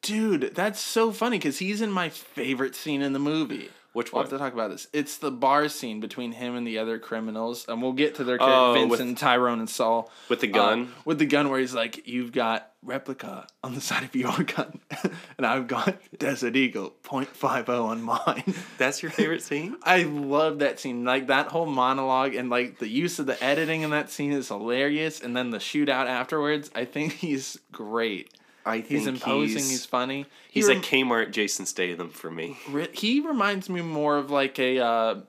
Dude, 0.00 0.54
that's 0.54 0.78
so 0.78 1.10
funny 1.10 1.38
because 1.38 1.58
he's 1.58 1.80
in 1.80 1.90
my 1.90 2.08
favorite 2.08 2.76
scene 2.76 3.02
in 3.02 3.14
the 3.14 3.18
movie. 3.18 3.70
Which 3.96 4.12
We'll 4.12 4.20
have 4.24 4.30
to 4.30 4.36
talk 4.36 4.52
about 4.52 4.70
this. 4.70 4.88
It's 4.92 5.16
the 5.16 5.30
bar 5.30 5.70
scene 5.70 6.00
between 6.00 6.32
him 6.32 6.54
and 6.54 6.66
the 6.66 6.76
other 6.76 6.98
criminals, 6.98 7.64
and 7.66 7.80
we'll 7.80 7.94
get 7.94 8.16
to 8.16 8.24
their 8.24 8.36
Oh, 8.38 8.44
characters, 8.74 8.90
with- 8.90 8.98
Vincent, 9.00 9.16
Tyrone, 9.18 9.58
and 9.60 9.70
Sol. 9.70 10.10
With 10.28 10.40
the 10.40 10.50
Uh, 10.50 10.54
gun? 10.54 10.92
with 11.06 11.18
the 11.18 11.24
gun, 11.24 11.48
where 11.48 11.58
he's 11.58 11.72
like, 11.74 12.06
"You've 12.06 12.30
got 12.30 12.72
replica 12.82 13.46
on 13.64 13.74
the 13.74 13.80
side 13.90 14.02
of 14.04 14.14
your 14.14 14.36
gun, 14.42 14.80
and 15.38 15.46
I've 15.46 15.66
got 15.66 15.96
Desert 16.18 16.56
Eagle 16.56 16.94
.50 17.04 17.68
on 17.88 18.02
mine." 18.02 18.54
That's 18.76 19.02
your 19.02 19.10
favorite 19.10 19.42
scene? 19.42 19.76
I 19.82 20.02
love 20.02 20.58
that 20.58 20.78
scene. 20.78 21.02
Like 21.06 21.28
that 21.28 21.46
whole 21.46 21.64
monologue 21.64 22.34
and 22.34 22.50
like 22.50 22.78
the 22.78 22.88
use 22.88 23.18
of 23.18 23.24
the 23.24 23.42
editing 23.42 23.80
in 23.80 23.88
that 23.92 24.10
scene 24.10 24.30
is 24.32 24.48
hilarious. 24.48 25.22
And 25.22 25.34
then 25.34 25.48
the 25.48 25.58
shootout 25.58 26.06
afterwards, 26.06 26.70
I 26.74 26.84
think 26.84 27.14
he's 27.14 27.58
great. 27.72 28.28
I 28.66 28.80
think 28.80 28.88
He's 28.88 29.06
imposing. 29.06 29.58
He's, 29.58 29.70
He's, 29.70 29.86
funny. 29.86 30.26
He 30.50 30.60
he's 30.60 30.68
rem- 30.68 30.78
a 30.78 30.80
Kmart 30.80 31.30
Jason 31.30 31.64
Statham 31.66 32.10
for 32.10 32.30
me. 32.30 32.58
Re- 32.68 32.88
he 32.92 33.20
reminds 33.20 33.68
me 33.70 33.80
more 33.80 34.18
of 34.18 34.30
like 34.30 34.58
a 34.58 34.80
uh, 34.80 35.20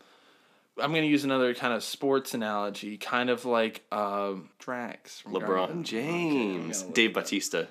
I'm 0.80 0.92
going 0.92 1.04
to 1.04 1.08
use 1.08 1.24
another 1.24 1.54
kind 1.54 1.74
of 1.74 1.84
sports 1.84 2.34
analogy, 2.34 2.98
kind 2.98 3.30
of 3.30 3.46
like 3.46 3.84
um 3.92 4.50
Drax 4.60 5.22
from 5.22 5.34
LeBron 5.34 5.48
Guardians. 5.48 5.90
James. 5.90 6.84
look 6.84 6.96
Dave 6.96 7.14
Bautista. 7.14 7.68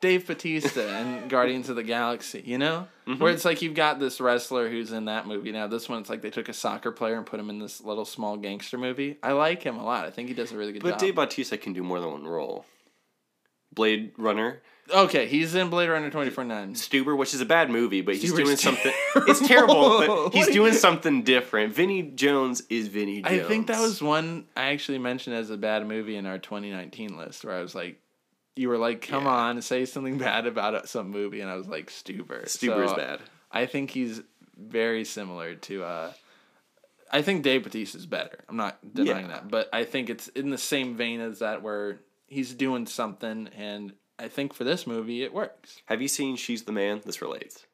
Dave 0.00 0.26
Bautista 0.26 0.88
and 0.88 1.30
Guardians 1.30 1.68
of 1.68 1.76
the 1.76 1.84
Galaxy, 1.84 2.42
you 2.44 2.58
know? 2.58 2.88
Mm-hmm. 3.06 3.22
Where 3.22 3.32
it's 3.32 3.44
like 3.44 3.62
you've 3.62 3.74
got 3.74 4.00
this 4.00 4.20
wrestler 4.20 4.68
who's 4.68 4.90
in 4.90 5.04
that 5.04 5.28
movie. 5.28 5.52
Now 5.52 5.68
this 5.68 5.88
one 5.88 6.00
it's 6.00 6.10
like 6.10 6.22
they 6.22 6.30
took 6.30 6.48
a 6.48 6.52
soccer 6.52 6.90
player 6.90 7.16
and 7.16 7.24
put 7.24 7.38
him 7.38 7.50
in 7.50 7.60
this 7.60 7.80
little 7.80 8.04
small 8.04 8.36
gangster 8.36 8.78
movie. 8.78 9.18
I 9.22 9.32
like 9.32 9.62
him 9.62 9.78
a 9.78 9.84
lot. 9.84 10.04
I 10.04 10.10
think 10.10 10.28
he 10.28 10.34
does 10.34 10.50
a 10.52 10.56
really 10.56 10.72
good 10.72 10.82
But 10.82 10.90
job. 10.90 10.98
But 10.98 11.04
Dave 11.04 11.14
Bautista 11.14 11.56
can 11.56 11.72
do 11.72 11.82
more 11.84 12.00
than 12.00 12.10
one 12.10 12.24
role. 12.26 12.66
Blade 13.72 14.12
Runner, 14.18 14.60
okay, 14.90 15.26
he's 15.26 15.54
in 15.54 15.68
Blade 15.70 15.88
Runner 15.88 16.08
2049. 16.08 16.74
Stuber, 16.74 17.16
which 17.16 17.34
is 17.34 17.40
a 17.40 17.46
bad 17.46 17.70
movie, 17.70 18.00
but 18.00 18.16
he's 18.16 18.32
Stuber's 18.32 18.44
doing 18.44 18.56
something. 18.56 18.92
terrible. 19.12 19.30
It's 19.30 19.46
terrible, 19.48 19.98
but 20.06 20.30
he's 20.34 20.48
doing 20.48 20.72
something 20.74 21.22
different. 21.22 21.74
Vinnie 21.74 22.02
Jones 22.02 22.62
is 22.68 22.88
Vinnie 22.88 23.22
Jones. 23.22 23.40
I 23.44 23.46
think 23.48 23.66
that 23.68 23.80
was 23.80 24.02
one 24.02 24.46
I 24.56 24.70
actually 24.72 24.98
mentioned 24.98 25.36
as 25.36 25.50
a 25.50 25.56
bad 25.56 25.86
movie 25.86 26.16
in 26.16 26.26
our 26.26 26.38
2019 26.38 27.16
list, 27.16 27.44
where 27.44 27.54
I 27.56 27.62
was 27.62 27.74
like, 27.74 27.98
you 28.56 28.68
were 28.68 28.78
like, 28.78 29.00
come 29.02 29.24
Yeah. 29.24 29.30
on, 29.30 29.62
say 29.62 29.84
something 29.86 30.18
bad 30.18 30.46
about 30.46 30.88
some 30.88 31.10
movie, 31.10 31.40
and 31.40 31.50
I 31.50 31.56
was 31.56 31.66
like, 31.68 31.88
Stuber. 31.90 32.44
Stuber 32.44 32.88
So, 32.88 32.96
bad. 32.96 33.20
I 33.50 33.66
think 33.66 33.90
he's 33.90 34.20
very 34.58 35.04
similar 35.04 35.54
to. 35.54 35.84
uh 35.84 36.12
I 37.14 37.20
think 37.20 37.42
Dave 37.42 37.62
Bautista 37.64 37.98
is 37.98 38.06
better. 38.06 38.38
I'm 38.48 38.56
not 38.56 38.78
denying 38.94 39.26
Yeah. 39.26 39.32
that, 39.34 39.50
but 39.50 39.68
I 39.70 39.84
think 39.84 40.08
it's 40.08 40.28
in 40.28 40.48
the 40.48 40.56
same 40.56 40.96
vein 40.96 41.20
as 41.20 41.40
that, 41.40 41.62
where 41.62 41.98
he's 42.26 42.54
doing 42.54 42.86
something, 42.86 43.48
and 43.56 43.92
I 44.22 44.28
think 44.28 44.54
for 44.54 44.62
this 44.62 44.86
movie 44.86 45.24
it 45.24 45.34
works. 45.34 45.82
Have 45.86 46.00
you 46.00 46.08
seen 46.08 46.36
She's 46.36 46.62
the 46.62 46.72
Man? 46.72 47.02
This 47.04 47.20
relates. 47.20 47.66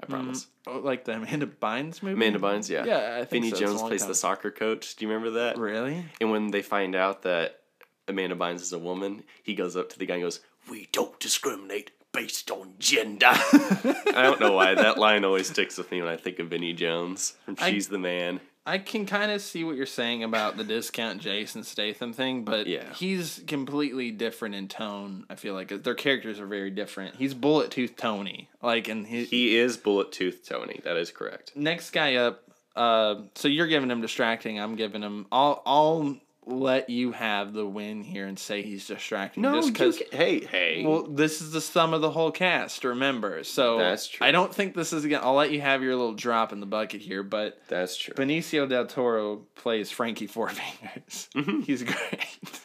I 0.00 0.04
mm-hmm. 0.04 0.12
promise. 0.12 0.46
Oh, 0.66 0.78
like 0.78 1.04
the 1.04 1.14
Amanda 1.14 1.46
Bynes 1.46 2.02
movie. 2.02 2.14
Amanda 2.14 2.38
Bynes, 2.38 2.70
yeah. 2.70 2.84
Yeah, 2.84 3.16
I 3.20 3.24
think 3.24 3.44
Vinnie 3.44 3.50
so. 3.50 3.56
Jones 3.56 3.82
plays 3.82 4.02
time. 4.02 4.08
the 4.08 4.14
soccer 4.14 4.52
coach. 4.52 4.94
Do 4.94 5.04
you 5.04 5.10
remember 5.10 5.40
that? 5.40 5.58
Really? 5.58 6.04
And 6.20 6.30
when 6.30 6.52
they 6.52 6.62
find 6.62 6.94
out 6.94 7.22
that 7.22 7.60
Amanda 8.06 8.36
Bynes 8.36 8.60
is 8.60 8.72
a 8.72 8.78
woman, 8.78 9.24
he 9.42 9.54
goes 9.54 9.76
up 9.76 9.88
to 9.90 9.98
the 9.98 10.06
guy 10.06 10.14
and 10.14 10.22
goes, 10.22 10.40
"We 10.70 10.88
don't 10.92 11.18
discriminate 11.18 11.90
based 12.12 12.50
on 12.52 12.74
gender." 12.78 13.26
I 13.32 14.22
don't 14.22 14.40
know 14.40 14.52
why 14.52 14.74
that 14.74 14.98
line 14.98 15.24
always 15.24 15.50
sticks 15.50 15.76
with 15.76 15.90
me 15.90 16.00
when 16.00 16.10
I 16.10 16.16
think 16.16 16.38
of 16.38 16.48
Vinnie 16.48 16.74
Jones 16.74 17.34
from 17.44 17.56
I- 17.58 17.70
She's 17.70 17.88
the 17.88 17.98
Man. 17.98 18.40
I 18.68 18.78
can 18.78 19.06
kind 19.06 19.32
of 19.32 19.40
see 19.40 19.64
what 19.64 19.76
you're 19.76 19.86
saying 19.86 20.22
about 20.24 20.56
the 20.56 20.64
discount 20.64 21.20
Jason 21.22 21.62
Statham 21.64 22.12
thing, 22.12 22.44
but 22.44 22.66
Yeah. 22.66 22.92
he's 22.94 23.42
completely 23.46 24.10
different 24.10 24.54
in 24.54 24.68
tone. 24.68 25.24
I 25.30 25.36
feel 25.36 25.54
like 25.54 25.68
their 25.82 25.94
characters 25.94 26.38
are 26.38 26.46
very 26.46 26.70
different. 26.70 27.16
He's 27.16 27.32
Bullet 27.34 27.70
Tooth 27.70 27.96
Tony, 27.96 28.48
like, 28.62 28.88
and 28.88 29.06
he, 29.06 29.24
He 29.24 29.56
is 29.56 29.76
Bullet 29.76 30.12
Tooth 30.12 30.46
Tony. 30.46 30.80
That 30.84 30.96
is 30.96 31.10
correct. 31.10 31.52
next 31.56 31.90
guy 31.90 32.16
up. 32.16 32.42
Uh, 32.76 33.22
so 33.34 33.48
you're 33.48 33.66
giving 33.66 33.90
him 33.90 34.00
distracting. 34.00 34.60
I'm 34.60 34.76
giving 34.76 35.02
him. 35.02 35.26
I'll 35.32 35.62
I'll 35.66 36.16
let 36.48 36.88
you 36.88 37.12
have 37.12 37.52
the 37.52 37.66
win 37.66 38.02
here 38.02 38.26
and 38.26 38.38
say 38.38 38.62
he's 38.62 38.86
distracting. 38.86 39.42
No, 39.42 39.54
just 39.56 39.72
because. 39.72 40.02
hey, 40.10 40.40
hey. 40.40 40.84
Well, 40.86 41.02
this 41.02 41.40
is 41.42 41.52
the 41.52 41.60
sum 41.60 41.92
of 41.92 42.00
the 42.00 42.10
whole 42.10 42.30
cast. 42.30 42.84
Remember, 42.84 43.44
so 43.44 43.78
That's 43.78 44.08
true. 44.08 44.26
I 44.26 44.30
don't 44.32 44.54
think 44.54 44.74
this 44.74 44.92
is 44.92 45.04
again. 45.04 45.20
I'll 45.22 45.34
let 45.34 45.50
you 45.52 45.60
have 45.60 45.82
your 45.82 45.94
little 45.94 46.14
drop 46.14 46.52
in 46.52 46.60
the 46.60 46.66
bucket 46.66 47.00
here, 47.02 47.22
but 47.22 47.60
That's 47.68 47.96
true. 47.96 48.14
Benicio 48.14 48.68
del 48.68 48.86
Toro 48.86 49.42
plays 49.54 49.90
Frankie 49.90 50.26
Four 50.26 50.48
Fingers. 50.48 51.28
Mm-hmm. 51.34 51.60
He's 51.60 51.82
great. 51.82 52.60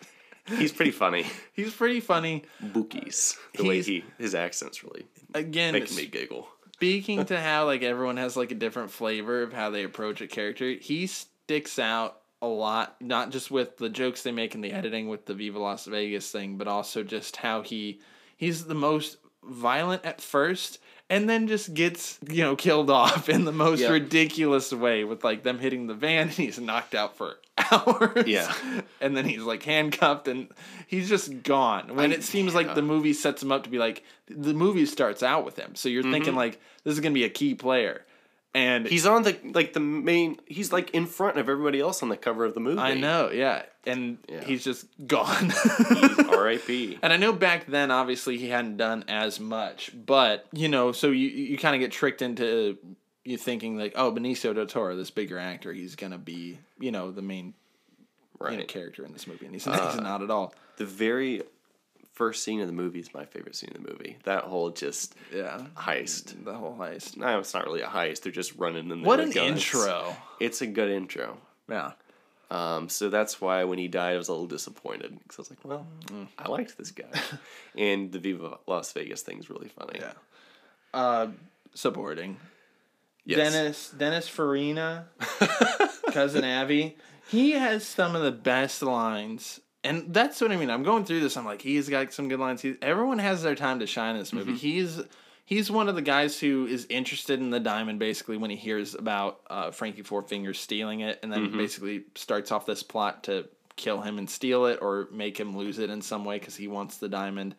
He's 0.48 0.72
pretty 0.72 0.92
funny. 0.92 1.26
He's 1.54 1.74
pretty 1.74 2.00
funny. 2.00 2.44
Bookies. 2.62 3.38
The 3.56 3.66
way 3.66 3.82
he 3.82 4.04
his 4.18 4.34
accents 4.36 4.84
really 4.84 5.06
Again, 5.34 5.74
making 5.74 5.96
me 5.96 6.06
giggle. 6.06 6.48
speaking 6.74 7.26
to 7.26 7.40
how 7.40 7.66
like 7.66 7.84
everyone 7.84 8.18
has 8.18 8.36
like 8.36 8.52
a 8.52 8.56
different 8.56 8.92
flavor 8.92 9.42
of 9.44 9.54
how 9.54 9.70
they 9.70 9.84
approach 9.84 10.22
a 10.22 10.28
character, 10.28 10.72
he 10.74 11.08
sticks 11.08 11.80
out 11.80 12.18
a 12.44 12.48
lot, 12.48 12.98
not 13.02 13.32
just 13.32 13.50
with 13.50 13.78
the 13.78 13.90
jokes 13.90 14.22
they 14.22 14.32
make 14.32 14.54
in 14.54 14.62
the 14.62 14.74
editing 14.74 15.08
with 15.08 15.26
the 15.26 15.34
Viva 15.34 15.60
Las 15.60 15.86
Vegas 15.86 16.30
thing, 16.30 16.58
but 16.58 16.68
also 16.68 17.02
just 17.02 17.38
how 17.38 17.62
he 17.62 18.02
he's 18.36 18.66
the 18.66 18.76
most 18.76 19.18
violent 19.44 20.06
at 20.06 20.22
first 20.22 20.80
and 21.10 21.30
then 21.30 21.48
just 21.48 21.74
gets, 21.74 22.20
you 22.30 22.44
know, 22.44 22.56
killed 22.56 22.90
off 22.90 23.30
in 23.30 23.46
the 23.46 23.52
most 23.52 23.88
ridiculous 23.88 24.74
way 24.74 25.04
with 25.04 25.24
like 25.24 25.44
them 25.44 25.58
hitting 25.58 25.88
the 25.88 25.94
van 25.94 26.28
and 26.28 26.32
he's 26.32 26.60
knocked 26.60 26.94
out 26.94 27.16
for 27.16 27.38
hours. 27.72 28.28
Yeah. 28.28 28.54
And 29.00 29.16
then 29.16 29.26
he's 29.26 29.42
like 29.42 29.64
handcuffed 29.64 30.28
and 30.28 30.50
he's 30.88 31.08
just 31.08 31.44
gone. 31.44 31.96
When 31.96 32.12
I- 32.12 32.16
it 32.16 32.24
seems 32.24 32.54
like 32.54 32.76
the 32.76 32.82
movie 32.82 33.14
sets 33.14 33.42
him 33.42 33.52
up 33.52 33.64
to 33.64 33.70
be 33.70 33.80
like 33.80 34.04
the 34.28 34.54
movie 34.54 34.86
starts 34.86 35.24
out 35.24 35.46
with 35.46 35.58
him. 35.58 35.76
So 35.76 35.88
you're 35.88 36.04
mm-hmm. 36.04 36.12
thinking 36.12 36.36
like 36.36 36.60
this 36.84 36.94
is 36.94 37.00
gonna 37.00 37.14
be 37.14 37.26
a 37.26 37.30
key 37.30 37.56
player. 37.56 38.06
And 38.56 38.88
He's 38.88 39.06
on 39.08 39.24
the 39.24 39.36
like 39.44 39.74
the 39.74 39.80
main. 39.80 40.40
He's 40.46 40.72
like 40.72 40.92
in 40.92 41.08
front 41.08 41.38
of 41.40 41.50
everybody 41.50 41.80
else 41.80 42.04
on 42.04 42.10
the 42.10 42.18
cover 42.18 42.46
of 42.46 42.54
the 42.54 42.60
movie. 42.60 42.80
I 42.80 42.94
know, 42.94 43.32
yeah. 43.32 43.64
And 43.86 44.20
Yeah. 44.30 44.44
he's 44.44 44.64
just 44.64 44.86
gone. 45.08 45.52
R.I.P. 46.30 47.00
And 47.02 47.12
I 47.12 47.18
know 47.18 47.34
back 47.34 47.66
then, 47.66 47.90
obviously, 47.92 48.38
he 48.38 48.50
hadn't 48.50 48.78
done 48.78 49.06
as 49.08 49.40
much, 49.40 49.92
but 50.06 50.46
you 50.52 50.70
know, 50.70 50.92
so 50.92 51.08
you 51.08 51.28
you 51.30 51.58
kind 51.58 51.76
of 51.76 51.80
get 51.80 51.92
tricked 51.92 52.22
into 52.22 52.78
you 53.26 53.38
thinking 53.38 53.78
like, 53.78 53.94
oh, 53.96 54.12
Benicio 54.12 54.54
del 54.54 54.66
Toro, 54.68 54.96
this 54.96 55.10
bigger 55.12 55.40
actor, 55.40 55.74
he's 55.74 55.96
gonna 55.96 56.18
be, 56.18 56.60
you 56.80 56.92
know, 56.92 57.12
the 57.12 57.22
main 57.22 57.54
you 58.52 58.58
know, 58.58 58.66
character 58.66 59.06
in 59.06 59.14
this 59.14 59.26
movie, 59.28 59.46
and 59.46 59.56
he's, 59.56 59.64
he's 59.66 59.74
uh, 59.76 59.96
not 60.02 60.22
at 60.22 60.30
all. 60.30 60.54
The 60.78 60.86
very 60.86 61.42
first 62.14 62.44
scene 62.44 62.62
of 62.62 62.68
the 62.68 62.74
movie 62.74 63.00
is 63.00 63.14
my 63.14 63.26
favorite 63.26 63.56
scene 63.56 63.72
of 63.76 63.84
the 63.84 63.92
movie. 63.92 64.18
That 64.24 64.44
whole 64.46 64.70
just 64.70 65.16
Yeah, 65.34 65.66
heist. 65.76 66.44
the 66.46 66.54
whole 66.54 66.76
heist. 66.80 67.18
No, 67.18 67.40
it's 67.40 67.54
not 67.54 67.66
really 67.66 67.82
a 67.82 67.88
heist. 67.88 68.22
They're 68.22 68.32
just 68.32 68.56
running 68.56 68.90
in. 68.92 69.04
What 69.04 69.20
an 69.20 69.32
guns. 69.32 69.50
intro! 69.64 70.16
It's 70.40 70.62
a 70.62 70.68
good 70.68 70.90
intro. 70.92 71.38
Yeah, 71.70 71.92
Um, 72.52 72.88
so 72.90 73.10
that's 73.10 73.40
why 73.42 73.64
when 73.64 73.80
he 73.80 73.88
died, 73.88 74.14
I 74.14 74.18
was 74.18 74.28
a 74.28 74.32
little 74.32 74.48
disappointed 74.48 75.18
because 75.24 75.38
I 75.40 75.42
was 75.42 75.50
like, 75.50 75.66
well, 75.66 75.88
Mm. 76.08 76.28
I 76.38 76.50
liked 76.50 76.78
this 76.78 76.92
guy. 76.92 77.06
and 77.78 78.12
the 78.12 78.20
Viva 78.20 78.58
Las 78.68 78.92
Vegas 78.94 79.22
thing's 79.24 79.50
really 79.50 79.70
funny. 79.70 80.00
yeah. 80.00 80.14
Uh, 80.94 81.28
supporting 81.74 82.38
Yes. 83.26 83.38
Dennis 83.54 83.90
Dennis 83.98 84.28
Farina, 84.28 85.08
cousin 86.12 86.44
Abby. 86.44 86.98
He 87.30 87.52
has 87.52 87.86
some 87.86 88.16
of 88.18 88.22
the 88.22 88.32
best 88.34 88.82
lines 88.84 89.62
and 89.84 90.14
that's 90.14 90.40
what 90.40 90.52
I 90.52 90.58
mean. 90.58 90.70
I'm 90.70 90.84
going 90.84 91.06
through 91.06 91.20
this. 91.20 91.36
I'm 91.36 91.46
like, 91.46 91.62
he's 91.62 91.90
got 91.90 92.14
some 92.14 92.30
good 92.30 92.40
lines. 92.40 92.62
He, 92.62 92.76
everyone 92.82 93.20
has 93.20 93.44
their 93.44 93.56
time 93.56 93.80
to 93.80 93.88
shine 93.88 94.16
in 94.16 94.22
this 94.22 94.34
movie. 94.34 94.56
He's 94.56 95.02
he's 95.46 95.70
one 95.70 95.90
of 95.90 95.96
the 95.96 96.02
guys 96.02 96.40
who 96.40 96.66
is 96.66 96.86
interested 96.90 97.40
in 97.40 97.50
the 97.50 97.60
diamond 97.60 98.00
basically 98.00 98.38
when 98.38 98.50
he 98.50 98.56
hears 98.56 98.96
about 98.96 99.42
uh, 99.50 99.72
Frankie 99.72 100.02
Four 100.02 100.22
Fingers 100.22 100.60
stealing 100.60 101.02
it, 101.02 101.20
and 101.22 101.32
then 101.32 101.52
basically 101.58 102.06
starts 102.16 102.52
off 102.52 102.66
this 102.66 102.84
plot 102.84 103.26
to 103.26 103.48
kill 103.76 104.02
him 104.02 104.18
and 104.18 104.30
steal 104.30 104.66
it 104.68 104.80
or 104.82 105.08
make 105.12 105.40
him 105.40 105.58
lose 105.58 105.80
it 105.80 105.90
in 105.90 106.02
some 106.02 106.26
way 106.26 106.40
because 106.40 106.56
he 106.56 106.68
wants 106.68 106.98
the 106.98 107.10
diamond. 107.10 107.56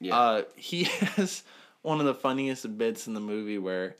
Yeah. 0.00 0.18
Uh, 0.18 0.42
he 0.56 0.84
has 1.16 1.42
one 1.82 2.00
of 2.00 2.06
the 2.06 2.14
funniest 2.14 2.78
bits 2.78 3.06
in 3.06 3.14
the 3.14 3.20
movie 3.20 3.58
where 3.58 3.96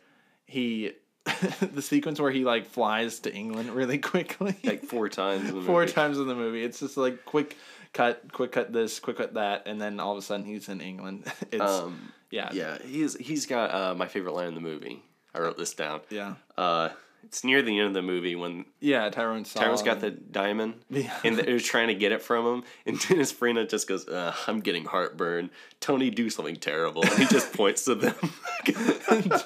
he 0.46 0.92
the 1.74 1.82
sequence 1.82 2.20
where 2.20 2.30
he 2.32 2.44
like 2.44 2.66
flies 2.66 3.20
to 3.20 3.32
England 3.32 3.70
really 3.70 3.98
quickly 4.12 4.56
like 4.64 4.84
four 4.84 5.08
times 5.08 5.48
in 5.48 5.54
the 5.54 5.62
four 5.62 5.82
movie. 5.82 5.92
times 5.92 6.18
in 6.18 6.26
the 6.26 6.34
movie. 6.34 6.64
It's 6.64 6.80
just 6.80 6.96
like 6.96 7.24
quick 7.24 7.56
cut, 7.92 8.32
quick 8.32 8.52
cut 8.52 8.72
this, 8.72 8.98
quick 8.98 9.18
cut 9.18 9.34
that, 9.34 9.62
and 9.66 9.80
then 9.80 10.00
all 10.00 10.12
of 10.12 10.18
a 10.18 10.22
sudden 10.22 10.44
he's 10.44 10.68
in 10.68 10.80
England. 10.80 11.24
It's 11.52 11.62
Um, 11.62 12.12
yeah, 12.30 12.50
yeah, 12.52 12.78
he's 12.84 13.14
he's 13.16 13.46
got 13.46 13.72
uh, 13.74 13.94
my 13.94 14.06
favorite 14.08 14.32
line 14.34 14.48
in 14.48 14.54
the 14.54 14.60
movie. 14.60 15.02
I 15.34 15.38
wrote 15.40 15.56
this 15.58 15.74
down. 15.74 16.00
yeah, 16.10 16.34
Uh, 16.58 16.88
it's 17.24 17.44
near 17.44 17.62
the 17.62 17.78
end 17.78 17.88
of 17.88 17.94
the 17.94 18.02
movie 18.02 18.34
when 18.34 18.64
yeah. 18.80 19.08
Tyrone 19.10 19.44
Sol. 19.44 19.62
Tyrone's 19.62 19.82
got 19.82 20.00
the 20.00 20.10
diamond, 20.10 20.74
Yeah. 20.90 21.16
and 21.24 21.38
they're 21.38 21.60
trying 21.60 21.88
to 21.88 21.94
get 21.94 22.10
it 22.10 22.20
from 22.20 22.44
him, 22.46 22.64
and 22.84 22.98
Dennis 22.98 23.30
Farina 23.30 23.64
just 23.66 23.86
goes, 23.86 24.06
"I'm 24.08 24.60
getting 24.60 24.84
heartburn. 24.86 25.50
Tony, 25.78 26.10
do 26.10 26.28
something 26.30 26.56
terrible." 26.56 27.02
And 27.04 27.12
he 27.12 27.26
just 27.26 27.52
points 27.52 27.84
to 27.84 27.94
them. 27.94 28.14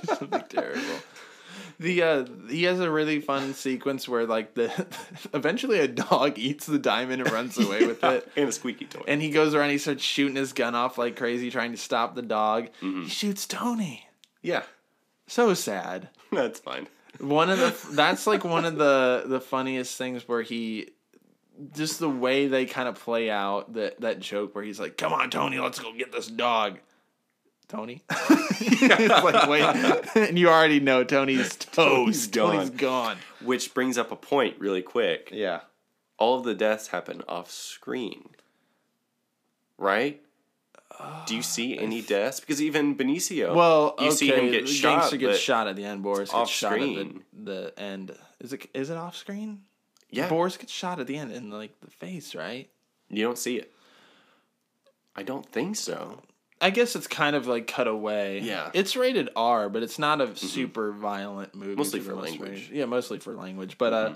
something 0.05 0.43
terrible. 0.49 0.81
The 1.79 2.03
uh, 2.03 2.25
he 2.49 2.65
has 2.65 2.81
a 2.81 2.91
really 2.91 3.21
fun 3.21 3.53
sequence 3.67 4.09
where 4.09 4.27
like 4.27 4.55
the 4.55 4.87
eventually 5.35 5.79
a 5.81 5.89
dog 5.89 6.39
eats 6.39 6.67
the 6.67 6.79
diamond 6.79 7.23
and 7.23 7.31
runs 7.31 7.59
away 7.59 7.87
with 7.87 8.03
it. 8.03 8.33
and 8.37 8.49
a 8.49 8.53
squeaky 8.53 8.87
toy. 8.87 9.03
And 9.07 9.21
he 9.21 9.31
goes 9.31 9.55
around, 9.55 9.71
he 9.71 9.79
starts 9.79 10.03
shooting 10.03 10.37
his 10.37 10.53
gun 10.53 10.75
off 10.75 10.97
like 10.99 11.17
crazy, 11.17 11.51
trying 11.51 11.73
to 11.73 11.77
stop 11.79 12.15
the 12.15 12.23
dog. 12.23 12.69
Mm-hmm. 12.83 13.03
He 13.03 13.09
shoots 13.09 13.47
Tony. 13.47 14.09
yeah, 14.43 14.63
So 15.27 15.53
sad. 15.55 16.09
that's 16.33 16.61
fine. 16.61 16.89
One 17.21 17.51
of 17.51 17.59
the 17.59 17.75
that's 17.95 18.27
like 18.27 18.45
one 18.45 18.65
of 18.65 18.77
the 18.77 19.25
the 19.27 19.41
funniest 19.41 19.97
things 19.97 20.27
where 20.29 20.43
he 20.43 20.91
just 21.75 21.99
the 21.99 22.11
way 22.11 22.47
they 22.47 22.67
kind 22.67 22.89
of 22.89 22.97
play 22.97 23.31
out 23.31 23.73
that 23.73 24.01
that 24.03 24.21
joke 24.21 24.55
where 24.55 24.63
he's 24.65 24.79
like, 24.79 24.99
"Come 24.99 25.15
on, 25.15 25.31
Tony, 25.31 25.59
let's 25.59 25.79
go 25.79 25.93
get 25.95 26.13
this 26.13 26.27
dog." 26.27 26.79
Tony, 27.69 28.03
He's 28.59 28.81
like, 29.09 29.49
wait, 29.49 29.63
and 30.17 30.39
you 30.39 30.49
already 30.49 30.79
know 30.81 31.03
Tony's 31.03 31.57
toast. 31.57 32.31
gone. 32.33 32.55
Tony's 32.57 32.71
gone. 32.71 33.17
Which 33.43 33.75
brings 33.75 33.99
up 33.99 34.13
a 34.13 34.17
point 34.17 34.57
really 34.61 34.83
quick. 34.83 35.31
Yeah. 35.33 35.61
All 36.19 36.39
of 36.39 36.45
the 36.45 36.55
deaths 36.55 36.89
happen 36.89 37.23
off 37.29 37.51
screen, 37.51 38.29
right? 39.79 40.23
Do 41.27 41.35
you 41.37 41.43
see 41.43 41.77
uh, 41.77 41.83
any 41.83 42.01
deaths? 42.01 42.41
Because 42.41 42.63
even 42.63 42.97
Benicio, 42.97 43.55
Well, 43.55 43.95
you 43.99 44.07
okay, 44.07 44.17
see 44.17 44.29
him 44.33 44.51
get 44.51 44.67
the 44.67 44.73
shot, 44.73 45.01
gangster 45.01 45.17
gets 45.19 45.39
shot 45.39 45.67
at 45.67 45.77
the 45.77 45.85
end. 45.85 46.03
Boris 46.03 46.33
off 46.33 46.47
gets 46.47 46.51
shot 46.53 46.73
at 46.75 46.79
the, 46.79 46.85
screen. 46.87 47.23
the 47.35 47.73
end. 47.77 48.13
Is 48.41 48.53
it 48.55 48.67
is 48.73 48.89
it 48.91 48.97
off 48.97 49.15
screen? 49.17 49.63
yeah, 50.11 50.29
Boris 50.29 50.57
gets 50.57 50.73
shot 50.73 50.99
at 51.01 51.07
the 51.07 51.17
end 51.19 51.33
in 51.33 51.51
like 51.51 51.79
the 51.81 51.91
face, 51.91 52.35
right? 52.35 52.71
you 53.11 53.23
don't 53.23 53.37
see 53.39 53.57
it. 53.57 53.73
I 55.15 55.23
don't 55.23 55.45
think 55.47 55.77
so. 55.77 56.23
I 56.61 56.71
guess 56.71 56.97
it's 56.97 57.07
kind 57.07 57.37
of 57.37 57.47
like 57.47 57.67
cut 57.67 57.87
away. 57.87 58.41
Yeah. 58.41 58.65
Mm-hmm. 58.65 58.71
It's 58.79 58.97
rated 58.97 59.29
R, 59.37 59.69
but 59.69 59.83
it's 59.83 59.99
not 59.99 60.21
a 60.21 60.35
super 60.37 60.93
violent 60.93 61.55
movie. 61.55 61.75
Mostly 61.77 62.01
for 62.01 62.15
language. 62.15 62.67
Mm-hmm. 62.69 62.77
Yeah, 62.77 62.85
mostly 62.87 63.19
for 63.19 63.35
language. 63.35 63.77
But 63.79 63.93
uh, 63.93 64.15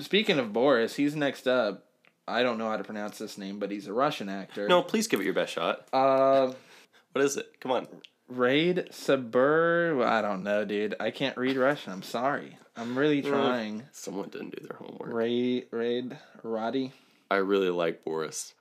speaking 0.00 0.38
of 0.38 0.52
Boris, 0.52 0.96
he's 0.96 1.14
next 1.14 1.46
up. 1.46 1.84
I 2.28 2.42
don't 2.42 2.58
know 2.58 2.68
how 2.68 2.76
to 2.76 2.82
pronounce 2.84 3.18
this 3.18 3.38
name, 3.38 3.60
but 3.60 3.70
he's 3.70 3.86
a 3.86 3.92
Russian 3.92 4.28
actor. 4.28 4.66
No, 4.66 4.82
please 4.82 5.06
give 5.06 5.20
it 5.20 5.24
your 5.24 5.34
best 5.34 5.52
shot. 5.52 5.86
Uh, 5.92 6.52
What 7.16 7.24
is 7.24 7.38
it? 7.38 7.60
Come 7.60 7.72
on. 7.72 7.88
Raid 8.28 8.88
Sabur. 8.90 10.04
I 10.04 10.20
don't 10.20 10.42
know, 10.42 10.66
dude. 10.66 10.94
I 11.00 11.10
can't 11.10 11.34
read 11.38 11.56
Russian. 11.56 11.94
I'm 11.94 12.02
sorry. 12.02 12.58
I'm 12.76 12.98
really 12.98 13.22
trying. 13.22 13.84
Someone 13.90 14.28
didn't 14.28 14.54
do 14.60 14.66
their 14.66 14.76
homework. 14.76 15.14
Raid 15.14 15.66
Raid 15.70 16.18
Roddy. 16.42 16.92
I 17.30 17.36
really 17.36 17.70
like 17.70 18.04
Boris. 18.04 18.52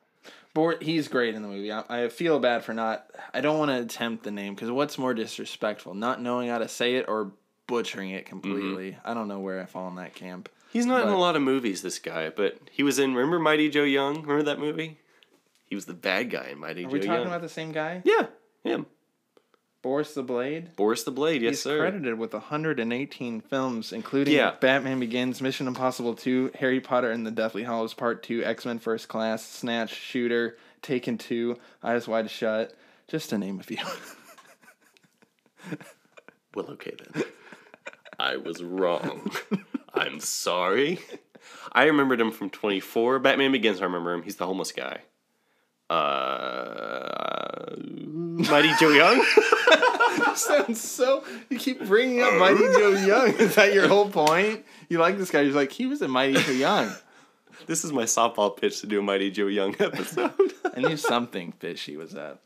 Bor- 0.56 0.78
he's 0.82 1.10
great 1.10 1.36
in 1.36 1.42
the 1.42 1.48
movie. 1.50 1.70
I, 1.70 1.84
I 1.90 2.10
feel 2.10 2.40
bad 2.40 2.64
for 2.64 2.74
not. 2.74 3.06
I 3.34 3.42
don't 3.42 3.60
want 3.60 3.72
to 3.72 3.82
attempt 3.82 4.24
the 4.24 4.32
name 4.32 4.56
because 4.56 4.72
what's 4.72 4.98
more 4.98 5.14
disrespectful, 5.14 5.94
not 5.94 6.22
knowing 6.22 6.48
how 6.48 6.60
to 6.60 6.70
say 6.70 6.96
it 6.96 7.06
or 7.10 7.34
butchering 7.68 8.12
it 8.12 8.26
completely? 8.26 8.92
Mm-hmm. 8.94 9.08
I 9.08 9.14
don't 9.14 9.28
know 9.28 9.40
where 9.40 9.62
I 9.62 9.66
fall 9.66 9.90
in 9.90 9.96
that 9.96 10.16
camp. 10.16 10.48
He's 10.72 10.86
not 10.86 11.04
in 11.04 11.10
a 11.10 11.18
lot 11.18 11.36
of 11.36 11.42
movies, 11.42 11.82
this 11.82 12.00
guy, 12.00 12.30
but 12.30 12.58
he 12.72 12.84
was 12.84 13.00
in. 13.00 13.14
Remember 13.14 13.38
Mighty 13.38 13.70
Joe 13.70 13.84
Young? 13.84 14.22
Remember 14.22 14.44
that 14.44 14.60
movie? 14.60 14.98
He 15.66 15.76
was 15.76 15.86
the 15.86 15.94
bad 15.94 16.30
guy 16.30 16.48
in 16.52 16.60
Mighty 16.60 16.84
Joe 16.84 16.90
Young. 16.90 16.90
Are 16.90 16.94
we 16.94 17.00
talking 17.00 17.14
Young. 17.16 17.28
about 17.28 17.42
the 17.42 17.50
same 17.50 17.72
guy? 17.74 18.02
yeah, 18.06 18.28
him. 18.64 18.86
Boris 19.86 20.16
the 20.16 20.24
Blade. 20.24 20.76
Boris 20.76 21.04
the 21.04 21.12
Blade. 21.12 21.44
Yes, 21.44 21.52
He's 21.52 21.62
sir. 21.62 21.78
credited 21.78 22.18
with 22.18 22.34
118 22.34 23.40
films, 23.42 23.94
including 23.94 24.34
Yeah. 24.34 24.56
Batman 24.60 25.00
Begins, 25.00 25.44
Mission 25.44 25.68
Impossible 25.68 26.16
2, 26.16 26.54
Harry 26.56 26.82
Potter 26.82 27.12
and 27.12 27.24
the 27.24 27.30
Deathly 27.30 27.62
Hallows 27.62 27.94
Part 27.94 28.24
2, 28.24 28.44
X 28.44 28.66
Men 28.66 28.80
First 28.80 29.08
Class, 29.10 29.46
Snatch, 29.48 29.94
Shooter, 29.94 30.58
Taken 30.82 31.20
2, 31.20 31.60
Eyes 31.84 32.08
Wide 32.08 32.32
Shut, 32.32 32.74
just 33.08 33.30
to 33.30 33.38
name 33.38 33.60
a 33.60 33.64
few. 33.64 33.78
Well, 36.56 36.68
okay 36.72 36.94
then. 37.14 37.24
I 38.18 38.38
was 38.38 38.64
wrong. 38.64 39.30
I'm 39.94 40.22
sorry. 40.22 41.00
I 41.74 41.84
remembered 41.84 42.22
him 42.22 42.32
from 42.32 42.50
24. 42.50 43.20
Batman 43.20 43.52
Begins, 43.52 43.82
I 43.82 43.84
remember 43.84 44.14
him. 44.14 44.24
He's 44.24 44.38
the 44.38 44.48
homeless 44.48 44.72
guy. 44.72 45.02
Uh, 45.90 47.76
Mighty 48.50 48.72
Joe 48.80 48.90
Young? 48.90 49.26
sounds 50.36 50.82
so. 50.82 51.24
You 51.50 51.58
keep 51.58 51.86
bringing 51.86 52.22
up 52.22 52.34
Mighty 52.36 52.60
Joe 52.60 52.92
Young. 53.06 53.34
Is 53.36 53.56
that 53.56 53.74
your 53.74 53.88
whole 53.88 54.10
point? 54.10 54.66
You 54.90 55.00
like 55.00 55.18
this 55.18 55.32
guy? 55.32 55.42
You're 55.42 55.54
like, 55.54 55.72
he 55.72 55.86
was 55.86 56.02
a 56.02 56.08
Mighty 56.08 56.34
Joe 56.42 56.52
Young. 56.52 56.92
this 57.68 57.84
is 57.84 57.92
my 57.92 58.04
softball 58.04 58.56
pitch 58.56 58.82
to 58.82 58.88
do 58.88 59.00
a 59.00 59.02
Mighty 59.04 59.32
Joe 59.32 59.48
Young 59.48 59.76
episode. 59.80 60.34
I 60.76 60.82
knew 60.82 60.98
something 60.98 61.54
fishy 61.54 61.98
was 61.98 62.16
up. 62.16 62.42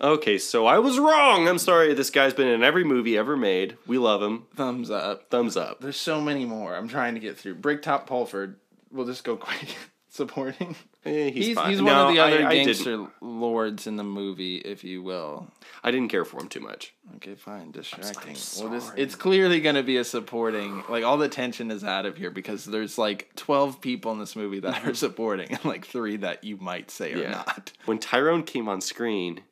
okay, 0.00 0.38
so 0.38 0.66
I 0.66 0.78
was 0.78 0.98
wrong. 0.98 1.48
I'm 1.48 1.58
sorry. 1.58 1.94
This 1.94 2.10
guy's 2.10 2.34
been 2.34 2.48
in 2.48 2.62
every 2.62 2.84
movie 2.84 3.16
ever 3.16 3.36
made. 3.36 3.76
We 3.86 3.98
love 3.98 4.22
him. 4.22 4.46
Thumbs 4.54 4.90
up. 4.90 5.30
Thumbs 5.30 5.56
up. 5.56 5.80
There's 5.80 5.96
so 5.96 6.20
many 6.20 6.44
more. 6.44 6.74
I'm 6.74 6.88
trying 6.88 7.14
to 7.14 7.20
get 7.20 7.36
through. 7.38 7.56
Bricktop 7.56 8.08
Pulford. 8.08 8.56
We'll 8.90 9.06
just 9.06 9.24
go 9.24 9.36
quick. 9.36 9.76
Supporting. 10.16 10.74
Eh, 11.04 11.30
He's 11.30 11.54
fine. 11.54 11.70
he's, 11.70 11.82
one 11.82 11.92
No, 11.92 12.08
of 12.08 12.14
the 12.14 12.20
other 12.20 12.44
I- 12.44 12.48
I 12.48 12.52
didn't- 12.54 12.66
gangster 12.66 13.06
lords 13.20 13.86
in 13.86 13.96
the 13.96 14.02
movie, 14.02 14.56
if 14.56 14.82
you 14.82 15.02
will. 15.02 15.46
I 15.84 15.90
didn't 15.90 16.08
care 16.08 16.24
for 16.24 16.40
him 16.40 16.48
too 16.48 16.60
much. 16.60 16.94
Okay, 17.16 17.34
fine. 17.34 17.70
Distracting. 17.70 18.34
I'm 18.34 18.70
well, 18.70 18.72
this 18.80 18.90
it's 18.96 19.14
clearly 19.14 19.60
going 19.60 19.76
to 19.76 19.82
be 19.82 19.98
a 19.98 20.04
supporting. 20.04 20.82
Like 20.88 21.04
all 21.04 21.18
the 21.18 21.28
tension 21.28 21.70
is 21.70 21.84
out 21.84 22.06
of 22.06 22.16
here 22.16 22.30
because 22.30 22.64
there's 22.64 22.96
like 22.98 23.30
12 23.36 23.80
people 23.80 24.10
in 24.12 24.18
this 24.18 24.34
movie 24.34 24.60
that 24.60 24.84
are 24.86 24.94
supporting 25.06 25.50
and 25.50 25.64
like 25.64 25.84
three 25.86 26.16
that 26.16 26.42
you 26.42 26.56
might 26.56 26.90
say 26.90 27.12
are 27.12 27.18
Yeah. 27.18 27.30
not. 27.30 27.72
When 27.84 27.98
Tyrone 27.98 28.42
came 28.42 28.68
on 28.68 28.80
screen, 28.80 29.42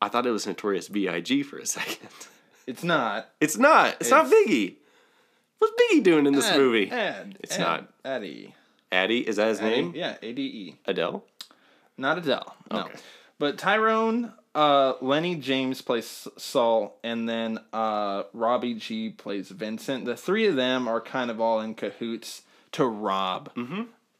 I 0.00 0.08
thought 0.08 0.26
it 0.26 0.30
was 0.30 0.46
Notorious 0.46 0.88
B.I.G. 0.88 1.42
for 1.42 1.58
a 1.58 1.66
second. 1.78 1.98
It's 2.68 2.84
not. 2.84 3.28
It's 3.40 3.58
not. 3.58 3.96
It's, 4.00 4.10
not 4.10 4.26
Biggie. 4.26 4.76
What's 5.58 5.74
Biggie 5.82 6.02
doing 6.04 6.26
in 6.26 6.34
this 6.34 6.48
Ed, 6.50 6.56
movie? 6.56 6.88
Ed, 6.90 7.36
It's 7.40 7.56
Ed, 7.56 7.60
not. 7.62 7.92
Eddie. 8.04 8.54
Addy, 8.90 9.26
is 9.26 9.36
that 9.36 9.48
his 9.48 9.60
name? 9.60 9.92
Yeah, 9.94 10.16
A 10.22 10.32
D 10.32 10.42
E. 10.42 10.76
Adele. 10.86 11.24
Not 11.96 12.18
Adele. 12.18 12.54
No. 12.70 12.80
Okay. 12.80 12.94
But 13.38 13.58
Tyrone, 13.58 14.32
uh, 14.54 14.94
Lennie 15.00 15.36
James 15.36 15.82
plays 15.82 16.26
Sol, 16.36 16.98
and 17.04 17.28
then 17.28 17.60
uh, 17.72 18.24
Robbie 18.32 18.74
Gee 18.74 19.10
plays 19.10 19.50
Vincent. 19.50 20.04
The 20.04 20.16
three 20.16 20.46
of 20.46 20.56
them 20.56 20.88
are 20.88 21.00
kind 21.00 21.30
of 21.30 21.40
all 21.40 21.60
in 21.60 21.74
cahoots 21.74 22.42
to 22.72 22.84
rob 22.84 23.50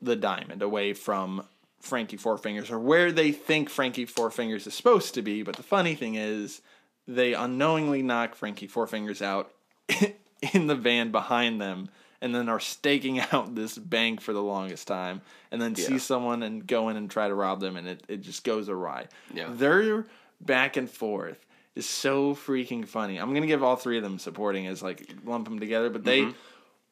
the 0.01 0.17
diamond 0.17 0.63
away 0.63 0.93
from 0.93 1.45
Frankie 1.81 2.17
Four 2.17 2.39
Fingers, 2.39 2.71
or 2.71 2.79
where 2.79 3.11
they 3.11 3.33
think 3.33 3.69
Frankie 3.69 4.05
Four 4.05 4.31
Fingers 4.31 4.67
is 4.67 4.75
supposed 4.75 5.15
to 5.15 5.23
be. 5.23 5.43
But 5.43 5.57
the 5.57 5.63
funny 5.63 5.95
thing 5.95 6.15
is, 6.15 6.61
they 7.07 7.35
unknowingly 7.35 8.03
knock 8.03 8.35
Frankie 8.35 8.67
Four 8.67 8.87
Fingers 8.87 9.23
out 9.23 9.51
in 10.53 10.67
the 10.67 10.75
van 10.75 11.11
behind 11.11 11.61
them 11.61 11.89
and 12.21 12.35
then 12.35 12.49
are 12.49 12.61
staking 12.61 13.21
out 13.33 13.55
this 13.55 13.77
bank 13.79 14.21
for 14.21 14.33
the 14.33 14.43
longest 14.43 14.89
time 14.89 15.21
and 15.51 15.61
then 15.63 15.75
see 15.75 15.99
someone 15.99 16.43
and 16.43 16.67
go 16.67 16.89
in 16.89 16.97
and 16.97 17.11
try 17.11 17.29
to 17.29 17.35
rob 17.35 17.61
them 17.61 17.77
and 17.77 17.87
it, 17.89 18.03
it 18.09 18.21
just 18.23 18.45
goes 18.45 18.69
awry. 18.69 19.07
Yeah. 19.33 19.49
Their 19.51 20.07
back 20.41 20.77
and 20.77 20.89
forth 20.91 21.45
is 21.75 21.89
so 21.89 22.35
freaking 22.35 22.87
funny. 22.87 23.19
I'm 23.19 23.33
gonna 23.35 23.47
give 23.47 23.63
all 23.63 23.77
three 23.77 23.97
of 23.99 24.03
them 24.03 24.19
supporting 24.19 24.67
as 24.67 24.83
like 24.83 25.09
lump 25.25 25.45
them 25.49 25.61
together, 25.61 25.91
but 25.91 26.05
they 26.05 26.29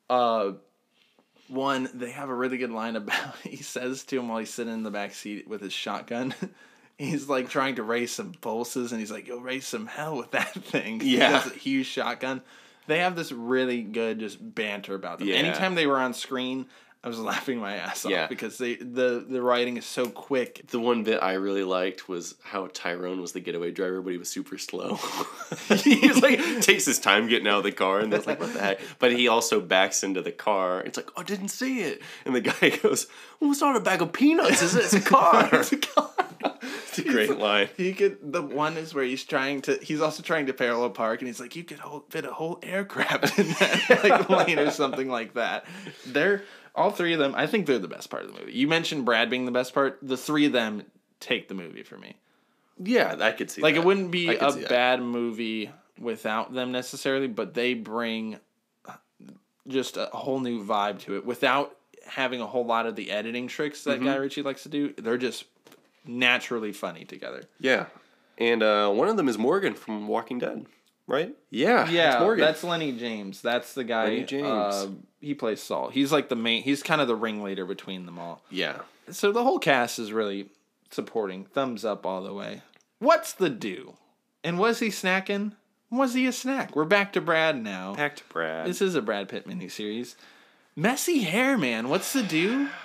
uh 0.09 0.53
one, 1.49 1.89
they 1.95 2.11
have 2.11 2.29
a 2.29 2.35
really 2.35 2.59
good 2.59 2.71
line 2.73 2.97
about 2.97 3.37
he 3.43 3.57
says 3.57 4.05
to 4.05 4.19
him 4.19 4.29
while 4.29 4.39
he's 4.39 4.53
sitting 4.53 4.73
in 4.75 4.83
the 4.83 4.91
back 4.91 5.15
seat 5.15 5.47
with 5.49 5.61
his 5.61 5.73
shotgun. 5.73 6.35
He's 6.99 7.29
like 7.29 7.51
trying 7.51 7.75
to 7.75 7.83
raise 7.83 8.11
some 8.11 8.33
pulses, 8.33 8.91
and 8.91 8.99
he's 8.99 9.11
like, 9.13 9.29
"You'll 9.29 9.43
raise 9.43 9.67
some 9.67 9.85
hell 9.87 10.17
with 10.17 10.31
that 10.31 10.55
thing." 10.55 10.99
He 10.99 11.19
Yeah. 11.19 11.39
has 11.41 11.53
a 11.53 11.55
huge 11.55 11.85
shotgun. 11.89 12.41
They 12.87 12.99
have 12.99 13.17
this 13.17 13.33
really 13.33 13.83
good 13.83 14.19
just 14.21 14.39
banter 14.55 14.95
about 14.95 15.19
them. 15.19 15.29
Yeah. 15.29 15.37
Anytime 15.37 15.75
they 15.75 15.87
were 15.87 15.99
on 15.99 16.15
screen, 16.15 16.67
I 17.05 17.09
was 17.09 17.19
laughing 17.33 17.59
my 17.59 17.77
ass 17.77 18.05
Yeah. 18.05 18.25
off 18.25 18.29
because 18.29 18.59
they 18.59 18.75
the 18.77 19.25
the 19.29 19.41
writing 19.41 19.77
is 19.77 19.85
so 19.87 20.07
quick. 20.09 20.67
The 20.69 20.81
one 20.81 21.05
bit 21.05 21.23
I 21.23 21.35
really 21.35 21.63
liked 21.63 22.09
was 22.09 22.35
how 22.43 22.69
Tyrone 22.73 23.21
was 23.21 23.33
the 23.33 23.41
getaway 23.41 23.71
driver, 23.71 24.01
but 24.03 24.11
he 24.13 24.19
was 24.19 24.29
super 24.29 24.59
slow. 24.59 24.97
he 25.69 26.09
was 26.09 26.21
like 26.23 26.41
takes 26.63 26.85
his 26.85 26.99
time 26.99 27.29
getting 27.29 27.47
out 27.47 27.59
of 27.59 27.65
the 27.65 27.73
car, 27.73 28.01
and 28.01 28.13
it's 28.13 28.27
like, 28.27 28.41
what 28.41 28.53
the 28.53 28.61
heck? 28.61 28.81
But 28.99 29.13
he 29.13 29.29
also 29.29 29.61
backs 29.61 30.03
into 30.03 30.21
the 30.23 30.33
car. 30.33 30.81
It's 30.81 30.97
like, 30.97 31.11
oh, 31.17 31.21
I 31.21 31.25
didn't 31.25 31.49
see 31.49 31.81
it, 31.83 32.03
and 32.25 32.35
the 32.35 32.41
guy 32.41 32.71
goes, 32.83 33.07
"Well, 33.39 33.53
it's 33.53 33.61
not 33.61 33.77
a 33.77 33.81
bag 33.81 34.03
of 34.03 34.13
peanuts, 34.13 34.63
is 34.63 34.75
it? 34.75 34.85
It's 34.85 34.95
a 34.95 35.01
car." 35.01 35.49
It's 35.53 35.73
a 35.73 35.77
car. 35.77 36.11
It's 36.99 37.09
a 37.09 37.11
great 37.13 37.39
line. 37.39 37.69
He 37.77 37.93
could. 37.93 38.33
The 38.33 38.43
one 38.43 38.77
is 38.77 38.95
where 38.95 39.05
he's 39.05 39.25
trying 39.25 39.63
to. 39.63 39.79
He's 39.83 40.01
also 40.01 40.23
trying 40.23 40.47
to 40.47 40.53
parallel 40.53 40.91
park, 40.91 41.21
and 41.21 41.29
he's 41.29 41.41
like, 41.41 41.57
"You 41.57 41.65
could 41.65 41.79
hold, 41.79 42.05
fit 42.11 42.25
a 42.25 42.33
whole 42.33 42.59
aircraft 42.63 43.39
in 43.39 43.49
that 43.49 44.01
like 44.03 44.29
lane 44.47 44.59
or 44.59 44.71
something 44.71 45.09
like 45.09 45.35
that." 45.35 45.67
They're 46.07 46.43
all 46.75 46.91
three 46.91 47.13
of 47.13 47.19
them. 47.19 47.35
I 47.37 47.47
think 47.47 47.67
they're 47.67 47.79
the 47.79 47.89
best 47.89 48.11
part 48.11 48.25
of 48.25 48.33
the 48.33 48.41
movie. 48.41 48.53
You 48.53 48.69
mentioned 48.69 49.05
Brad 49.05 49.31
being 49.31 49.45
the 49.45 49.53
best 49.53 49.75
part. 49.75 49.99
The 50.03 50.17
three 50.17 50.47
of 50.47 50.53
them 50.53 50.83
take 51.21 51.49
the 51.49 51.55
movie 51.55 51.83
for 51.83 51.97
me. 51.99 52.17
Yeah, 52.79 53.17
I 53.21 53.33
could 53.33 53.51
see. 53.51 53.63
Like 53.63 53.75
that. 53.75 53.81
it 53.81 53.87
wouldn't 53.87 54.11
be 54.11 54.35
a 54.37 54.53
bad 54.69 55.01
movie 55.01 55.71
without 55.99 56.53
them 56.53 56.73
necessarily, 56.73 57.27
but 57.29 57.55
they 57.55 57.75
bring 57.75 58.39
just 59.69 59.97
a 59.97 60.07
whole 60.13 60.41
new 60.41 60.65
vibe 60.65 61.01
to 61.01 61.17
it 61.17 61.25
without 61.27 61.77
having 62.07 62.41
a 62.41 62.47
whole 62.47 62.65
lot 62.65 62.87
of 62.87 62.95
the 62.95 63.11
editing 63.11 63.49
tricks 63.49 63.85
that 63.85 63.97
Mm-hmm. 63.97 64.07
Guy 64.07 64.17
Ritchie 64.17 64.43
likes 64.43 64.63
to 64.65 64.69
do. 64.69 64.93
They're 64.97 65.19
just 65.19 65.45
naturally 66.07 66.73
funny 66.73 67.05
together. 67.05 67.45
Yeah, 67.61 67.87
and 68.39 68.63
uh, 68.63 68.91
one 68.91 69.09
of 69.09 69.17
them 69.17 69.29
is 69.29 69.39
Morgan 69.39 69.75
from 69.75 70.09
Walking 70.09 70.39
Dead, 70.39 70.67
right? 71.07 71.35
Yeah, 71.51 71.89
Yeah, 71.89 72.15
it's 72.15 72.21
Morgan. 72.21 72.45
that's 72.45 72.65
Lennie 72.65 72.93
James. 72.93 73.43
That's 73.43 73.75
the 73.75 73.85
guy. 73.85 74.05
Lennie 74.05 74.25
James. 74.25 74.47
uh, 74.47 74.89
he 75.21 75.35
plays 75.35 75.61
Sol. 75.63 75.91
He's 75.91 76.13
like 76.13 76.29
the 76.29 76.37
main. 76.37 76.63
He's 76.63 76.83
kind 76.83 77.01
of 77.01 77.09
the 77.09 77.17
ringleader 77.17 77.65
between 77.67 78.07
them 78.07 78.19
all. 78.19 78.43
yeah. 78.51 78.79
So 79.09 79.31
the 79.31 79.45
whole 79.45 79.61
cast 79.61 80.01
is 80.01 80.13
really 80.13 80.49
supporting. 80.91 81.45
Thumbs 81.45 81.85
up 81.85 82.05
all 82.05 82.23
the 82.25 82.35
way. 82.35 82.63
What's 82.99 83.33
the 83.33 83.49
do? 83.51 83.95
And 84.43 84.59
was 84.59 84.81
he 84.81 84.89
snacking? 84.89 85.53
Was 85.91 86.15
he 86.15 86.27
a 86.27 86.33
snack? 86.33 86.75
We're 86.75 86.85
back 86.87 87.13
to 87.13 87.21
Brad 87.21 87.63
now. 87.63 87.95
Back 87.95 88.17
to 88.17 88.25
Brad. 88.25 88.67
This 88.67 88.83
is 88.83 88.97
a 88.97 89.03
Brad 89.03 89.29
Pitt 89.29 89.47
miniseries. 89.47 90.17
Messy 90.75 91.21
hair, 91.21 91.57
man. 91.57 91.89
What's 91.89 92.13
the 92.13 92.23
do? 92.25 92.69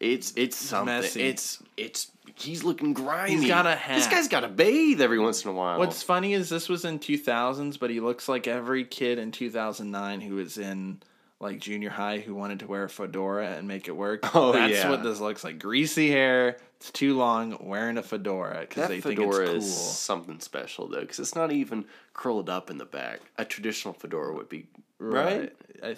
It's 0.00 0.32
it's 0.36 0.56
something. 0.56 0.94
messy. 0.94 1.22
It's 1.22 1.60
it's 1.76 2.12
he's 2.36 2.64
looking 2.64 2.92
grimy. 2.92 3.36
He's 3.36 3.48
got 3.48 3.66
a 3.66 3.78
This 3.88 4.06
guy's 4.06 4.28
got 4.28 4.40
to 4.40 4.48
bathe 4.48 5.00
every 5.00 5.18
once 5.18 5.44
in 5.44 5.50
a 5.50 5.54
while. 5.54 5.78
What's 5.78 6.02
funny 6.02 6.34
is 6.34 6.48
this 6.48 6.68
was 6.68 6.84
in 6.84 6.98
2000s, 6.98 7.78
but 7.78 7.90
he 7.90 8.00
looks 8.00 8.28
like 8.28 8.46
every 8.46 8.84
kid 8.84 9.18
in 9.18 9.30
2009 9.32 10.20
who 10.20 10.36
was 10.36 10.58
in 10.58 11.00
like 11.40 11.60
junior 11.60 11.90
high 11.90 12.18
who 12.18 12.34
wanted 12.34 12.60
to 12.60 12.66
wear 12.66 12.84
a 12.84 12.88
fedora 12.88 13.50
and 13.50 13.68
make 13.68 13.88
it 13.88 13.96
work. 13.96 14.20
Oh, 14.34 14.52
That's 14.52 14.74
yeah. 14.74 14.90
what 14.90 15.02
this 15.02 15.20
looks 15.20 15.44
like. 15.44 15.58
Greasy 15.58 16.10
hair, 16.10 16.56
it's 16.76 16.90
too 16.90 17.16
long, 17.16 17.56
wearing 17.60 17.96
a 17.96 18.02
fedora 18.02 18.60
because 18.60 18.88
they 18.88 19.00
think 19.00 19.18
fedora 19.20 19.42
it's 19.42 19.48
cool. 19.50 19.56
is 19.58 19.76
something 19.76 20.40
special 20.40 20.88
though, 20.88 21.00
because 21.00 21.18
it's 21.18 21.34
not 21.36 21.52
even 21.52 21.84
curled 22.12 22.50
up 22.50 22.70
in 22.70 22.78
the 22.78 22.84
back. 22.84 23.20
A 23.36 23.44
traditional 23.44 23.94
fedora 23.94 24.34
would 24.34 24.48
be 24.48 24.66
right. 24.98 25.54
I, 25.82 25.96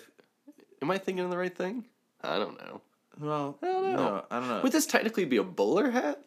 Am 0.83 0.91
I 0.91 0.99
thinking 0.99 1.24
of 1.24 1.31
the 1.31 1.37
right 1.39 1.55
thing? 1.55 1.85
I 2.22 2.39
don't 2.39 2.59
know. 2.59 2.81
Well, 3.21 3.59
I 3.62 3.66
don't 3.66 3.83
know. 3.93 3.97
No, 3.97 4.25
I 4.31 4.41
don't 4.41 4.49
know. 4.49 4.61
Would 4.62 4.73
this 4.73 4.87
technically 4.87 5.25
be 5.25 5.37
a 5.37 5.45
bowler 5.45 5.91
hat? 5.91 6.23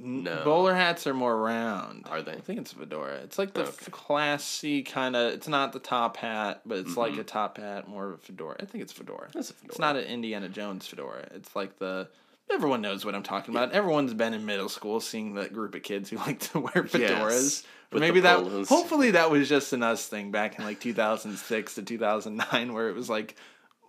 No. 0.00 0.44
Bowler 0.44 0.74
hats 0.74 1.06
are 1.06 1.14
more 1.14 1.36
round. 1.36 2.06
Are 2.08 2.22
they? 2.22 2.32
I 2.32 2.40
think 2.40 2.60
it's 2.60 2.72
fedora. 2.72 3.14
It's 3.16 3.38
like 3.38 3.54
the 3.54 3.62
Okay. 3.62 3.70
f- 3.80 3.90
classy 3.90 4.82
kind 4.82 5.16
of. 5.16 5.32
It's 5.32 5.48
not 5.48 5.72
the 5.72 5.80
top 5.80 6.18
hat, 6.18 6.60
but 6.64 6.78
it's 6.78 6.96
like 6.96 7.14
Mhm. 7.14 7.20
a 7.20 7.24
top 7.24 7.56
hat, 7.58 7.88
more 7.88 8.08
of 8.10 8.14
a 8.14 8.18
fedora. 8.18 8.56
I 8.60 8.64
think 8.66 8.82
it's 8.82 8.92
fedora. 8.92 9.28
That's 9.32 9.50
a 9.50 9.54
fedora. 9.54 9.70
It's 9.70 9.78
not 9.78 9.96
an 9.96 10.04
Indiana 10.04 10.48
Jones 10.48 10.86
fedora. 10.86 11.26
It's 11.34 11.56
like 11.56 11.78
the. 11.78 12.08
Everyone 12.50 12.80
knows 12.80 13.04
what 13.04 13.14
I'm 13.14 13.22
talking 13.22 13.54
about. 13.54 13.72
Everyone's 13.72 14.14
been 14.14 14.32
in 14.34 14.46
middle 14.46 14.68
school 14.68 15.00
seeing 15.00 15.34
that 15.34 15.52
group 15.52 15.74
of 15.74 15.82
kids 15.82 16.10
who 16.10 16.16
like 16.26 16.38
to 16.52 16.60
wear 16.60 16.84
fedoras. 16.84 17.00
Yes, 17.00 17.62
with 17.90 18.00
Maybe 18.00 18.20
that. 18.20 18.38
polos. 18.38 18.68
Hopefully, 18.68 19.12
that 19.12 19.30
was 19.30 19.48
just 19.48 19.72
an 19.72 19.82
us 19.82 20.06
thing 20.06 20.30
back 20.30 20.58
in 20.58 20.64
like 20.64 20.80
2006 20.80 21.74
to 21.76 21.82
2009, 21.82 22.72
where 22.72 22.88
it 22.88 22.94
was 22.94 23.08
like. 23.10 23.36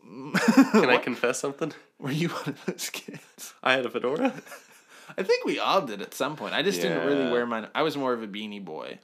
Can 0.03 0.89
I 0.89 0.97
confess 1.03 1.39
something? 1.39 1.73
Were 1.99 2.11
you 2.11 2.29
one 2.29 2.49
of 2.49 2.65
those 2.65 2.89
kids? 2.89 3.53
I 3.63 3.73
had 3.73 3.85
a 3.85 3.89
fedora. 3.89 4.33
I 5.17 5.23
think 5.23 5.45
we 5.45 5.59
all 5.59 5.81
did 5.81 6.01
at 6.01 6.13
some 6.13 6.35
point. 6.35 6.53
I 6.53 6.61
just 6.61 6.81
didn't 6.81 7.05
really 7.07 7.23
Yeah. 7.25 7.31
wear 7.31 7.45
mine. 7.45 7.67
I 7.73 7.81
was 7.83 7.97
more 7.97 8.13
of 8.13 8.21
a 8.23 8.27
beanie 8.27 8.63
boy. 8.63 8.99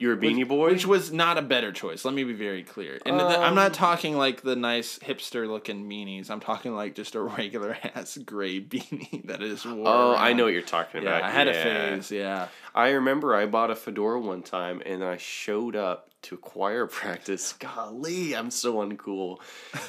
You're 0.00 0.14
a 0.14 0.16
beanie 0.16 0.48
boy. 0.48 0.70
Which 0.70 0.86
was 0.86 1.12
not 1.12 1.36
a 1.36 1.42
better 1.42 1.72
choice. 1.72 2.04
Let 2.06 2.14
me 2.14 2.24
be 2.24 2.32
very 2.32 2.62
clear. 2.64 2.94
And 3.04 3.18
th- 3.20 3.38
I'm 3.38 3.50
Um, 3.50 3.54
not 3.54 3.74
talking 3.74 4.16
like 4.16 4.40
the 4.40 4.56
nice 4.56 4.98
hipster 4.98 5.46
looking 5.46 5.88
beanies. 5.88 6.30
I'm 6.30 6.40
talking 6.40 6.74
like 6.74 6.94
just 6.94 7.14
a 7.14 7.20
regular 7.38 7.76
ass 7.94 8.16
gray 8.24 8.60
beanie 8.60 9.22
that 9.26 9.42
is 9.42 9.64
wore. 9.66 9.86
oh, 9.86 10.14
I 10.16 10.32
know 10.32 10.44
what 10.44 10.54
you're 10.54 10.62
talking 10.62 11.02
about. 11.02 11.20
Yeah. 11.20 11.26
I 11.28 11.30
had 11.30 11.46
Yeah. 11.48 11.52
a 11.52 11.62
phase. 11.96 12.10
Yeah. 12.10 12.48
I 12.74 12.88
remember 12.92 13.36
I 13.36 13.44
bought 13.44 13.70
a 13.70 13.76
fedora 13.76 14.18
one 14.18 14.42
time 14.42 14.80
and 14.86 15.04
I 15.04 15.18
showed 15.18 15.76
up 15.76 16.08
to 16.22 16.38
choir 16.38 16.86
practice. 17.00 17.52
Golly, 17.52 18.34
I'm 18.34 18.50
so 18.50 18.76
uncool. 18.76 19.38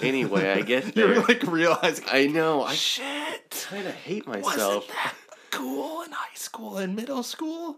Anyway, 0.01 0.49
I 0.51 0.61
get 0.61 0.93
there. 0.93 1.21
like 1.21 1.43
realizing, 1.43 2.03
I 2.11 2.27
know. 2.27 2.63
I 2.63 2.73
shit. 2.73 3.67
kind 3.69 3.87
of 3.87 3.93
hate 3.93 4.27
Wasn't 4.27 4.45
myself. 4.45 4.87
that 4.89 5.13
cool 5.51 6.01
in 6.03 6.11
high 6.11 6.35
school 6.35 6.77
and 6.79 6.97
middle 6.97 7.23
school? 7.23 7.77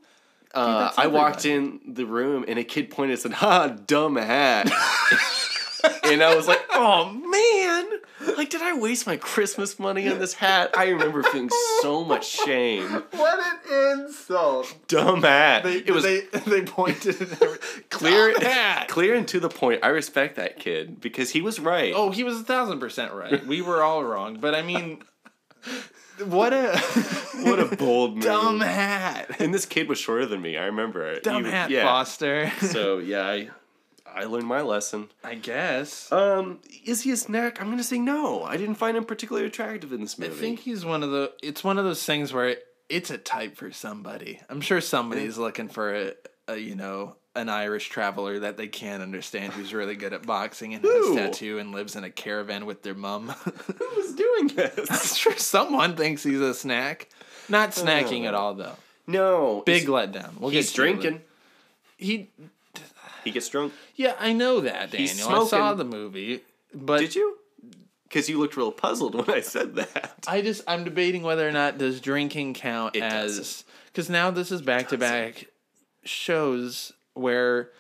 Uh, 0.54 0.80
that's 0.86 0.98
I 1.00 1.08
walked 1.08 1.46
in 1.46 1.80
the 1.88 2.06
room 2.06 2.46
and 2.48 2.60
a 2.60 2.64
kid 2.64 2.90
pointed 2.92 3.14
and 3.14 3.20
said, 3.22 3.34
"Ha, 3.34 3.70
dumb 3.88 4.16
hat." 4.18 4.72
and 6.04 6.22
I 6.22 6.36
was 6.36 6.48
like, 6.48 6.62
"Oh 6.72 7.10
man! 7.12 8.36
Like, 8.38 8.50
did 8.50 8.62
I 8.62 8.74
waste 8.78 9.08
my 9.08 9.18
Christmas 9.18 9.80
money 9.80 10.08
on 10.08 10.20
this 10.20 10.34
hat?" 10.36 10.72
I 10.78 10.90
remember 10.90 11.24
feeling 11.24 11.50
so 11.82 12.04
much 12.04 12.30
shame. 12.30 13.04
What 13.12 13.40
an 13.40 14.00
insult. 14.02 14.76
Dumb 14.88 15.24
hat. 15.24 15.64
They, 15.64 15.78
it 15.78 15.92
was 15.92 16.04
they, 16.04 16.22
they 16.46 16.62
pointed 16.62 17.20
and 17.20 17.34
everything. 17.34 17.84
clear, 17.90 18.34
Dumb 18.34 18.42
hat. 18.44 18.88
clear 18.90 19.16
and 19.16 19.28
to 19.30 19.40
the 19.40 19.50
point. 19.50 19.84
I 19.84 19.88
respect 19.88 20.36
that 20.36 20.60
kid 20.60 21.02
because 21.02 21.32
he 21.32 21.42
was 21.42 21.60
right. 21.60 21.94
Oh, 21.96 22.12
he 22.12 22.24
was 22.24 22.40
a 22.40 22.44
thousand 22.44 22.80
percent 22.80 23.12
right. 23.14 23.46
We 23.46 23.62
were 23.62 23.82
all 23.82 24.04
wrong, 24.04 24.38
but 24.40 24.54
I 24.54 24.62
mean, 24.62 25.02
what 26.26 26.54
a 26.54 26.78
what 27.44 27.60
a 27.60 27.76
bold 27.76 28.16
move! 28.16 28.24
dumb 28.24 28.60
hat. 28.62 29.36
And 29.40 29.54
this 29.54 29.66
kid 29.66 29.88
was 29.90 29.98
shorter 30.00 30.26
than 30.26 30.42
me. 30.42 30.58
I 30.58 30.66
remember 30.66 31.06
it. 31.08 31.24
Dumb 31.24 31.46
He- 31.46 31.52
hat, 31.52 31.70
yeah. 31.70 31.84
Foster. 31.86 32.52
So 32.62 32.98
yeah, 33.00 33.26
I 33.26 33.50
I 34.06 34.26
learned 34.26 34.46
my 34.48 34.62
lesson. 34.62 35.10
I 35.24 35.36
guess. 35.36 36.12
Um, 36.12 36.60
is 36.86 37.02
he 37.02 37.12
a 37.12 37.18
snack? 37.18 37.60
I'm 37.62 37.70
gonna 37.70 37.84
say 37.84 38.00
no. 38.00 38.44
I 38.44 38.58
didn't 38.58 38.76
find 38.76 38.96
him 38.96 39.06
particularly 39.06 39.48
attractive 39.48 39.92
in 39.92 40.02
this 40.02 40.18
movie. 40.20 40.32
I 40.32 40.36
think 40.36 40.60
he's 40.60 40.86
one 40.86 41.04
of 41.04 41.12
the. 41.12 41.32
It's 41.42 41.64
one 41.64 41.78
of 41.78 41.86
those 41.86 42.04
things 42.06 42.32
where 42.34 42.50
it, 42.50 42.64
it's 42.90 43.10
a 43.10 43.18
type 43.18 43.58
for 43.58 43.72
somebody. 43.72 44.40
I'm 44.50 44.62
sure 44.62 44.82
somebody's 44.82 45.38
looking 45.38 45.68
for 45.70 45.96
a, 45.96 46.14
a 46.48 46.58
you 46.58 46.76
know 46.76 47.16
an 47.36 47.50
Irish 47.50 47.90
traveler 47.90 48.40
that 48.40 48.58
they 48.58 48.68
can't 48.68 49.02
understand 49.02 49.54
who's 49.54 49.74
really 49.74 49.96
good 49.96 50.14
at 50.14 50.24
boxing 50.26 50.74
and 50.76 50.84
has 50.84 50.92
Who? 50.94 51.18
a 51.18 51.22
tattoo 51.22 51.58
and 51.60 51.72
lives 51.72 51.96
in 51.96 52.04
a 52.04 52.10
caravan 52.10 52.66
with 52.66 52.84
their 52.84 52.94
mum. 52.94 53.30
Who 53.30 53.90
was 53.96 54.14
doing 54.14 54.48
this? 54.50 54.92
I'm 54.92 55.16
sure 55.16 55.36
someone 55.38 55.96
thinks 55.96 56.24
he's 56.24 56.40
a 56.42 56.54
snack. 56.54 57.10
Not 57.50 57.78
oh. 57.78 57.84
snacking 57.84 58.26
at 58.26 58.34
all 58.36 58.54
though. 58.54 58.76
no, 59.08 59.64
Big 59.66 59.88
letdown. 59.88 60.40
We'll 60.40 60.52
he's 60.52 60.70
get 60.72 60.76
to 60.76 60.82
it. 60.84 60.86
drinking. 61.00 61.22
He 61.98 62.30
He 63.24 63.32
gets 63.32 63.48
drunk. 63.50 63.74
Yeah, 63.96 64.14
I 64.20 64.34
know 64.34 64.62
that, 64.62 64.92
Daniel. 64.92 65.10
He's 65.10 65.20
I 65.22 65.30
saw 65.30 65.46
smoking. 65.46 65.78
the 65.78 65.84
movie, 65.86 66.42
but 66.74 67.00
Did 67.00 67.16
you? 67.16 67.38
Because 68.04 68.30
you 68.30 68.38
looked 68.38 68.56
real 68.58 68.72
puzzled 68.72 69.16
when 69.16 69.30
I 69.32 69.42
said 69.42 69.74
that. 69.76 70.14
I 70.28 70.42
just 70.42 70.62
I'm 70.68 70.84
debating 70.84 71.24
whether 71.24 71.48
or 71.48 71.52
not 71.52 71.80
does 71.80 72.00
drinking 72.00 72.54
count 72.54 72.96
It 72.96 73.02
as 73.02 73.38
doesn't. 73.38 73.64
because 73.88 74.10
now 74.10 74.30
this 74.30 74.52
is 74.52 74.62
back 74.62 74.90
to 74.90 74.98
back 75.00 75.46
shows 76.04 76.92
where 77.14 77.72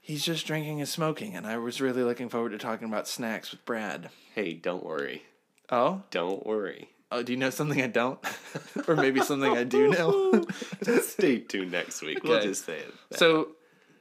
he's 0.00 0.24
just 0.24 0.46
drinking 0.46 0.80
and 0.80 0.88
smoking, 0.88 1.34
and 1.36 1.46
I 1.46 1.56
was 1.58 1.80
really 1.80 2.02
looking 2.02 2.28
forward 2.28 2.50
to 2.52 2.58
talking 2.58 2.88
about 2.88 3.08
snacks 3.08 3.50
with 3.50 3.64
Brad. 3.64 4.10
Hey, 4.34 4.54
don't 4.54 4.84
worry. 4.84 5.22
Oh, 5.70 6.02
Don't 6.10 6.44
worry. 6.46 6.88
oh, 7.12 7.22
do 7.22 7.32
you 7.32 7.38
know 7.38 7.50
something 7.50 7.80
I 7.80 7.86
don't, 7.86 8.18
or 8.88 8.96
maybe 8.96 9.20
something 9.20 9.56
I 9.56 9.64
do 9.64 9.88
know? 9.90 10.44
Just 10.84 11.10
stay 11.10 11.38
tuned 11.38 11.70
next 11.72 12.02
week. 12.02 12.22
We'll 12.24 12.40
just 12.42 12.64
say 12.66 12.78
it. 12.78 12.94
so, 13.12 13.52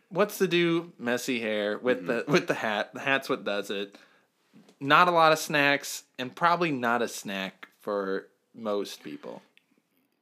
what's 0.10 0.38
the 0.40 0.48
do? 0.48 0.92
Messy 0.98 1.40
hair 1.40 1.78
with 1.78 2.08
the 2.08 2.22
Mm-hmm. 2.22 2.32
with 2.32 2.48
the 2.48 2.54
hat. 2.56 2.94
The 2.94 3.00
hat's 3.02 3.30
what 3.30 3.44
does 3.46 3.70
it. 3.70 3.98
Not 4.80 5.08
a 5.08 5.12
lot 5.12 5.32
of 5.32 5.40
snacks, 5.40 6.04
and 6.18 6.34
probably 6.36 6.72
not 6.72 7.02
a 7.02 7.08
snack 7.08 7.68
for 7.82 8.28
most 8.56 9.04
people. 9.04 9.42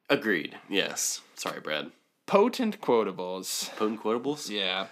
Agreed. 0.09 0.57
Yes. 0.69 1.21
Sorry, 1.35 1.59
Brad. 1.61 1.91
Potent 2.27 2.79
quotables. 2.81 3.75
Potent 3.77 4.03
quotables. 4.03 4.49
Yeah. 4.49 4.87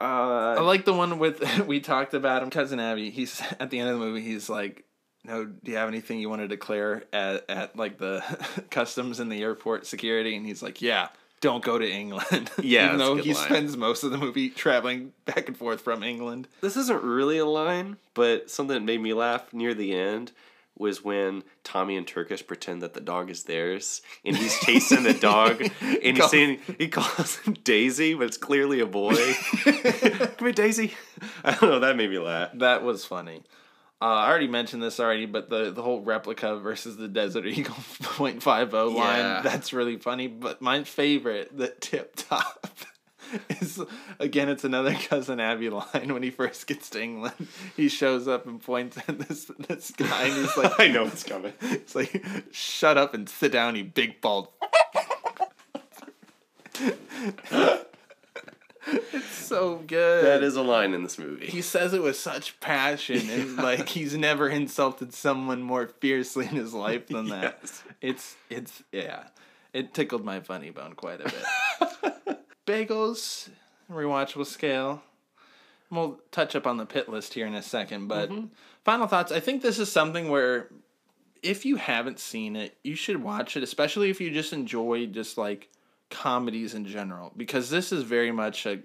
Uh, 0.00 0.56
I 0.58 0.60
like 0.60 0.84
the 0.84 0.92
one 0.92 1.18
with 1.18 1.42
we 1.66 1.80
talked 1.80 2.14
about 2.14 2.42
him, 2.42 2.50
cousin 2.50 2.80
Abby. 2.80 3.10
He's 3.10 3.40
at 3.60 3.70
the 3.70 3.78
end 3.78 3.90
of 3.90 3.98
the 3.98 4.04
movie. 4.04 4.22
He's 4.22 4.48
like, 4.48 4.84
"No, 5.24 5.44
do 5.44 5.70
you 5.70 5.76
have 5.76 5.88
anything 5.88 6.18
you 6.20 6.28
want 6.28 6.42
to 6.42 6.48
declare 6.48 7.04
at 7.12 7.44
at 7.48 7.76
like 7.76 7.98
the 7.98 8.22
customs 8.70 9.20
and 9.20 9.30
the 9.30 9.42
airport 9.42 9.86
security?" 9.86 10.36
And 10.36 10.46
he's 10.46 10.62
like, 10.62 10.80
"Yeah, 10.80 11.08
don't 11.40 11.64
go 11.64 11.78
to 11.78 11.88
England." 11.90 12.50
Yeah, 12.62 12.86
even 12.86 12.98
that's 12.98 13.08
a 13.08 13.10
though 13.10 13.14
good 13.16 13.24
he 13.24 13.34
line. 13.34 13.44
spends 13.44 13.76
most 13.76 14.04
of 14.04 14.10
the 14.12 14.18
movie 14.18 14.50
traveling 14.50 15.12
back 15.26 15.48
and 15.48 15.56
forth 15.56 15.80
from 15.80 16.02
England. 16.02 16.46
this 16.60 16.76
isn't 16.76 17.02
really 17.02 17.38
a 17.38 17.46
line, 17.46 17.96
but 18.14 18.50
something 18.50 18.74
that 18.74 18.84
made 18.84 19.00
me 19.00 19.12
laugh 19.14 19.52
near 19.52 19.74
the 19.74 19.94
end 19.94 20.30
was 20.78 21.04
when 21.04 21.42
Tommy 21.64 21.96
and 21.96 22.06
Turkish 22.06 22.46
pretend 22.46 22.82
that 22.82 22.94
the 22.94 23.00
dog 23.00 23.30
is 23.30 23.44
theirs, 23.44 24.02
and 24.24 24.36
he's 24.36 24.58
chasing 24.60 25.02
the 25.02 25.14
dog, 25.14 25.60
and 25.80 26.16
he's 26.16 26.30
saying 26.30 26.60
he 26.78 26.88
calls 26.88 27.36
him 27.38 27.54
Daisy, 27.64 28.14
but 28.14 28.26
it's 28.28 28.36
clearly 28.36 28.80
a 28.80 28.86
boy. 28.86 29.14
Come 29.64 30.30
here, 30.40 30.52
Daisy. 30.52 30.94
I 31.44 31.52
don't 31.52 31.70
know. 31.70 31.78
That 31.80 31.96
made 31.96 32.10
me 32.10 32.18
laugh. 32.18 32.50
That 32.54 32.82
was 32.82 33.04
funny. 33.04 33.42
Uh, 34.00 34.04
I 34.04 34.28
already 34.28 34.46
mentioned 34.46 34.80
this 34.80 35.00
already, 35.00 35.26
but 35.26 35.50
the, 35.50 35.72
the 35.72 35.82
whole 35.82 36.00
replica 36.00 36.56
versus 36.58 36.96
the 36.96 37.08
Desert 37.08 37.46
Eagle 37.46 37.74
.50 37.74 38.94
Yeah. 38.94 39.00
line, 39.34 39.42
that's 39.42 39.72
really 39.72 39.96
funny. 39.96 40.28
But 40.28 40.62
my 40.62 40.84
favorite, 40.84 41.56
the 41.56 41.68
tip 41.68 42.14
top, 42.14 42.68
is, 43.60 43.80
again, 44.18 44.48
it's 44.48 44.64
another 44.64 44.94
Cousin 45.08 45.40
Abby 45.40 45.70
line 45.70 46.12
when 46.12 46.22
he 46.22 46.30
first 46.30 46.66
gets 46.66 46.90
to 46.90 47.02
England. 47.02 47.48
He 47.76 47.88
shows 47.88 48.28
up 48.28 48.46
and 48.46 48.60
points 48.60 48.98
at 49.08 49.18
this, 49.18 49.50
this 49.68 49.90
guy, 49.90 50.24
and 50.24 50.34
he's 50.34 50.56
like, 50.56 50.72
I 50.80 50.88
know 50.88 51.04
it's 51.06 51.24
coming. 51.24 51.52
it's 51.60 51.94
like, 51.94 52.24
shut 52.50 52.96
up 52.96 53.14
and 53.14 53.28
sit 53.28 53.52
down, 53.52 53.76
you 53.76 53.84
big 53.84 54.20
bald. 54.20 54.48
it's 58.86 59.34
so 59.34 59.82
good. 59.86 60.24
That 60.24 60.42
is 60.42 60.56
a 60.56 60.62
line 60.62 60.94
in 60.94 61.02
this 61.02 61.18
movie. 61.18 61.46
he 61.46 61.62
says 61.62 61.92
it 61.92 62.02
with 62.02 62.16
such 62.16 62.58
passion 62.60 63.28
and 63.30 63.56
like 63.56 63.88
he's 63.88 64.16
never 64.16 64.48
insulted 64.48 65.12
someone 65.12 65.62
more 65.62 65.88
fiercely 66.00 66.46
in 66.46 66.52
his 66.52 66.72
life 66.72 67.08
than 67.08 67.28
that. 67.28 67.58
Yes. 67.60 67.82
It's 68.00 68.36
it's 68.48 68.82
yeah. 68.92 69.24
It 69.72 69.92
tickled 69.92 70.24
my 70.24 70.40
funny 70.40 70.70
bone 70.70 70.94
quite 70.94 71.20
a 71.20 71.24
bit. 71.24 71.88
Bagels, 72.68 73.48
rewatchable 73.90 74.44
scale. 74.44 75.02
We'll 75.90 76.20
touch 76.30 76.54
up 76.54 76.66
on 76.66 76.76
the 76.76 76.84
pit 76.84 77.08
list 77.08 77.32
here 77.32 77.46
in 77.46 77.54
a 77.54 77.62
second, 77.62 78.08
but 78.08 78.30
mm-hmm. 78.30 78.46
final 78.84 79.06
thoughts. 79.06 79.32
I 79.32 79.40
think 79.40 79.62
this 79.62 79.78
is 79.78 79.90
something 79.90 80.28
where 80.28 80.68
if 81.42 81.64
you 81.64 81.76
haven't 81.76 82.18
seen 82.18 82.56
it, 82.56 82.76
you 82.84 82.94
should 82.94 83.22
watch 83.22 83.56
it, 83.56 83.62
especially 83.62 84.10
if 84.10 84.20
you 84.20 84.30
just 84.30 84.52
enjoy 84.52 85.06
just 85.06 85.38
like 85.38 85.70
comedies 86.10 86.74
in 86.74 86.84
general, 86.84 87.32
because 87.36 87.70
this 87.70 87.90
is 87.90 88.02
very 88.02 88.32
much 88.32 88.66
a. 88.66 88.80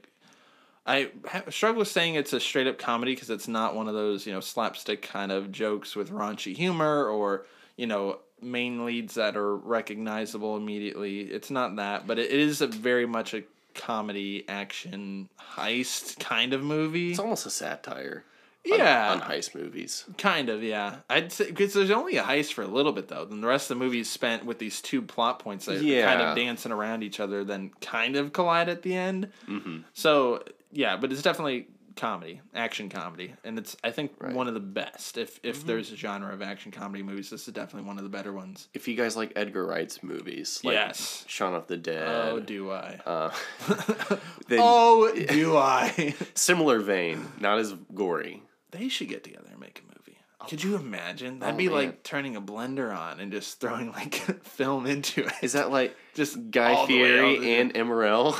I 0.85 1.11
struggle 1.49 1.79
with 1.79 1.87
saying 1.89 2.15
it's 2.15 2.33
a 2.33 2.39
straight 2.39 2.67
up 2.67 2.77
comedy 2.77 3.15
because 3.15 3.29
it's 3.29 3.47
not 3.47 3.75
one 3.75 3.87
of 3.87 3.93
those 3.93 4.25
you 4.25 4.31
know 4.31 4.39
slapstick 4.39 5.01
kind 5.01 5.31
of 5.31 5.51
jokes 5.51 5.95
with 5.95 6.09
raunchy 6.09 6.55
humor 6.55 7.05
or 7.07 7.45
you 7.75 7.87
know 7.87 8.19
main 8.41 8.85
leads 8.85 9.15
that 9.15 9.35
are 9.35 9.55
recognizable 9.57 10.57
immediately. 10.57 11.21
It's 11.21 11.49
not 11.49 11.75
that, 11.77 12.07
but 12.07 12.19
it 12.19 12.31
is 12.31 12.61
a 12.61 12.67
very 12.67 13.05
much 13.05 13.33
a 13.33 13.43
comedy 13.73 14.45
action 14.47 15.29
heist 15.55 16.19
kind 16.19 16.53
of 16.53 16.63
movie. 16.63 17.11
It's 17.11 17.19
almost 17.19 17.45
a 17.45 17.49
satire. 17.49 18.23
Yeah. 18.65 19.11
On, 19.11 19.21
heist 19.21 19.55
movies. 19.55 20.05
Kind 20.17 20.49
of, 20.49 20.63
yeah. 20.63 20.97
I'd 21.09 21.31
say 21.31 21.47
because 21.47 21.73
there's 21.73 21.91
only 21.91 22.17
a 22.17 22.23
heist 22.23 22.53
for 22.53 22.61
a 22.61 22.67
little 22.67 22.93
bit 22.93 23.09
though. 23.09 23.25
Then 23.25 23.41
the 23.41 23.47
rest 23.47 23.69
of 23.69 23.77
the 23.77 23.83
movie 23.83 23.99
is 23.99 24.09
spent 24.09 24.45
with 24.45 24.59
these 24.59 24.81
two 24.81 25.01
plot 25.01 25.39
points 25.39 25.65
that 25.65 25.77
are 25.77 26.05
kind 26.05 26.21
of 26.21 26.35
dancing 26.35 26.71
around 26.71 27.03
each 27.03 27.19
other, 27.19 27.43
then 27.43 27.71
kind 27.81 28.15
of 28.15 28.31
collide 28.31 28.69
at 28.69 28.81
the 28.81 28.95
end. 28.95 29.29
Mm-hmm. 29.47 29.79
So 29.93 30.43
yeah, 30.71 30.95
but 30.95 31.11
it's 31.11 31.21
definitely 31.21 31.67
comedy, 31.95 32.41
action 32.53 32.89
comedy, 32.89 33.33
and 33.43 33.57
it's 33.57 33.75
I 33.83 33.91
think 33.91 34.11
one 34.21 34.47
of 34.47 34.53
the 34.53 34.59
best. 34.59 35.17
If 35.17 35.39
if 35.43 35.65
there's 35.65 35.91
a 35.91 35.95
genre 35.95 36.33
of 36.33 36.41
action 36.41 36.71
comedy 36.71 37.03
movies, 37.03 37.29
this 37.29 37.47
is 37.47 37.53
definitely 37.53 37.87
one 37.87 37.97
of 37.97 38.03
the 38.03 38.09
better 38.09 38.33
ones. 38.33 38.67
If 38.73 38.87
you 38.87 38.95
guys 38.95 39.15
like 39.15 39.33
Edgar 39.35 39.65
Wright's 39.65 40.01
movies, 40.03 40.59
like 40.63 40.73
Yes. 40.73 41.23
Shaun 41.27 41.53
of 41.53 41.67
the 41.67 41.77
Dead, 41.77 42.07
Oh, 42.07 42.39
do 42.39 42.71
I? 42.71 42.99
uh, 43.05 43.31
then 44.47 44.59
oh, 44.61 45.11
do 45.29 45.55
I? 45.57 46.15
similar 46.35 46.79
vein, 46.79 47.25
not 47.39 47.59
as 47.59 47.73
gory. 47.93 48.41
they 48.71 48.89
should 48.89 49.09
get 49.09 49.23
together 49.23 49.47
and 49.51 49.59
make 49.59 49.79
a 49.79 49.83
movie. 49.83 50.17
Could 50.49 50.61
you 50.61 50.75
imagine? 50.75 51.39
That'd 51.39 51.55
Oh, 51.55 51.57
be 51.57 51.67
man. 51.67 51.73
like 51.75 52.03
turning 52.03 52.35
a 52.35 52.41
blender 52.41 52.93
on 52.93 53.21
and 53.21 53.31
just 53.31 53.61
throwing 53.61 53.91
like 53.93 54.15
film 54.43 54.85
into 54.85 55.23
it. 55.25 55.31
Is 55.41 55.53
that 55.53 55.71
like 55.71 55.95
Just 56.15 56.51
Guy 56.51 56.73
all 56.73 56.85
the 56.85 57.01
way 57.01 57.07
Fieri 57.37 57.53
and 57.61 57.73
Emeril? 57.73 58.35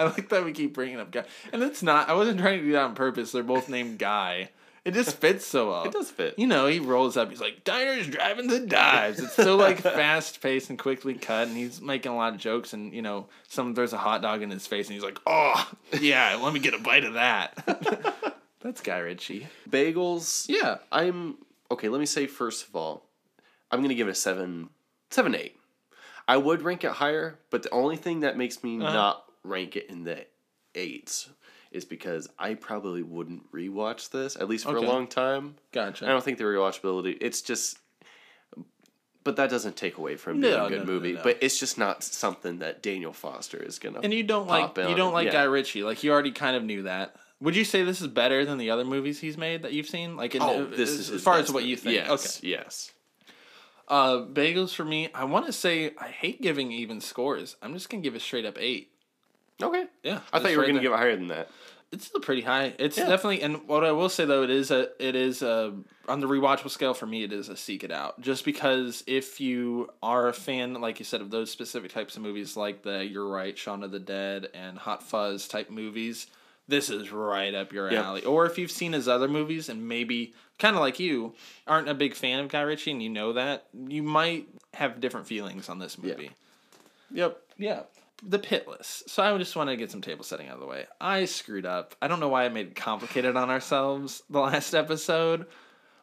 I 0.00 0.04
like 0.04 0.28
that 0.30 0.44
we 0.44 0.52
keep 0.52 0.74
bringing 0.74 0.98
up 1.00 1.10
Guy, 1.10 1.24
and 1.52 1.62
it's 1.62 1.82
not. 1.82 2.08
I 2.08 2.14
wasn't 2.14 2.40
trying 2.40 2.58
to 2.60 2.64
do 2.64 2.72
that 2.72 2.82
on 2.82 2.94
purpose. 2.94 3.32
They're 3.32 3.42
both 3.42 3.68
named 3.68 3.98
Guy. 3.98 4.50
It 4.82 4.94
just 4.94 5.18
fits 5.18 5.44
so 5.44 5.68
well. 5.70 5.84
It 5.84 5.92
does 5.92 6.10
fit. 6.10 6.38
You 6.38 6.46
know, 6.46 6.66
he 6.66 6.80
rolls 6.80 7.18
up. 7.18 7.28
He's 7.28 7.40
like, 7.40 7.64
"Diners, 7.64 8.06
driving 8.08 8.46
the 8.46 8.60
dives." 8.60 9.20
It's 9.20 9.34
so 9.34 9.56
like 9.56 9.78
fast 9.82 10.40
paced 10.40 10.70
and 10.70 10.78
quickly 10.78 11.12
cut, 11.14 11.48
and 11.48 11.56
he's 11.56 11.82
making 11.82 12.12
a 12.12 12.16
lot 12.16 12.32
of 12.32 12.40
jokes. 12.40 12.72
And 12.72 12.94
you 12.94 13.02
know, 13.02 13.26
someone 13.48 13.74
throws 13.74 13.92
a 13.92 13.98
hot 13.98 14.22
dog 14.22 14.40
in 14.40 14.48
his 14.50 14.66
face, 14.66 14.86
and 14.86 14.94
he's 14.94 15.04
like, 15.04 15.18
"Oh, 15.26 15.70
yeah, 16.00 16.38
let 16.42 16.54
me 16.54 16.60
get 16.60 16.72
a 16.74 16.78
bite 16.78 17.04
of 17.04 17.12
that." 17.14 17.54
That's 18.62 18.80
Guy 18.80 18.98
Ritchie. 18.98 19.48
Bagels. 19.68 20.46
Yeah. 20.48 20.78
I'm 20.90 21.36
okay. 21.70 21.88
Let 21.88 22.00
me 22.00 22.06
say 22.06 22.26
first 22.26 22.66
of 22.66 22.74
all, 22.74 23.04
I'm 23.70 23.82
gonna 23.82 23.94
give 23.94 24.08
it 24.08 24.12
a 24.12 24.14
seven, 24.14 24.70
seven, 25.10 25.34
eight. 25.34 25.56
I 26.26 26.36
would 26.36 26.62
rank 26.62 26.84
it 26.84 26.92
higher, 26.92 27.38
but 27.50 27.62
the 27.64 27.70
only 27.70 27.96
thing 27.96 28.20
that 28.20 28.36
makes 28.38 28.62
me 28.62 28.80
Uh-huh. 28.80 28.92
not 28.92 29.24
rank 29.42 29.76
it 29.76 29.86
in 29.88 30.04
the 30.04 30.26
eights 30.74 31.28
is 31.72 31.84
because 31.84 32.28
I 32.38 32.54
probably 32.54 33.02
wouldn't 33.02 33.50
rewatch 33.52 34.10
this 34.10 34.36
at 34.36 34.48
least 34.48 34.64
for 34.64 34.76
Okay. 34.76 34.86
a 34.86 34.88
long 34.90 35.06
time. 35.06 35.56
Gotcha. 35.72 36.04
I 36.06 36.08
don't 36.08 36.22
think 36.24 36.38
the 36.38 36.44
rewatchability. 36.44 37.16
It's 37.20 37.42
just, 37.42 37.78
but 39.22 39.36
that 39.36 39.50
doesn't 39.50 39.76
take 39.76 39.98
away 39.98 40.16
from 40.16 40.40
being 40.40 40.52
No, 40.52 40.66
a 40.66 40.68
good 40.68 40.80
no, 40.80 40.84
movie. 40.92 41.12
no. 41.12 41.22
But 41.22 41.38
it's 41.42 41.58
just 41.58 41.78
not 41.78 42.02
something 42.02 42.58
that 42.60 42.82
Daniel 42.82 43.12
Foster 43.12 43.58
is 43.62 43.78
gonna. 43.78 44.00
And 44.02 44.12
you 44.12 44.22
don't 44.22 44.48
like 44.48 44.76
you 44.76 44.94
don't 44.96 45.12
like 45.12 45.26
yeah. 45.26 45.32
Guy 45.32 45.42
Ritchie. 45.44 45.82
Like 45.84 46.02
you 46.02 46.10
already 46.12 46.32
kind 46.32 46.56
of 46.56 46.64
knew 46.64 46.82
that. 46.82 47.14
Would 47.40 47.56
you 47.56 47.64
say 47.64 47.84
this 47.84 48.00
is 48.00 48.06
better 48.08 48.44
than 48.44 48.58
the 48.58 48.70
other 48.70 48.84
movies 48.84 49.18
he's 49.20 49.38
made 49.38 49.62
that 49.62 49.72
you've 49.72 49.86
seen? 49.88 50.14
Like, 50.14 50.34
in, 50.34 50.42
Oh, 50.42 50.66
this 50.66 50.90
as, 50.90 50.98
is 51.00 51.10
as 51.10 51.22
far 51.22 51.38
as 51.38 51.50
what 51.50 51.64
you 51.64 51.74
think. 51.74 51.94
Yes, 51.96 52.38
Okay. 52.38 52.48
yes. 52.48 52.92
Uh, 53.88 54.18
bagels 54.26 54.74
for 54.74 54.84
me. 54.84 55.08
I 55.14 55.24
want 55.24 55.46
to 55.46 55.52
say 55.52 55.92
I 55.98 56.08
hate 56.08 56.42
giving 56.42 56.70
even 56.70 57.00
scores. 57.00 57.56
I'm 57.62 57.72
just 57.72 57.88
gonna 57.88 58.02
give 58.02 58.14
it 58.14 58.20
straight 58.22 58.44
up 58.44 58.56
eight. 58.58 58.89
Okay. 59.62 59.86
Yeah, 60.02 60.20
I 60.32 60.38
thought 60.40 60.50
you 60.50 60.56
were 60.56 60.62
right 60.62 60.68
gonna 60.68 60.80
give 60.80 60.92
it 60.92 60.96
higher 60.96 61.16
than 61.16 61.28
that. 61.28 61.50
It's 61.92 62.06
still 62.06 62.20
pretty 62.20 62.42
high. 62.42 62.72
It's 62.78 62.96
Yeah. 62.96 63.08
definitely, 63.08 63.42
and 63.42 63.66
what 63.66 63.84
I 63.84 63.90
will 63.90 64.08
say 64.08 64.24
though, 64.24 64.44
it 64.44 64.50
is 64.50 64.70
a, 64.70 64.90
it 65.04 65.16
is 65.16 65.42
a, 65.42 65.74
on 66.08 66.20
the 66.20 66.28
rewatchable 66.28 66.70
scale 66.70 66.94
for 66.94 67.06
me, 67.06 67.24
it 67.24 67.32
is 67.32 67.48
a 67.48 67.56
seek 67.56 67.82
it 67.82 67.90
out. 67.90 68.20
Just 68.20 68.44
because 68.44 69.02
if 69.08 69.40
you 69.40 69.90
are 70.00 70.28
a 70.28 70.32
fan, 70.32 70.74
like 70.74 71.00
you 71.00 71.04
said, 71.04 71.20
of 71.20 71.30
those 71.30 71.50
specific 71.50 71.92
types 71.92 72.14
of 72.16 72.22
movies, 72.22 72.56
like 72.56 72.82
the 72.84 72.90
Edgar 73.00 73.26
Wright, 73.28 73.58
Shaun 73.58 73.82
of 73.82 73.90
the 73.90 73.98
Dead, 73.98 74.48
and 74.54 74.78
Hot 74.78 75.02
Fuzz 75.02 75.48
type 75.48 75.68
movies, 75.68 76.28
this 76.68 76.90
is 76.90 77.10
right 77.10 77.52
up 77.56 77.72
your 77.72 77.90
Yeah. 77.90 78.04
alley. 78.04 78.24
Or 78.24 78.46
if 78.46 78.56
you've 78.56 78.70
seen 78.70 78.92
his 78.92 79.08
other 79.08 79.26
movies 79.26 79.68
and 79.68 79.88
maybe 79.88 80.32
kind 80.60 80.76
of 80.76 80.80
like 80.82 81.00
you 81.00 81.34
aren't 81.66 81.88
a 81.88 81.94
big 81.94 82.14
fan 82.14 82.38
of 82.38 82.48
Guy 82.48 82.60
Ritchie 82.60 82.92
and 82.92 83.02
you 83.02 83.08
know 83.10 83.32
that, 83.32 83.66
you 83.88 84.04
might 84.04 84.46
have 84.74 85.00
different 85.00 85.26
feelings 85.26 85.68
on 85.68 85.80
this 85.80 85.98
movie. 85.98 86.30
Yep. 87.10 87.42
Yeah. 87.58 87.80
The 88.22 88.38
pit 88.38 88.68
list. 88.68 89.08
So 89.10 89.22
I 89.22 89.36
just 89.38 89.56
want 89.56 89.70
to 89.70 89.76
get 89.76 89.90
some 89.90 90.02
table 90.02 90.24
setting 90.24 90.48
out 90.48 90.54
of 90.54 90.60
the 90.60 90.66
way. 90.66 90.86
I 91.00 91.24
screwed 91.24 91.64
up. 91.66 91.94
I 92.02 92.08
don't 92.08 92.20
know 92.20 92.28
why 92.28 92.44
I 92.44 92.48
made 92.50 92.66
it 92.68 92.76
complicated 92.76 93.36
on 93.36 93.48
ourselves 93.50 94.22
the 94.28 94.40
last 94.40 94.74
episode, 94.74 95.46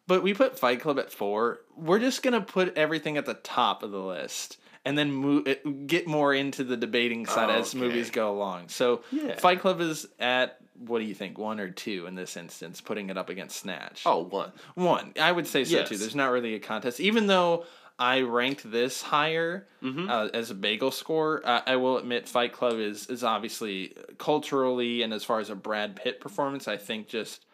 but 0.07 0.23
we 0.23 0.33
put 0.33 0.57
Fight 0.57 0.79
Club 0.81 0.97
at 0.99 1.11
four. 1.11 1.59
We're 1.75 1.99
just 1.99 2.23
gonna 2.23 2.41
put 2.41 2.75
everything 2.77 3.17
at 3.17 3.25
the 3.25 3.35
top 3.35 3.83
of 3.83 3.91
the 3.91 4.01
list 4.01 4.57
and 4.85 4.97
then 4.97 5.11
move 5.11 5.47
uh, 5.47 5.69
get 5.85 6.07
more 6.07 6.33
into 6.33 6.63
the 6.63 6.77
debating 6.77 7.25
side 7.25 7.49
as 7.49 7.69
Okay. 7.75 7.79
movies 7.85 8.09
go 8.09 8.31
along. 8.31 8.69
So 8.69 9.01
Yeah. 9.11 9.35
Fight 9.37 9.59
Club 9.59 9.81
is 9.81 10.07
at 10.19 10.57
what 10.79 10.99
do 10.99 11.05
you 11.05 11.15
think, 11.15 11.37
one 11.39 11.59
or 11.59 11.69
two 11.71 12.05
in 12.05 12.13
this 12.15 12.37
instance, 12.37 12.81
putting 12.81 13.09
it 13.09 13.17
up 13.17 13.29
against 13.29 13.57
Snatch. 13.57 14.03
Oh, 14.05 14.23
one. 14.23 14.51
One. 14.75 15.13
I 15.19 15.31
would 15.31 15.47
say 15.47 15.63
so 15.65 15.77
Yes. 15.77 15.89
too. 15.89 15.97
There's 15.97 16.15
not 16.15 16.29
really 16.31 16.53
a 16.53 16.59
contest. 16.59 16.99
Even 16.99 17.25
though 17.27 17.65
I 17.99 18.21
ranked 18.21 18.69
this 18.69 19.01
higher 19.01 19.67
Mm-hmm. 19.83 20.09
uh, 20.09 20.27
as 20.33 20.49
a 20.49 20.55
bagel 20.55 20.89
score, 20.89 21.41
uh, 21.45 21.61
I 21.65 21.75
will 21.75 21.97
admit 21.99 22.27
Fight 22.27 22.51
Club 22.51 22.79
is 22.79 23.07
is 23.07 23.23
obviously 23.23 23.93
culturally 24.17 25.03
and 25.03 25.13
as 25.13 25.23
far 25.23 25.39
as 25.39 25.49
a 25.51 25.55
Brad 25.55 25.95
Pitt 25.95 26.19
performance, 26.19 26.67
I 26.67 26.77
think 26.77 27.07
just 27.07 27.45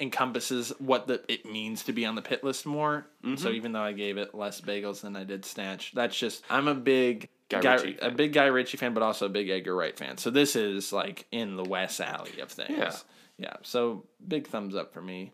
encompasses 0.00 0.72
what 0.78 1.06
the 1.06 1.22
it 1.28 1.44
means 1.44 1.84
to 1.84 1.92
be 1.92 2.04
on 2.04 2.14
the 2.14 2.22
pit 2.22 2.44
list 2.44 2.66
more. 2.66 3.06
Mm-hmm. 3.24 3.36
So 3.36 3.50
even 3.50 3.72
though 3.72 3.82
I 3.82 3.92
gave 3.92 4.16
it 4.18 4.34
less 4.34 4.60
bagels 4.60 5.00
than 5.00 5.16
I 5.16 5.24
did 5.24 5.44
Snatch, 5.44 5.92
that's 5.92 6.18
just 6.18 6.42
I'm 6.50 6.68
a 6.68 6.74
big 6.74 7.28
Guy 7.48 7.60
Guy, 7.60 7.74
Ritchie 7.74 7.98
a 8.02 8.10
big 8.10 8.32
Guy 8.32 8.46
Ritchie 8.46 8.76
fan, 8.76 8.94
but 8.94 9.02
also 9.02 9.26
a 9.26 9.30
big 9.30 9.48
Edgar 9.48 9.74
Wright 9.74 9.96
fan. 9.96 10.18
So 10.18 10.30
this 10.30 10.56
is 10.56 10.92
like 10.92 11.26
in 11.30 11.56
the 11.56 11.64
West 11.64 12.00
Alley 12.00 12.40
of 12.40 12.50
things. 12.50 12.70
Yeah. 12.76 12.92
Yeah. 13.38 13.56
So 13.62 14.04
big 14.26 14.48
thumbs 14.48 14.74
up 14.74 14.92
for 14.92 15.00
me. 15.00 15.32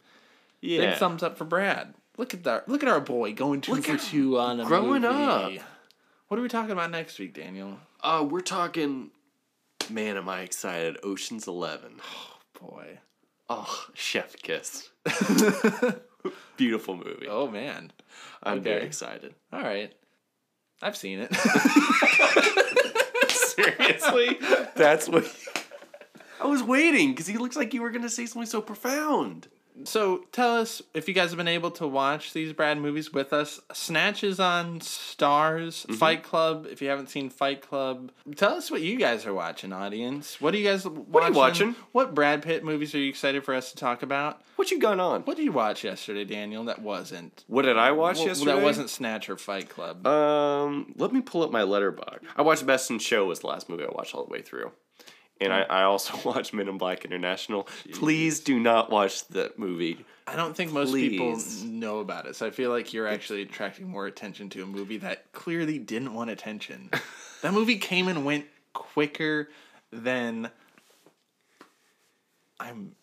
Yeah. 0.61 0.91
Big 0.91 0.99
thumbs 0.99 1.23
up 1.23 1.37
for 1.39 1.45
Brad. 1.45 1.95
Look 2.17 2.33
at 2.35 2.45
that! 2.45 2.69
Look 2.69 2.83
at 2.83 2.89
our 2.89 3.01
boy 3.01 3.33
going 3.35 3.61
two 3.61 3.73
Look 3.75 3.85
for 3.85 3.97
two 3.97 4.39
on 4.39 4.61
a 4.61 4.65
growing 4.65 5.03
movie. 5.03 5.59
up. 5.59 5.67
What 6.29 6.39
are 6.39 6.43
we 6.43 6.49
talking 6.49 6.71
about 6.73 6.91
next 6.91 7.19
week, 7.19 7.35
Daniel? 7.35 7.79
Uh, 8.03 8.27
we're 8.29 8.41
talking. 8.41 9.11
Man, 9.91 10.17
am 10.17 10.29
I 10.29 10.41
excited! 10.41 10.99
Ocean's 11.03 11.47
Eleven. 11.47 12.01
Oh 12.07 12.69
Boy. 12.71 12.99
Oh, 13.51 13.87
Chef 13.95 14.37
Kiss. 14.37 14.89
Beautiful 16.57 16.97
movie. 16.97 17.27
Oh 17.29 17.49
man. 17.49 17.93
I'm 18.43 18.63
very 18.63 18.85
excited. 18.85 19.35
All 19.53 19.61
right. 19.61 19.93
I've 20.81 20.97
seen 20.97 21.19
it. 21.21 21.35
Seriously, 23.29 24.39
that's 24.77 25.09
what. 25.09 25.31
I 26.41 26.47
was 26.47 26.63
waiting 26.63 27.11
because 27.11 27.27
he 27.27 27.37
looks 27.39 27.57
like 27.57 27.75
you 27.75 27.83
were 27.83 27.91
gonna 27.91 28.09
say 28.09 28.27
something 28.27 28.47
so 28.49 28.61
profound. 28.63 29.49
So 29.85 30.25
tell 30.31 30.57
us 30.57 30.83
if 30.95 31.09
you 31.09 31.15
guys 31.15 31.31
have 31.31 31.37
been 31.37 31.49
able 31.49 31.73
to 31.73 31.87
watch 31.87 32.33
these 32.33 32.53
Brad 32.53 32.79
movies 32.79 33.13
with 33.13 33.33
us. 33.33 33.61
Snatch 33.73 34.23
is 34.23 34.39
on 34.39 34.81
Starz. 34.81 35.85
Mm-hmm. 35.85 35.95
Fight 35.95 36.23
Club. 36.23 36.67
If 36.71 36.81
you 36.81 36.89
haven't 36.89 37.11
seen 37.11 37.29
Fight 37.29 37.61
Club, 37.61 38.13
tell 38.37 38.55
us 38.55 38.71
what 38.71 38.83
you 38.83 38.97
guys 38.97 39.27
are 39.27 39.35
watching, 39.35 39.73
audience. 39.73 40.41
What 40.41 40.55
are 40.55 40.59
you 40.59 40.69
guys 40.69 40.87
watching? 40.87 41.23
are 41.23 41.29
you 41.29 41.37
watching? 41.37 41.75
What 41.93 42.15
Brad 42.15 42.43
Pitt 42.43 42.65
movies 42.65 42.95
are 42.95 42.99
you 42.99 43.09
excited 43.09 43.45
for 43.45 43.55
us 43.55 43.71
to 43.73 43.77
talk 43.77 44.03
about? 44.03 44.41
What 44.57 44.71
you 44.71 44.79
got 44.79 45.01
on? 45.01 45.23
What 45.23 45.37
did 45.37 45.45
you 45.45 45.53
watch 45.53 45.83
yesterday, 45.83 46.25
Daniel? 46.25 46.65
That 46.65 46.81
wasn't. 46.81 47.45
What 47.49 47.63
did 47.63 47.77
I 47.77 47.91
watch 47.91 48.19
well, 48.19 48.29
yesterday? 48.29 48.53
That 48.53 48.63
wasn't 48.63 48.91
Snatch 48.91 49.29
or 49.29 49.37
Fight 49.37 49.69
Club. 49.69 50.07
Um, 50.07 50.95
let 50.97 51.13
me 51.13 51.21
pull 51.21 51.43
up 51.43 51.51
my 51.51 51.63
Letterboxd. 51.63 52.21
I 52.37 52.43
watched 52.43 52.65
Best 52.65 52.91
in 52.91 53.01
Show 53.01 53.27
was 53.27 53.41
the 53.41 53.49
last 53.49 53.69
movie 53.69 53.85
I 53.85 53.89
watched 53.91 54.15
all 54.15 54.25
the 54.25 54.31
way 54.31 54.43
through. 54.43 54.71
And 55.45 55.53
I, 55.53 55.63
I 55.63 55.83
also 55.85 56.19
watch 56.29 56.53
Men 56.53 56.69
in 56.69 56.79
Black 56.79 57.05
International. 57.05 57.69
Please 57.93 58.41
do 58.41 58.59
not 58.59 58.91
watch 58.91 59.27
that 59.29 59.59
movie. 59.59 60.05
I 60.27 60.37
don't 60.37 60.57
think 60.57 60.73
most 60.73 60.95
people 60.95 61.39
know 61.65 61.99
about 62.01 62.27
it. 62.27 62.35
So 62.35 62.47
I 62.47 62.51
feel 62.51 62.71
like 62.71 62.93
you're 62.95 63.07
actually 63.07 63.43
attracting 63.43 63.89
more 63.89 64.07
attention 64.07 64.49
to 64.51 64.63
a 64.63 64.67
movie 64.67 64.97
that 64.99 65.31
clearly 65.33 65.79
didn't 65.79 66.15
want 66.15 66.31
attention. 66.31 66.91
that 67.43 67.53
movie 67.53 67.77
came 67.79 68.09
and 68.09 68.25
went 68.25 68.47
quicker 68.73 69.51
than 69.93 70.51
I'm 72.59 72.95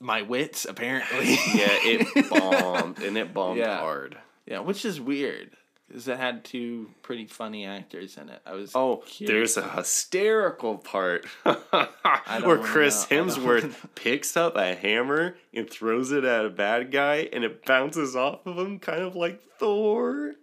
my 0.00 0.22
wits 0.22 0.64
apparently. 0.64 1.30
Yeah, 1.54 1.78
it 1.82 2.30
bombed, 2.30 2.98
and 3.00 3.16
it 3.18 3.34
bombed 3.34 3.58
Yeah. 3.58 3.78
hard. 3.78 4.16
yeah, 4.46 4.60
which 4.60 4.84
is 4.84 5.00
weird 5.00 5.50
because 5.88 6.08
it 6.08 6.16
had 6.18 6.44
two 6.44 6.90
pretty 7.02 7.26
funny 7.26 7.64
actors 7.66 8.16
in 8.16 8.28
it. 8.28 8.40
I 8.46 8.54
was 8.54 8.72
Oh, 8.74 9.02
curious. 9.06 9.54
there's 9.54 9.64
a 9.66 9.68
hysterical 9.70 10.78
part 10.78 11.26
where 11.42 12.58
Chris 12.58 13.10
know. 13.10 13.24
Hemsworth 13.26 13.74
picks 13.94 14.36
up 14.36 14.56
a 14.56 14.74
hammer 14.74 15.36
and 15.52 15.68
throws 15.68 16.10
it 16.12 16.24
at 16.24 16.44
a 16.44 16.50
bad 16.50 16.90
guy, 16.90 17.28
and 17.32 17.44
it 17.44 17.64
bounces 17.64 18.16
off 18.16 18.46
of 18.46 18.58
him, 18.58 18.78
kind 18.78 19.02
of 19.02 19.14
like 19.14 19.40
Thor. 19.58 20.34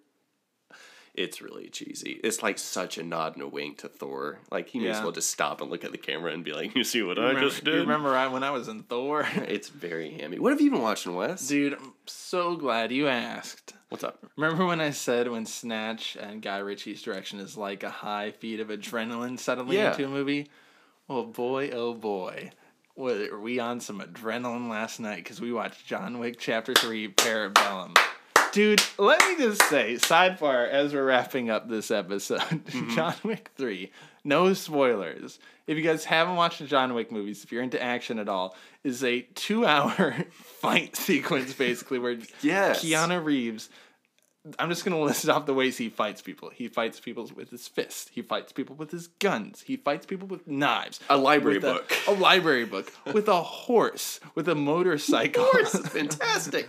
It's 1.13 1.41
really 1.41 1.67
cheesy. 1.69 2.21
It's 2.23 2.41
like 2.41 2.57
such 2.57 2.97
a 2.97 3.03
nod 3.03 3.33
and 3.33 3.43
a 3.43 3.47
wink 3.47 3.79
to 3.79 3.89
Thor. 3.89 4.39
Like 4.49 4.69
he 4.69 4.79
may 4.79 4.87
as 4.89 5.01
well 5.01 5.11
just 5.11 5.29
stop 5.29 5.59
and 5.59 5.69
look 5.69 5.83
at 5.83 5.91
the 5.91 5.97
camera 5.97 6.31
and 6.31 6.43
be 6.43 6.53
like, 6.53 6.73
"You 6.75 6.85
see 6.85 7.03
what 7.03 7.19
I 7.19 7.23
remember, 7.29 7.41
just 7.49 7.65
you 7.65 7.71
did?" 7.71 7.79
remember 7.81 8.15
I, 8.15 8.27
when 8.27 8.43
I 8.43 8.51
was 8.51 8.67
in 8.69 8.83
Thor? 8.83 9.27
It's 9.35 9.67
very 9.67 10.11
hammy. 10.11 10.39
What 10.39 10.51
have 10.53 10.61
you 10.61 10.71
been 10.71 10.81
watching, 10.81 11.13
Wes? 11.15 11.45
Dude, 11.47 11.73
I'm 11.73 11.93
so 12.05 12.55
glad 12.55 12.91
you 12.93 13.07
asked. 13.09 13.73
What's 13.89 14.05
up? 14.05 14.23
Remember 14.37 14.65
when 14.65 14.79
I 14.79 14.91
said 14.91 15.27
when 15.27 15.45
Snatch 15.45 16.15
and 16.15 16.41
Guy 16.41 16.59
Ritchie's 16.59 17.01
direction 17.01 17.39
is 17.41 17.57
like 17.57 17.83
a 17.83 17.89
high 17.89 18.31
feed 18.31 18.61
of 18.61 18.69
adrenaline 18.69 19.37
settling 19.37 19.73
Yeah. 19.77 19.91
into 19.91 20.05
a 20.05 20.09
movie? 20.09 20.49
Well, 21.09 21.25
boy, 21.25 21.71
oh 21.71 21.93
boy. 21.93 22.51
Were 22.95 23.37
we 23.39 23.59
on 23.59 23.81
some 23.81 23.99
adrenaline 23.99 24.69
last 24.69 25.01
night 25.01 25.17
because 25.17 25.41
we 25.41 25.51
watched 25.51 25.85
John 25.85 26.19
Wick 26.19 26.37
Chapter 26.39 26.73
3 26.73 27.09
Parabellum. 27.13 27.97
Dude, 28.51 28.81
let 28.97 29.19
me 29.29 29.37
just 29.37 29.61
say, 29.69 29.95
sidebar 29.95 30.67
as 30.69 30.93
we're 30.93 31.05
wrapping 31.05 31.49
up 31.49 31.69
this 31.69 31.89
episode 31.89 32.39
mm-hmm. 32.65 32.93
John 32.93 33.15
Wick 33.23 33.49
3, 33.55 33.89
no 34.25 34.53
spoilers. 34.53 35.39
If 35.67 35.77
you 35.77 35.83
guys 35.83 36.03
haven't 36.03 36.35
watched 36.35 36.59
the 36.59 36.65
John 36.65 36.93
Wick 36.93 37.13
movies, 37.13 37.45
if 37.45 37.51
you're 37.53 37.63
into 37.63 37.81
action 37.81 38.19
at 38.19 38.27
all, 38.27 38.55
is 38.83 39.05
a 39.05 39.21
two 39.35 39.65
hour 39.65 40.13
fight 40.31 40.97
sequence 40.97 41.53
basically 41.53 41.97
where 41.97 42.17
Yes. 42.41 42.83
Keanu 42.83 43.23
Reeves. 43.23 43.69
I'm 44.57 44.69
just 44.69 44.83
gonna 44.83 44.99
list 44.99 45.29
off 45.29 45.45
the 45.45 45.53
ways 45.53 45.77
he 45.77 45.87
fights 45.89 46.21
people. 46.21 46.49
He 46.49 46.67
fights 46.67 46.99
people 46.99 47.29
with 47.35 47.51
his 47.51 47.67
fist. 47.67 48.09
He 48.11 48.23
fights 48.23 48.51
people 48.51 48.75
with 48.75 48.89
his 48.89 49.05
guns. 49.07 49.61
He 49.61 49.77
fights 49.77 50.07
people 50.07 50.27
with 50.27 50.47
knives. 50.47 50.99
A 51.11 51.15
library 51.15 51.59
with 51.59 51.69
a- 51.69 51.73
book. 51.73 51.93
A, 52.07 52.11
library 52.11 52.65
book 52.65 52.91
with 53.13 53.27
a 53.27 53.41
horse. 53.43 54.19
With 54.33 54.49
a 54.49 54.55
motorcycle. 54.55 55.45
Horse 55.45 55.75
fantastic. 55.87 56.67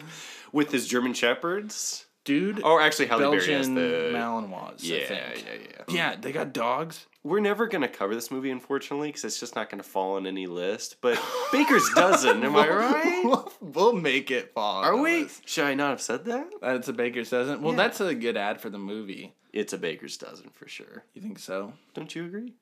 With 0.52 0.70
his 0.70 0.86
German 0.86 1.14
shepherds. 1.14 2.06
Dude. 2.24 2.62
Or 2.62 2.80
actually, 2.80 3.06
Halle 3.06 3.18
Berry 3.20 3.36
has 3.38 3.66
Belgian 3.68 3.74
the. 3.74 4.12
Malinois. 4.16 4.74
yeah, 4.78 4.96
yeah, 5.10 5.28
yeah. 5.36 5.82
Yeah, 5.88 6.16
they 6.20 6.30
got 6.30 6.52
dogs. 6.52 7.06
We're 7.24 7.40
never 7.40 7.66
gonna 7.66 7.88
cover 7.88 8.14
this 8.14 8.30
movie, 8.30 8.50
unfortunately, 8.50 9.08
because 9.08 9.24
it's 9.24 9.40
just 9.40 9.56
not 9.56 9.70
gonna 9.70 9.82
fall 9.82 10.16
on 10.16 10.26
any 10.26 10.46
list. 10.46 10.96
But 11.00 11.20
Baker's 11.52 11.88
dozen, 11.96 12.44
am 12.44 12.54
I 12.56 12.68
right? 12.70 13.08
We'll, 13.24 13.52
we'll 13.60 13.92
make 13.92 14.30
it 14.32 14.52
fall. 14.54 14.82
Are 14.82 14.96
we? 14.96 15.22
list. 15.22 15.48
Should 15.48 15.64
I 15.64 15.74
not 15.74 15.90
have 15.90 16.00
said 16.00 16.24
that? 16.26 16.48
That's 16.60 16.88
a 16.88 16.92
baker's 16.92 17.30
dozen. 17.30 17.60
Well, 17.62 17.72
Yeah. 17.72 17.76
that's 17.76 18.00
a 18.00 18.14
good 18.14 18.36
ad 18.36 18.60
for 18.60 18.70
the 18.70 18.78
movie. 18.78 19.34
It's 19.52 19.72
a 19.72 19.78
Baker's 19.78 20.16
dozen 20.16 20.48
for 20.50 20.66
sure. 20.66 21.04
You 21.14 21.20
think 21.22 21.38
so? 21.38 21.74
Don't 21.94 22.14
you 22.14 22.24
agree? 22.24 22.54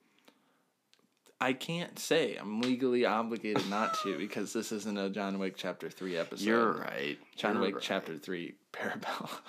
I 1.41 1.53
can't 1.55 1.99
say. 1.99 2.37
I'm 2.37 2.61
legally 2.61 3.05
obligated 3.07 3.69
not 3.71 3.99
to 4.03 4.19
because 4.19 4.53
this 4.53 4.73
isn't 4.73 4.99
a 4.99 5.09
John 5.09 5.39
Wick 5.39 5.55
Chapter 5.57 5.89
3 5.89 6.17
episode. 6.19 6.45
You're 6.45 6.73
right. 6.73 7.19
John 7.37 7.55
You're 7.55 7.63
Wick 7.63 7.75
right. 7.77 7.83
Chapter 7.83 8.19
3 8.19 8.55
Parabellum. 8.73 9.31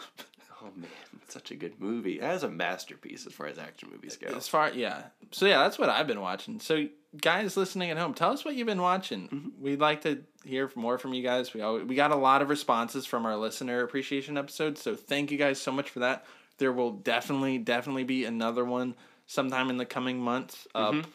Oh 0.64 0.70
man, 0.76 0.90
such 1.28 1.50
a 1.50 1.56
good 1.56 1.80
movie. 1.80 2.20
That 2.20 2.36
is 2.36 2.44
a 2.44 2.48
masterpiece 2.50 3.26
as 3.26 3.34
far 3.34 3.48
as 3.48 3.58
action 3.58 3.90
movies 3.92 4.16
go. 4.16 4.28
as 4.36 4.48
far, 4.48 4.70
yeah. 4.70 5.06
So, 5.32 5.48
yeah, 5.48 5.64
that's 5.64 5.80
what 5.80 5.90
I've 5.90 6.06
been 6.06 6.22
watching. 6.22 6.60
So, 6.60 6.88
guys 7.20 7.58
listening 7.58 7.90
at 7.90 7.98
home, 7.98 8.14
tell 8.14 8.30
us 8.32 8.46
what 8.46 8.54
you've 8.54 8.68
been 8.68 8.84
watching. 8.84 9.28
Mm-hmm. 9.28 9.50
We'd 9.60 9.80
like 9.80 10.02
to 10.02 10.20
hear 10.46 10.70
more 10.76 11.00
from 11.00 11.16
you 11.16 11.24
guys. 11.24 11.52
We, 11.56 11.62
always, 11.62 11.86
we 11.86 11.96
got 11.96 12.12
a 12.12 12.16
lot 12.16 12.44
of 12.44 12.50
responses 12.50 13.08
from 13.08 13.26
our 13.26 13.36
listener 13.38 13.82
appreciation 13.82 14.38
episode. 14.38 14.78
So, 14.78 14.94
thank 14.94 15.32
you 15.32 15.38
guys 15.40 15.60
so 15.60 15.72
much 15.72 15.90
for 15.90 15.98
that. 16.02 16.28
There 16.60 16.72
will 16.72 16.92
definitely, 16.92 17.58
definitely 17.58 18.04
be 18.04 18.26
another 18.26 18.64
one 18.64 18.94
sometime 19.26 19.72
in 19.72 19.78
the 19.78 19.86
coming 19.88 20.20
months, 20.20 20.68
up 20.76 20.94
Mm-hmm. 20.94 21.10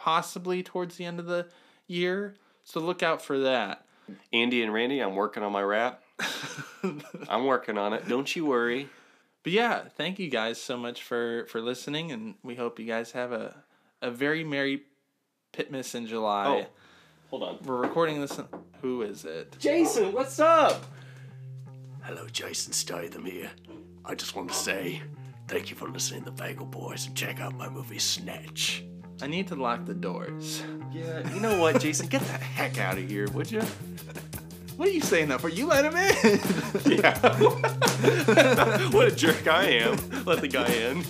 Possibly 0.00 0.62
towards 0.62 0.96
the 0.96 1.04
end 1.04 1.20
of 1.20 1.26
the 1.26 1.46
year. 1.86 2.34
So, 2.64 2.80
look 2.80 3.02
out 3.02 3.22
for 3.22 3.38
that. 3.40 3.84
Andy 4.32 4.62
and 4.62 4.72
Randy, 4.72 5.00
I'm 5.00 5.14
working 5.14 5.42
on 5.42 5.52
my 5.52 5.62
rap. 5.62 6.02
I'm 7.28 7.44
working 7.46 7.78
on 7.78 7.92
it. 7.92 8.08
Don't 8.08 8.34
you 8.34 8.46
worry. 8.46 8.88
But 9.42 9.52
yeah, 9.52 9.82
thank 9.96 10.18
you 10.18 10.28
guys 10.28 10.60
so 10.60 10.76
much 10.76 11.02
for 11.02 11.46
for 11.46 11.60
listening, 11.60 12.10
and 12.10 12.34
we 12.42 12.56
hope 12.56 12.78
you 12.78 12.86
guys 12.86 13.12
have 13.12 13.32
a 13.32 13.54
a 14.02 14.10
very 14.10 14.42
merry 14.44 14.82
Pitmas 15.52 15.94
in 15.94 16.06
July. 16.06 16.46
Oh, 16.46 16.66
hold 17.30 17.42
on. 17.42 17.58
We're 17.64 17.80
recording 17.80 18.20
this. 18.20 18.40
Who 18.82 19.02
is 19.02 19.24
it? 19.24 19.56
Jason, 19.58 20.12
what's 20.12 20.38
up? 20.38 20.84
Hello, 22.02 22.26
Jason 22.28 22.72
Statham 22.72 23.24
here. 23.24 23.50
I 24.04 24.14
just 24.14 24.36
want 24.36 24.48
to 24.48 24.54
say 24.54 25.02
thank 25.48 25.70
you 25.70 25.76
for 25.76 25.88
listening 25.88 26.24
to 26.24 26.30
the 26.30 26.42
Bagel 26.42 26.66
Boys 26.66 27.06
and 27.06 27.16
check 27.16 27.40
out 27.40 27.54
my 27.56 27.68
movie 27.68 27.98
Snatch. 27.98 28.84
I 29.22 29.26
need 29.26 29.48
to 29.48 29.54
lock 29.56 29.86
the 29.86 29.94
doors. 29.94 30.62
Yeah, 30.92 31.32
you 31.32 31.40
know 31.40 31.58
what, 31.58 31.80
Jason? 31.80 32.06
Get 32.06 32.20
the 32.22 32.32
heck 32.32 32.78
out 32.78 32.98
of 32.98 33.08
here, 33.08 33.28
would 33.30 33.50
you? 33.50 33.62
What 34.76 34.88
are 34.88 34.92
you 34.92 35.00
saying 35.00 35.28
that 35.28 35.40
for? 35.40 35.48
You 35.48 35.66
let 35.66 35.84
him 35.84 35.96
in. 35.96 36.40
Yeah. 37.00 37.18
what 38.90 39.08
a 39.08 39.14
jerk 39.14 39.46
I 39.48 39.64
am. 39.64 39.96
Let 40.24 40.40
the 40.40 40.48
guy 40.48 40.66
in. 40.66 41.02